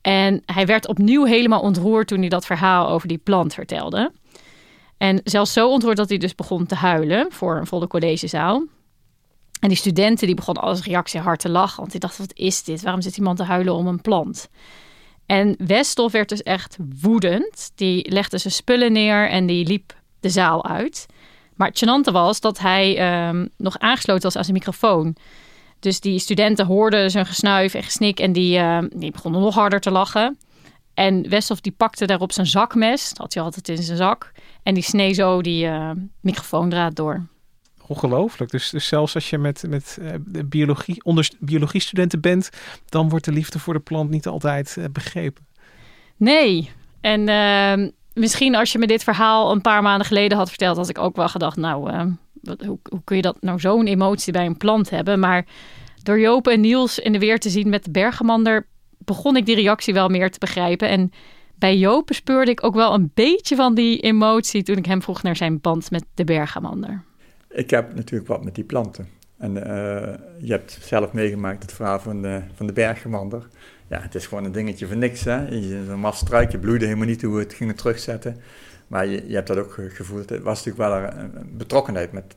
En 0.00 0.42
hij 0.46 0.66
werd 0.66 0.88
opnieuw 0.88 1.24
helemaal 1.24 1.60
ontroerd 1.60 2.08
toen 2.08 2.20
hij 2.20 2.28
dat 2.28 2.46
verhaal 2.46 2.88
over 2.88 3.08
die 3.08 3.18
plant 3.18 3.54
vertelde. 3.54 4.12
En 4.96 5.20
zelfs 5.24 5.52
zo 5.52 5.70
ontroerd 5.70 5.96
dat 5.96 6.08
hij 6.08 6.18
dus 6.18 6.34
begon 6.34 6.66
te 6.66 6.74
huilen 6.74 7.26
voor 7.32 7.56
een 7.56 7.66
volle 7.66 7.86
collegezaal. 7.86 8.64
En 9.60 9.68
die 9.68 9.78
studenten 9.78 10.26
die 10.26 10.36
begonnen 10.36 10.62
als 10.62 10.84
reactie 10.84 11.20
hard 11.20 11.40
te 11.40 11.48
lachen, 11.48 11.78
want 11.78 11.90
die 11.90 12.00
dachten, 12.00 12.26
wat 12.26 12.36
is 12.36 12.64
dit? 12.64 12.82
Waarom 12.82 13.02
zit 13.02 13.16
iemand 13.16 13.36
te 13.36 13.44
huilen 13.44 13.74
om 13.74 13.86
een 13.86 14.00
plant? 14.00 14.48
En 15.26 15.54
Westhoff 15.58 16.12
werd 16.12 16.28
dus 16.28 16.42
echt 16.42 16.76
woedend. 17.00 17.72
Die 17.74 18.10
legde 18.12 18.38
zijn 18.38 18.52
spullen 18.52 18.92
neer 18.92 19.28
en 19.28 19.46
die 19.46 19.66
liep 19.66 19.94
de 20.20 20.30
zaal 20.30 20.64
uit. 20.64 21.06
Maar 21.54 21.68
het 21.68 21.84
gênante 21.84 22.12
was 22.12 22.40
dat 22.40 22.58
hij 22.58 23.28
um, 23.28 23.48
nog 23.56 23.78
aangesloten 23.78 24.22
was 24.22 24.36
aan 24.36 24.44
zijn 24.44 24.56
microfoon. 24.56 25.16
Dus 25.78 26.00
die 26.00 26.18
studenten 26.18 26.66
hoorden 26.66 27.10
zijn 27.10 27.26
gesnuif 27.26 27.74
en 27.74 27.82
gesnik 27.82 28.20
en 28.20 28.32
die, 28.32 28.58
uh, 28.58 28.78
die 28.90 29.10
begonnen 29.10 29.40
nog 29.40 29.54
harder 29.54 29.80
te 29.80 29.90
lachen. 29.90 30.38
En 30.94 31.28
Westhoff 31.28 31.60
die 31.60 31.72
pakte 31.72 32.06
daarop 32.06 32.32
zijn 32.32 32.46
zakmes, 32.46 33.08
dat 33.08 33.18
had 33.18 33.34
hij 33.34 33.42
altijd 33.42 33.68
in 33.68 33.82
zijn 33.82 33.96
zak. 33.96 34.32
En 34.62 34.74
die 34.74 34.82
snee 34.82 35.12
zo 35.12 35.42
die 35.42 35.66
uh, 35.66 35.90
microfoondraad 36.20 36.96
door. 36.96 37.26
Ongelooflijk. 37.86 38.50
Dus, 38.50 38.70
dus 38.70 38.86
zelfs 38.86 39.14
als 39.14 39.30
je 39.30 39.38
met, 39.38 39.64
met 39.68 39.98
uh, 40.00 40.10
biologie, 40.44 41.04
onder, 41.04 41.30
biologiestudenten 41.38 42.20
bent, 42.20 42.50
dan 42.88 43.08
wordt 43.08 43.24
de 43.24 43.32
liefde 43.32 43.58
voor 43.58 43.74
de 43.74 43.80
plant 43.80 44.10
niet 44.10 44.26
altijd 44.26 44.76
begrepen. 44.92 45.46
Nee. 46.16 46.70
En 47.00 47.28
ehm, 47.28 47.90
misschien 48.14 48.54
als 48.54 48.72
je 48.72 48.78
me 48.78 48.86
dit 48.86 49.04
verhaal 49.04 49.52
een 49.52 49.60
paar 49.60 49.82
maanden 49.82 50.06
geleden 50.06 50.38
had 50.38 50.48
verteld, 50.48 50.76
had 50.76 50.88
ik 50.88 50.98
ook 50.98 51.16
wel 51.16 51.28
gedacht, 51.28 51.56
nou, 51.56 51.90
wat, 52.42 52.60
hoe, 52.64 52.78
hoe, 52.88 53.00
kun 53.04 53.16
je 53.16 53.22
dat 53.22 53.36
nou 53.40 53.60
zo'n 53.60 53.86
emotie 53.86 54.32
bij 54.32 54.46
een 54.46 54.56
plant 54.56 54.90
hebben? 54.90 55.18
Maar 55.18 55.46
door 56.02 56.20
Joop 56.20 56.48
en 56.48 56.60
Niels 56.60 56.98
in 56.98 57.12
de 57.12 57.18
weer 57.18 57.38
te 57.38 57.50
zien 57.50 57.68
met 57.68 57.84
de 57.84 57.90
bergemander, 57.90 58.66
begon 58.98 59.36
ik 59.36 59.46
die 59.46 59.54
reactie 59.54 59.94
wel 59.94 60.08
meer 60.08 60.30
te 60.30 60.38
begrijpen. 60.38 60.88
En 60.88 61.12
bij 61.54 61.76
Joop 61.76 62.06
bespeurde 62.06 62.50
ik 62.50 62.64
ook 62.64 62.74
wel 62.74 62.94
een 62.94 63.10
beetje 63.14 63.56
van 63.56 63.74
die 63.74 64.00
emotie 64.00 64.62
toen 64.62 64.76
ik 64.76 64.86
hem 64.86 65.02
vroeg 65.02 65.22
naar 65.22 65.36
zijn 65.36 65.60
band 65.60 65.90
met 65.90 66.04
de 66.14 66.24
bergamander. 66.24 67.02
Ik 67.50 67.70
heb 67.70 67.94
natuurlijk 67.94 68.28
wat 68.28 68.44
met 68.44 68.54
die 68.54 68.64
planten. 68.64 69.08
En 69.38 69.56
uh, 69.56 69.62
je 70.40 70.52
hebt 70.52 70.78
zelf 70.82 71.12
meegemaakt 71.12 71.62
het 71.62 71.72
verhaal 71.72 71.98
van 71.98 72.22
de, 72.22 72.42
van 72.54 72.66
de 72.66 72.72
bergamander 72.72 73.48
ja, 73.94 74.02
het 74.02 74.14
is 74.14 74.26
gewoon 74.26 74.44
een 74.44 74.52
dingetje 74.52 74.86
voor 74.86 74.96
niks. 74.96 75.24
Hè? 75.24 75.50
Een 75.50 75.98
maststruik, 75.98 76.52
je 76.52 76.58
bloeide 76.58 76.84
helemaal 76.84 77.06
niet 77.06 77.22
hoe 77.22 77.34
we 77.34 77.40
het 77.40 77.54
gingen 77.54 77.74
terugzetten. 77.74 78.36
Maar 78.86 79.06
je, 79.06 79.28
je 79.28 79.34
hebt 79.34 79.46
dat 79.46 79.58
ook 79.58 79.78
gevoeld. 79.88 80.28
Het 80.28 80.42
was 80.42 80.64
natuurlijk 80.64 80.90
wel 80.90 81.20
een, 81.22 81.56
betrokkenheid 81.56 82.12
met, 82.12 82.36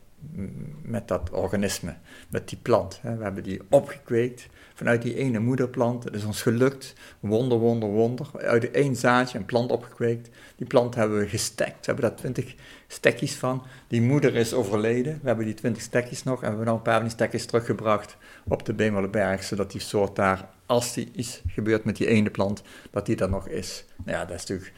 met 0.82 1.08
dat 1.08 1.30
organisme, 1.30 1.96
met 2.30 2.50
die 2.50 2.58
plant. 2.62 3.00
Hè? 3.02 3.18
We 3.18 3.24
hebben 3.24 3.44
die 3.44 3.62
opgekweekt 3.70 4.48
vanuit 4.74 5.02
die 5.02 5.16
ene 5.16 5.40
moederplant. 5.40 6.04
Het 6.04 6.16
is 6.16 6.24
ons 6.24 6.42
gelukt, 6.42 6.94
wonder, 7.20 7.58
wonder, 7.58 7.90
wonder. 7.90 8.28
Uit 8.38 8.72
één 8.72 8.96
zaadje 8.96 9.38
een 9.38 9.46
plant 9.46 9.72
opgekweekt. 9.72 10.30
Die 10.56 10.68
plant 10.68 10.96
hebben 10.96 11.20
we 11.20 11.28
gestekt. 11.28 11.86
We 11.86 11.92
hebben 11.92 12.10
daar 12.10 12.16
twintig 12.16 12.56
stekjes 12.88 13.36
van. 13.36 13.64
Die 13.88 14.02
moeder 14.02 14.36
is 14.36 14.54
overleden. 14.54 15.20
We 15.22 15.28
hebben 15.28 15.46
die 15.46 15.54
twintig 15.54 15.82
stekjes 15.82 16.24
nog. 16.24 16.36
En 16.36 16.42
we 16.42 16.48
hebben 16.48 16.66
dan 16.66 16.76
een 16.76 16.82
paar 16.82 16.94
van 16.94 17.04
die 17.04 17.14
stekjes 17.14 17.46
teruggebracht 17.46 18.18
op 18.48 18.66
de 18.66 18.74
Bemelenberg. 18.74 19.44
Zodat 19.44 19.72
die 19.72 19.82
soort 19.82 20.16
daar, 20.16 20.50
als 20.68 20.96
er 20.96 21.08
iets 21.14 21.42
gebeurt 21.48 21.84
met 21.84 21.98
die 21.98 22.08
ene 22.08 22.30
plant, 22.30 22.62
dat 22.92 23.06
die 23.06 23.18
er 23.18 23.30
nog 23.30 23.48
is. 23.48 23.86
Nou 24.06 24.18
ja, 24.18 24.26
dat 24.26 24.36
is 24.36 24.46
natuurlijk... 24.46 24.74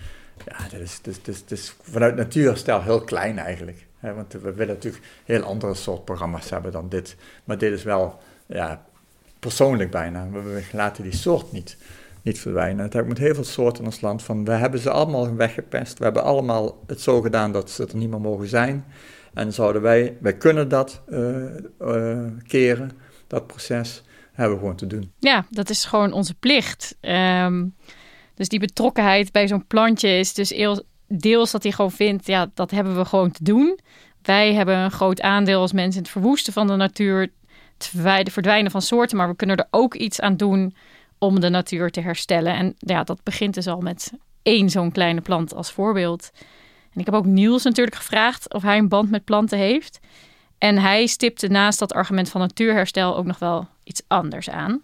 Ja, 0.45 0.69
dat 0.71 0.79
is, 0.79 0.99
dat 1.01 1.19
dat 1.25 1.51
is 1.51 1.75
vanuit 1.81 2.15
natuurstel 2.15 2.81
heel 2.81 3.01
klein 3.01 3.37
eigenlijk. 3.37 3.85
want 3.99 4.33
we 4.33 4.53
willen 4.53 4.73
natuurlijk 4.73 5.03
heel 5.25 5.41
andere 5.41 5.73
soort 5.73 6.05
programma's 6.05 6.49
hebben 6.49 6.71
dan 6.71 6.89
dit. 6.89 7.15
Maar 7.43 7.57
dit 7.57 7.73
is 7.73 7.83
wel 7.83 8.19
ja, 8.45 8.85
persoonlijk 9.39 9.91
bijna. 9.91 10.29
We 10.29 10.61
laten 10.71 11.03
die 11.03 11.15
soort 11.15 11.51
niet, 11.51 11.77
niet 12.21 12.39
verdwijnen. 12.39 12.89
Het 12.91 13.07
met 13.07 13.17
heel 13.17 13.33
veel 13.33 13.43
soorten 13.43 13.79
in 13.79 13.85
ons 13.85 14.01
land 14.01 14.23
van, 14.23 14.45
we 14.45 14.51
hebben 14.51 14.79
ze 14.79 14.89
allemaal 14.89 15.35
weggepest. 15.35 15.97
We 15.97 16.03
hebben 16.03 16.23
allemaal 16.23 16.83
het 16.87 17.01
zo 17.01 17.21
gedaan 17.21 17.51
dat 17.51 17.69
ze 17.69 17.85
er 17.85 17.95
niet 17.95 18.09
meer 18.09 18.21
mogen 18.21 18.47
zijn. 18.47 18.85
En 19.33 19.53
zouden 19.53 19.81
wij, 19.81 20.17
wij 20.19 20.37
kunnen 20.37 20.69
dat 20.69 21.01
uh, 21.09 21.45
uh, 21.81 22.25
keren, 22.47 22.91
dat 23.27 23.47
proces, 23.47 24.03
hebben 24.39 24.57
we 24.57 24.63
gewoon 24.63 24.77
te 24.77 24.87
doen. 24.87 25.11
Ja, 25.19 25.45
dat 25.49 25.69
is 25.69 25.85
gewoon 25.85 26.11
onze 26.11 26.33
plicht. 26.33 26.97
Um, 27.01 27.75
dus 28.35 28.47
die 28.47 28.59
betrokkenheid 28.59 29.31
bij 29.31 29.47
zo'n 29.47 29.67
plantje 29.67 30.09
is 30.09 30.33
dus 30.33 30.53
deels 31.07 31.51
dat 31.51 31.63
hij 31.63 31.71
gewoon 31.71 31.91
vindt, 31.91 32.27
ja, 32.27 32.51
dat 32.53 32.71
hebben 32.71 32.97
we 32.97 33.05
gewoon 33.05 33.31
te 33.31 33.43
doen. 33.43 33.79
Wij 34.21 34.53
hebben 34.53 34.77
een 34.77 34.91
groot 34.91 35.21
aandeel 35.21 35.61
als 35.61 35.73
mensen 35.73 35.97
in 35.97 36.03
het 36.03 36.11
verwoesten 36.11 36.53
van 36.53 36.67
de 36.67 36.75
natuur 36.75 37.31
het 37.77 38.31
verdwijnen 38.31 38.71
van 38.71 38.81
soorten, 38.81 39.17
maar 39.17 39.27
we 39.27 39.35
kunnen 39.35 39.57
er 39.57 39.67
ook 39.71 39.95
iets 39.95 40.21
aan 40.21 40.37
doen 40.37 40.75
om 41.17 41.39
de 41.39 41.49
natuur 41.49 41.91
te 41.91 42.01
herstellen. 42.01 42.53
En 42.53 42.75
ja, 42.77 43.03
dat 43.03 43.23
begint 43.23 43.53
dus 43.53 43.67
al 43.67 43.79
met 43.79 44.11
één 44.43 44.69
zo'n 44.69 44.91
kleine 44.91 45.21
plant 45.21 45.53
als 45.53 45.71
voorbeeld. 45.71 46.29
En 46.93 46.99
ik 46.99 47.05
heb 47.05 47.15
ook 47.15 47.25
Niels 47.25 47.63
natuurlijk 47.63 47.95
gevraagd 47.95 48.53
of 48.53 48.61
hij 48.61 48.77
een 48.77 48.87
band 48.87 49.09
met 49.09 49.23
planten 49.23 49.57
heeft. 49.57 49.99
En 50.59 50.77
hij 50.77 51.05
stipte 51.05 51.47
naast 51.47 51.79
dat 51.79 51.93
argument 51.93 52.29
van 52.29 52.41
natuurherstel 52.41 53.17
ook 53.17 53.25
nog 53.25 53.39
wel 53.39 53.67
iets 53.83 54.01
anders 54.07 54.49
aan. 54.49 54.81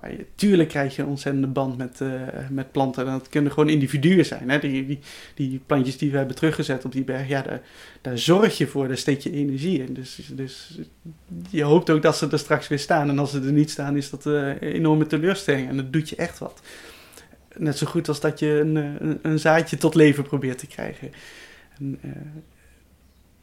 Maar 0.00 0.10
je, 0.10 0.26
tuurlijk 0.34 0.68
krijg 0.68 0.96
je 0.96 1.02
een 1.02 1.08
ontzettende 1.08 1.46
band 1.46 1.76
met, 1.76 2.00
uh, 2.00 2.12
met 2.50 2.72
planten. 2.72 3.06
En 3.06 3.12
dat 3.12 3.28
kunnen 3.28 3.52
gewoon 3.52 3.68
individuen 3.68 4.24
zijn. 4.24 4.50
Hè? 4.50 4.58
Die, 4.58 4.86
die, 4.86 4.98
die 5.34 5.60
plantjes 5.66 5.98
die 5.98 6.10
we 6.10 6.16
hebben 6.16 6.36
teruggezet 6.36 6.84
op 6.84 6.92
die 6.92 7.04
berg, 7.04 7.28
ja, 7.28 7.42
daar, 7.42 7.60
daar 8.00 8.18
zorg 8.18 8.58
je 8.58 8.66
voor, 8.66 8.88
daar 8.88 8.96
steek 8.96 9.20
je 9.20 9.30
energie 9.30 9.84
in. 9.86 9.94
Dus, 9.94 10.20
dus 10.32 10.78
je 11.50 11.62
hoopt 11.62 11.90
ook 11.90 12.02
dat 12.02 12.16
ze 12.16 12.28
er 12.30 12.38
straks 12.38 12.68
weer 12.68 12.78
staan. 12.78 13.08
En 13.08 13.18
als 13.18 13.30
ze 13.30 13.40
er 13.40 13.52
niet 13.52 13.70
staan, 13.70 13.96
is 13.96 14.10
dat 14.10 14.24
een 14.24 14.58
enorme 14.58 15.06
teleurstelling. 15.06 15.68
En 15.68 15.76
dat 15.76 15.92
doet 15.92 16.08
je 16.08 16.16
echt 16.16 16.38
wat. 16.38 16.60
Net 17.56 17.78
zo 17.78 17.86
goed 17.86 18.08
als 18.08 18.20
dat 18.20 18.38
je 18.38 18.60
een, 18.60 18.76
een, 18.76 19.18
een 19.22 19.38
zaadje 19.38 19.76
tot 19.76 19.94
leven 19.94 20.24
probeert 20.24 20.58
te 20.58 20.66
krijgen. 20.66 21.12
En, 21.78 21.98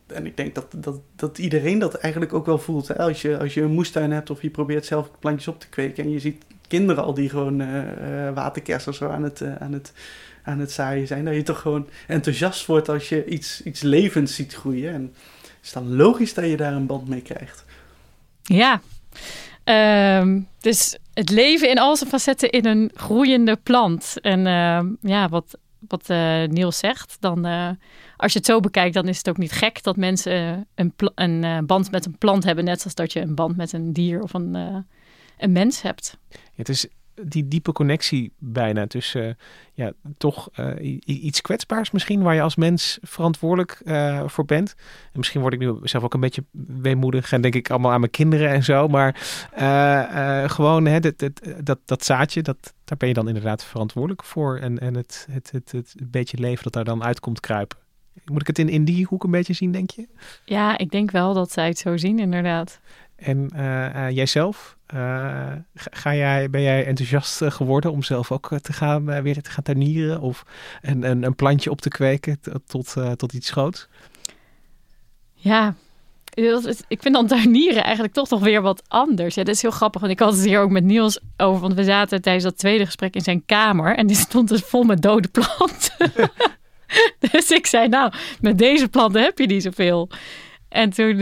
en 0.08 0.26
ik 0.26 0.38
denk 0.38 0.56
dat, 0.56 0.66
dat, 0.76 1.00
dat 1.16 1.38
iedereen 1.38 1.80
dat 1.80 1.94
eigenlijk 1.94 2.34
ook 2.34 2.46
wel 2.46 2.58
voelt. 2.58 2.98
Als, 2.98 3.22
je, 3.22 3.40
als 3.40 3.54
je 3.54 3.62
een 3.62 3.72
moestuin 3.72 4.12
hebt 4.12 4.30
of 4.30 4.42
je 4.42 4.50
probeert 4.50 4.86
zelf 4.86 5.10
plantjes 5.20 5.48
op 5.48 5.60
te 5.60 5.70
kweken 5.70 6.04
en 6.04 6.10
je 6.10 6.20
ziet 6.20 6.44
kinderen 6.68 7.04
al 7.04 7.14
die 7.14 7.30
gewoon 7.30 7.62
uh, 7.62 8.30
waterkersers 8.34 8.98
zo 8.98 9.10
aan 9.10 9.24
het, 9.24 9.42
uh, 9.42 9.56
aan, 9.56 9.74
het, 9.74 9.94
aan 10.44 10.60
het 10.60 10.72
zaaien 10.72 11.08
zijn, 11.08 11.26
dat 11.26 11.36
je 11.36 11.44
toch 11.44 11.60
gewoon 11.60 11.88
enthousiast 12.08 12.66
wordt 12.66 12.90
als 12.90 13.10
je 13.10 13.26
iets, 13.26 13.64
iets 13.64 13.82
levends 13.82 14.36
ziet 14.36 14.54
groeien. 14.54 14.94
En 14.94 15.14
het 15.42 15.64
is 15.64 15.72
dan 15.72 15.96
logisch 15.96 16.34
dat 16.34 16.46
je 16.46 16.58
daar 16.58 16.74
een 16.74 16.86
band 16.86 17.08
mee 17.08 17.22
krijgt. 17.22 17.66
Ja, 18.44 18.82
um, 20.20 20.48
dus 20.60 20.98
het 21.14 21.30
leven 21.30 21.70
in 21.70 21.80
al 21.80 21.96
zijn 21.96 22.10
facetten 22.10 22.50
in 22.50 22.66
een 22.66 22.92
groeiende 22.94 23.60
plant. 23.64 24.16
En 24.22 24.40
uh, 24.40 25.12
ja, 25.12 25.30
wat, 25.30 25.58
wat 25.88 26.10
uh, 26.10 26.44
Niels 26.44 26.78
zegt, 26.78 27.18
dan 27.20 27.46
uh, 27.46 27.70
als 28.18 28.34
je 28.34 28.38
het 28.38 28.48
zo 28.48 28.60
bekijkt, 28.60 28.94
dan 28.94 29.08
is 29.08 29.18
het 29.18 29.30
ook 29.30 29.38
niet 29.38 29.52
gek 29.52 29.84
dat 29.84 29.96
mensen 29.96 30.68
een, 30.76 30.94
een 31.16 31.66
band 31.66 31.92
met 31.92 32.06
een 32.06 32.18
plant 32.18 32.44
hebben, 32.44 32.66
net 32.66 32.80
zoals 32.80 32.96
dat 32.96 33.14
je 33.14 33.22
een 33.22 33.36
band 33.36 33.58
met 33.58 33.74
een 33.74 33.94
dier 33.94 34.22
of 34.22 34.34
een, 34.34 34.56
een 35.38 35.52
mens 35.52 35.82
hebt. 35.82 36.18
Het 36.56 36.70
is 36.70 36.88
die 37.22 37.48
diepe 37.48 37.72
connectie 37.72 38.34
bijna 38.38 38.88
tussen 38.88 39.26
uh, 39.26 39.34
ja, 39.74 39.92
toch 40.18 40.50
uh, 40.60 41.02
iets 41.06 41.42
kwetsbaars 41.42 41.92
misschien, 41.92 42.22
waar 42.22 42.36
je 42.36 42.42
als 42.42 42.56
mens 42.56 42.98
verantwoordelijk 43.02 43.82
uh, 43.84 44.28
voor 44.28 44.46
bent. 44.46 44.76
En 45.04 45.18
misschien 45.18 45.42
word 45.42 45.54
ik 45.54 45.60
nu 45.60 45.78
zelf 45.82 46.04
ook 46.04 46.14
een 46.14 46.20
beetje 46.20 46.44
weemoedig 46.82 47.32
en 47.32 47.42
denk 47.42 47.56
ik 47.56 47.70
allemaal 47.70 47.92
aan 47.92 48.00
mijn 48.00 48.12
kinderen 48.12 48.50
en 48.50 48.64
zo. 48.64 48.88
Maar 48.88 49.16
gewoon 50.50 50.86
hè, 50.86 51.00
dat, 51.00 51.20
dat, 51.20 51.42
dat, 51.64 51.80
dat 51.86 52.06
zaadje, 52.06 52.42
dat, 52.42 52.74
daar 52.84 52.98
ben 52.98 53.08
je 53.08 53.14
dan 53.14 53.28
inderdaad 53.28 53.64
verantwoordelijk 53.64 54.24
voor. 54.24 54.58
En, 54.58 54.80
en 54.80 54.96
het, 54.96 55.28
het, 55.32 55.52
het, 55.52 55.72
het 55.72 55.96
beetje 56.12 56.38
leven 56.38 56.64
dat 56.64 56.74
daar 56.74 56.84
dan 56.84 57.04
uitkomt 57.04 57.40
kruipen. 57.40 57.78
Moet 58.26 58.42
ik 58.42 58.48
het 58.48 58.60
in, 58.60 58.70
in 58.70 58.86
die 58.86 59.06
hoek 59.06 59.24
een 59.24 59.32
beetje 59.32 59.54
zien, 59.54 59.72
denk 59.72 59.90
je? 59.90 60.08
Ja, 60.46 60.78
ik 60.78 60.92
denk 60.92 61.12
wel 61.12 61.34
dat 61.34 61.52
zij 61.52 61.68
het 61.68 61.78
zo 61.78 61.98
zien, 61.98 62.20
inderdaad. 62.20 62.80
En 63.16 63.50
jijzelf? 64.14 64.78
Uh, 64.94 65.52
ga 65.74 66.16
jij, 66.16 66.50
ben 66.50 66.62
jij 66.62 66.86
enthousiast 66.86 67.44
geworden 67.44 67.92
om 67.92 68.04
zelf 68.04 68.32
ook 68.32 68.50
te 68.62 68.74
gaan, 68.74 69.24
weer 69.24 69.42
te 69.42 69.50
gaan 69.50 69.64
tuinieren 69.64 70.22
of 70.22 70.44
een, 70.82 71.04
een, 71.04 71.24
een 71.24 71.36
plantje 71.36 71.72
op 71.72 71.82
te 71.82 71.90
kweken 71.90 72.40
tot, 72.66 72.96
tot 73.16 73.34
iets 73.34 73.52
groots? 73.52 73.88
Ja, 75.34 75.76
ik 76.88 77.02
vind 77.02 77.14
dan 77.14 77.28
tuinieren 77.28 77.84
eigenlijk 77.84 78.14
toch 78.14 78.30
nog 78.30 78.40
weer 78.40 78.62
wat 78.62 78.84
anders. 78.88 79.36
Ja, 79.36 79.44
dat 79.44 79.56
is 79.56 79.62
heel 79.62 79.72
grappig, 79.72 80.02
want 80.02 80.14
ik 80.14 80.20
had 80.20 80.34
het 80.34 80.46
hier 80.46 80.60
ook 80.60 80.70
met 80.70 80.84
Niels 80.84 81.20
over. 81.38 81.62
Want 81.62 81.74
we 81.74 81.84
zaten 81.84 82.22
tijdens 82.22 82.44
dat 82.44 82.58
tweede 82.58 82.86
gesprek 82.86 83.16
in 83.16 83.22
zijn 83.22 83.46
kamer 83.46 83.96
en 83.96 84.08
die 84.08 84.16
stond 84.16 84.50
dus 84.50 84.62
vol 84.62 84.84
met 84.84 85.02
dode 85.02 85.28
planten. 85.28 86.12
dus 87.32 87.52
ik 87.52 87.68
zei, 87.68 87.88
nou, 87.88 88.12
met 88.42 88.58
deze 88.58 88.88
planten 88.88 89.22
heb 89.22 89.38
je 89.38 89.46
niet 89.46 89.64
zoveel. 89.64 90.10
En 90.70 90.90
toen 90.90 91.22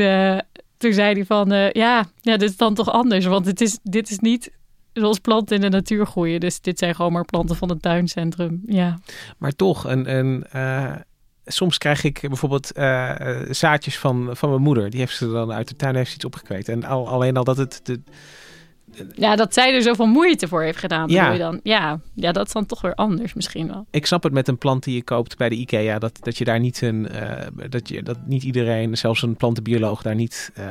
toen 0.81 0.93
zei 0.93 1.13
hij 1.13 1.25
van, 1.25 1.53
uh, 1.53 1.71
ja, 1.71 2.05
ja, 2.21 2.37
dit 2.37 2.49
is 2.49 2.57
dan 2.57 2.73
toch 2.73 2.91
anders. 2.91 3.25
Want 3.25 3.45
het 3.45 3.61
is, 3.61 3.79
dit 3.83 4.09
is 4.09 4.19
niet 4.19 4.51
zoals 4.93 5.19
planten 5.19 5.55
in 5.55 5.61
de 5.61 5.69
natuur 5.69 6.05
groeien. 6.05 6.39
Dus 6.39 6.61
dit 6.61 6.79
zijn 6.79 6.95
gewoon 6.95 7.11
maar 7.11 7.25
planten 7.25 7.55
van 7.55 7.69
het 7.69 7.81
tuincentrum. 7.81 8.61
Ja. 8.65 8.99
Maar 9.37 9.51
toch, 9.51 9.83
een, 9.83 10.15
een, 10.17 10.45
uh, 10.55 10.95
soms 11.45 11.77
krijg 11.77 12.03
ik 12.03 12.19
bijvoorbeeld 12.21 12.77
uh, 12.77 13.15
zaadjes 13.49 13.97
van, 13.97 14.29
van 14.31 14.49
mijn 14.49 14.61
moeder. 14.61 14.89
Die 14.89 14.99
heeft 14.99 15.15
ze 15.15 15.31
dan 15.31 15.51
uit 15.51 15.67
de 15.67 15.75
tuin 15.75 15.95
heeft 15.95 16.15
iets 16.15 16.25
opgekweekt. 16.25 16.69
En 16.69 16.83
al, 16.83 17.07
alleen 17.07 17.37
al 17.37 17.43
dat 17.43 17.57
het... 17.57 17.79
De, 17.83 18.01
ja, 19.15 19.35
dat 19.35 19.53
zij 19.53 19.73
er 19.73 19.81
zoveel 19.81 20.05
moeite 20.05 20.47
voor 20.47 20.61
heeft 20.61 20.77
gedaan. 20.77 21.09
Ja. 21.09 21.31
Je 21.31 21.39
dan, 21.39 21.59
ja, 21.63 21.99
ja, 22.13 22.31
dat 22.31 22.45
is 22.45 22.53
dan 22.53 22.65
toch 22.65 22.81
weer 22.81 22.95
anders 22.95 23.33
misschien 23.33 23.67
wel. 23.67 23.85
Ik 23.91 24.05
snap 24.05 24.23
het 24.23 24.33
met 24.33 24.47
een 24.47 24.57
plant 24.57 24.83
die 24.83 24.95
je 24.95 25.03
koopt 25.03 25.37
bij 25.37 25.49
de 25.49 25.55
IKEA. 25.55 25.99
Dat, 25.99 26.17
dat 26.21 26.37
je 26.37 26.43
daar 26.43 26.59
niet 26.59 26.81
een. 26.81 27.07
Uh, 27.11 27.69
dat, 27.69 27.87
je, 27.89 28.03
dat 28.03 28.17
niet 28.25 28.43
iedereen, 28.43 28.97
zelfs 28.97 29.21
een 29.21 29.35
plantenbioloog, 29.35 30.01
daar 30.01 30.15
niet 30.15 30.51
uh, 30.57 30.65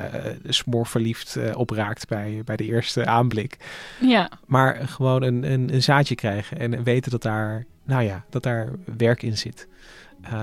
smoorverliefd 0.48 1.36
uh, 1.36 1.56
op 1.56 1.70
raakt 1.70 2.08
bij, 2.08 2.42
bij 2.44 2.56
de 2.56 2.64
eerste 2.64 3.06
aanblik. 3.06 3.56
Ja. 4.00 4.30
Maar 4.46 4.88
gewoon 4.88 5.22
een, 5.22 5.52
een, 5.52 5.74
een 5.74 5.82
zaadje 5.82 6.14
krijgen 6.14 6.58
en 6.58 6.82
weten 6.82 7.10
dat 7.10 7.22
daar, 7.22 7.66
nou 7.84 8.02
ja, 8.02 8.24
dat 8.30 8.42
daar 8.42 8.68
werk 8.96 9.22
in 9.22 9.38
zit. 9.38 9.68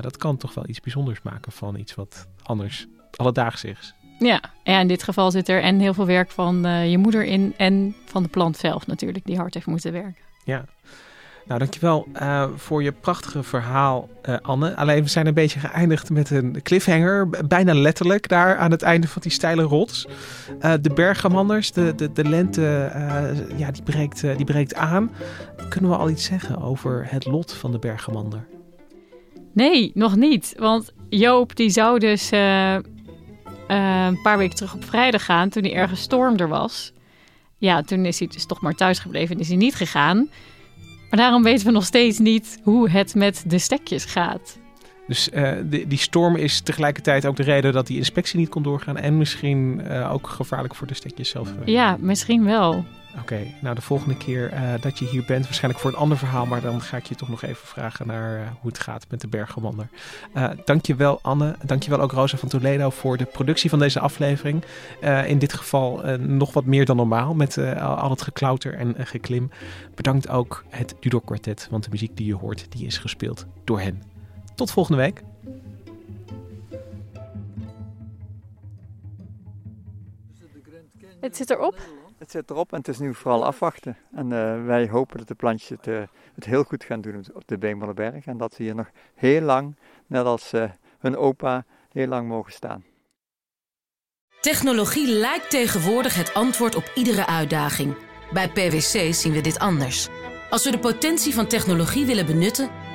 dat 0.01 0.17
kan 0.17 0.38
toch 0.38 0.53
wel 0.53 0.67
iets 0.67 0.80
bijzonders 0.80 1.21
maken 1.21 1.51
van 1.51 1.75
iets 1.75 1.95
wat 1.95 2.28
anders 2.43 2.88
alledaags 3.15 3.63
is. 3.63 3.95
Ja. 4.20 4.41
ja, 4.63 4.80
in 4.80 4.88
dit 4.88 5.03
geval 5.03 5.32
zit 5.32 5.49
er 5.49 5.61
en 5.61 5.80
heel 5.80 5.93
veel 5.93 6.05
werk 6.05 6.32
van 6.32 6.65
uh, 6.65 6.91
je 6.91 6.97
moeder 6.97 7.24
in 7.24 7.53
en 7.57 7.95
van 8.05 8.24
de 8.24 8.30
plant 8.30 8.57
zelf 8.57 8.88
natuurlijk, 8.88 9.26
die 9.26 9.38
hard 9.38 9.53
heeft 9.53 9.65
moeten 9.65 9.91
werken. 9.91 10.22
Ja. 10.43 10.65
Nou, 11.45 11.59
dankjewel 11.59 12.07
uh, 12.13 12.47
voor 12.55 12.84
je 12.84 12.91
prachtige 12.91 13.43
verhaal, 13.43 14.09
uh, 14.30 14.36
Anne. 14.41 14.76
Alleen 14.76 15.03
we 15.03 15.09
zijn 15.09 15.28
een 15.28 15.34
beetje 15.34 15.59
geëindigd 15.59 16.09
met 16.09 16.30
een 16.30 16.61
cliffhanger. 16.63 17.30
Bijna 17.47 17.74
letterlijk 17.74 18.28
daar 18.28 18.57
aan 18.57 18.72
het 18.72 18.82
einde 18.82 19.07
van 19.07 19.22
die 19.22 19.32
steile 19.32 19.61
rots. 19.61 20.07
Uh, 20.61 20.74
de 20.82 20.93
bergamanders, 20.93 21.72
de, 21.72 21.95
de, 21.95 22.11
de 22.11 22.24
lente, 22.24 22.91
ja, 23.55 23.72
die, 23.72 23.84
breekt, 23.84 24.22
die 24.22 24.45
breekt 24.45 24.76
aan. 24.76 25.11
Kunnen 25.70 25.89
we 25.89 25.97
al 25.97 26.09
iets 26.09 26.26
zeggen 26.26 26.61
over 26.61 27.05
het 27.09 27.26
lot 27.26 27.53
van 27.53 27.72
de 27.72 27.80
bergamander? 27.80 28.45
Nee, 29.53 29.91
nog 29.93 30.15
niet. 30.15 30.53
Want 30.57 30.91
Joop 31.09 31.55
die 31.55 31.70
zou 31.70 31.99
dus 31.99 32.30
uh, 33.68 34.05
een 34.05 34.22
paar 34.22 34.38
weken 34.38 34.55
terug 34.55 34.74
op 34.74 34.86
vrijdag 34.86 35.26
gaan, 35.26 35.49
toen 35.49 35.63
hij 35.63 35.74
ergens 35.74 36.01
storm 36.01 36.38
er 36.38 36.47
was. 36.47 36.93
Ja, 37.57 37.82
toen 37.82 38.05
is 38.05 38.20
hij 38.20 38.28
dus 38.28 38.45
toch 38.45 38.61
maar 38.61 38.74
thuis 38.74 38.99
gebleven 38.99 39.36
en 39.36 39.41
is 39.41 39.47
hij 39.47 39.57
niet 39.57 39.76
gegaan. 39.76 40.30
Maar 41.09 41.20
daarom 41.20 41.43
weten 41.43 41.65
we 41.65 41.72
nog 41.72 41.86
steeds 41.86 42.18
niet 42.18 42.59
hoe 42.63 42.89
het 42.89 43.15
met 43.15 43.43
de 43.47 43.59
stekjes 43.59 44.05
gaat. 44.05 44.57
Dus 45.08 45.30
uh, 45.34 45.51
die, 45.64 45.88
die 45.88 45.97
storm 45.97 46.36
is 46.36 46.62
tegelijkertijd 46.62 47.26
ook 47.26 47.36
de 47.36 47.43
reden 47.43 47.74
dat 47.74 47.88
die 47.88 47.97
inspectie 47.97 48.39
niet 48.39 48.49
kon 48.49 48.64
doorgaan. 48.64 48.97
En 48.97 49.18
misschien 49.18 49.82
uh, 49.88 50.14
ook 50.14 50.28
gevaarlijk 50.28 50.76
voor 50.76 50.88
de 50.88 50.93
stekjes 50.93 51.30
zelf. 51.30 51.53
Ja, 51.66 51.97
misschien 51.99 52.43
wel. 52.45 52.86
Oké, 53.22 53.39
nou 53.62 53.76
de 53.76 53.82
volgende 53.82 54.18
keer 54.18 54.53
uh, 54.53 54.60
dat 54.82 54.99
je 54.99 55.05
hier 55.05 55.24
bent, 55.28 55.43
waarschijnlijk 55.43 55.84
voor 55.84 55.91
een 55.91 55.97
ander 55.97 56.18
verhaal, 56.18 56.45
maar 56.45 56.62
dan 56.62 56.82
ga 56.82 56.97
ik 56.97 57.05
je 57.05 57.16
toch 57.16 57.30
nog 57.30 57.43
even 57.43 57.68
vragen 57.68 58.08
naar 58.08 58.53
hoe 58.60 58.70
het 58.70 58.80
gaat 58.80 59.05
met 59.10 59.22
de 59.22 59.28
berggewander. 59.28 59.89
Dankjewel 60.66 61.20
Anne, 61.22 61.55
dankjewel 61.66 61.99
ook 61.99 62.12
Rosa 62.12 62.38
van 62.38 62.49
Toledo 62.49 62.89
voor 62.89 63.18
de 63.18 63.26
productie 63.26 63.70
van 63.70 63.80
deze 63.80 63.99
aflevering. 63.99 64.64
in 65.26 65.39
dit 65.39 65.53
geval 65.53 66.01
nog 66.20 66.53
wat 66.53 66.66
meer 66.66 66.86
dan 66.86 66.95
normaal 66.95 67.34
met 67.34 67.58
al 67.80 68.10
het 68.10 68.22
geklauter 68.22 68.74
en 68.74 68.95
geklim. 68.97 69.49
Bedankt 69.95 70.30
ook 70.30 70.64
het 70.70 70.95
Dudok 70.99 71.26
Quartet, 71.26 71.68
want 71.72 71.84
de 71.84 71.89
muziek 71.89 72.18
die 72.18 72.28
je 72.28 72.36
hoort, 72.36 72.66
die 72.70 72.86
is 72.86 72.97
gespeeld 72.97 73.45
door 73.64 73.80
hen. 73.80 74.16
Tot 74.58 74.72
volgende 74.72 75.01
week. 75.01 75.22
Het 81.20 81.36
zit 81.36 81.49
erop. 81.49 81.76
Het 82.18 82.32
zit 82.32 82.49
erop 82.49 82.72
en 82.72 82.78
het 82.78 82.88
is 82.88 82.99
nu 82.99 83.16
vooral 83.16 83.45
afwachten. 83.45 83.97
En 84.12 84.26
uh, 84.26 84.66
wij 84.66 84.88
hopen 84.88 85.18
dat 85.18 85.28
de 85.28 85.36
plantjes 85.36 85.70
het, 85.70 85.88
uh, 85.88 86.01
het, 86.36 86.45
heel 86.45 86.64
goed 86.64 86.84
gaan 86.84 87.01
doen 87.01 87.26
op 87.34 87.43
de 87.45 87.58
Beemwallenberg. 87.58 88.26
En 88.26 88.38
dat 88.38 88.53
ze 88.53 88.64
hier 88.64 88.76
nog 88.76 88.89
heel 89.16 89.41
lang, 89.41 89.76
net 90.08 90.26
als 90.26 90.53
uh, 90.53 90.64
hun 90.99 91.18
opa, 91.18 91.66
heel 91.91 92.08
lang 92.08 92.28
mogen 92.28 92.51
staan. 92.51 92.84
Technologie 94.41 95.08
lijkt 95.08 95.49
tegenwoordig 95.49 96.16
het 96.16 96.34
antwoord 96.34 96.76
op 96.76 96.91
iedere 96.95 97.26
uitdaging. 97.26 97.95
Bij 98.34 98.49
PwC 98.49 99.14
zien 99.14 99.34
we 99.34 99.41
dit 99.41 99.60
anders. 99.60 100.08
Als 100.49 100.64
we 100.64 100.72
de 100.72 100.80
potentie 100.80 101.34
van 101.34 101.47
technologie 101.47 102.05
willen 102.05 102.26
benutten, 102.26 102.70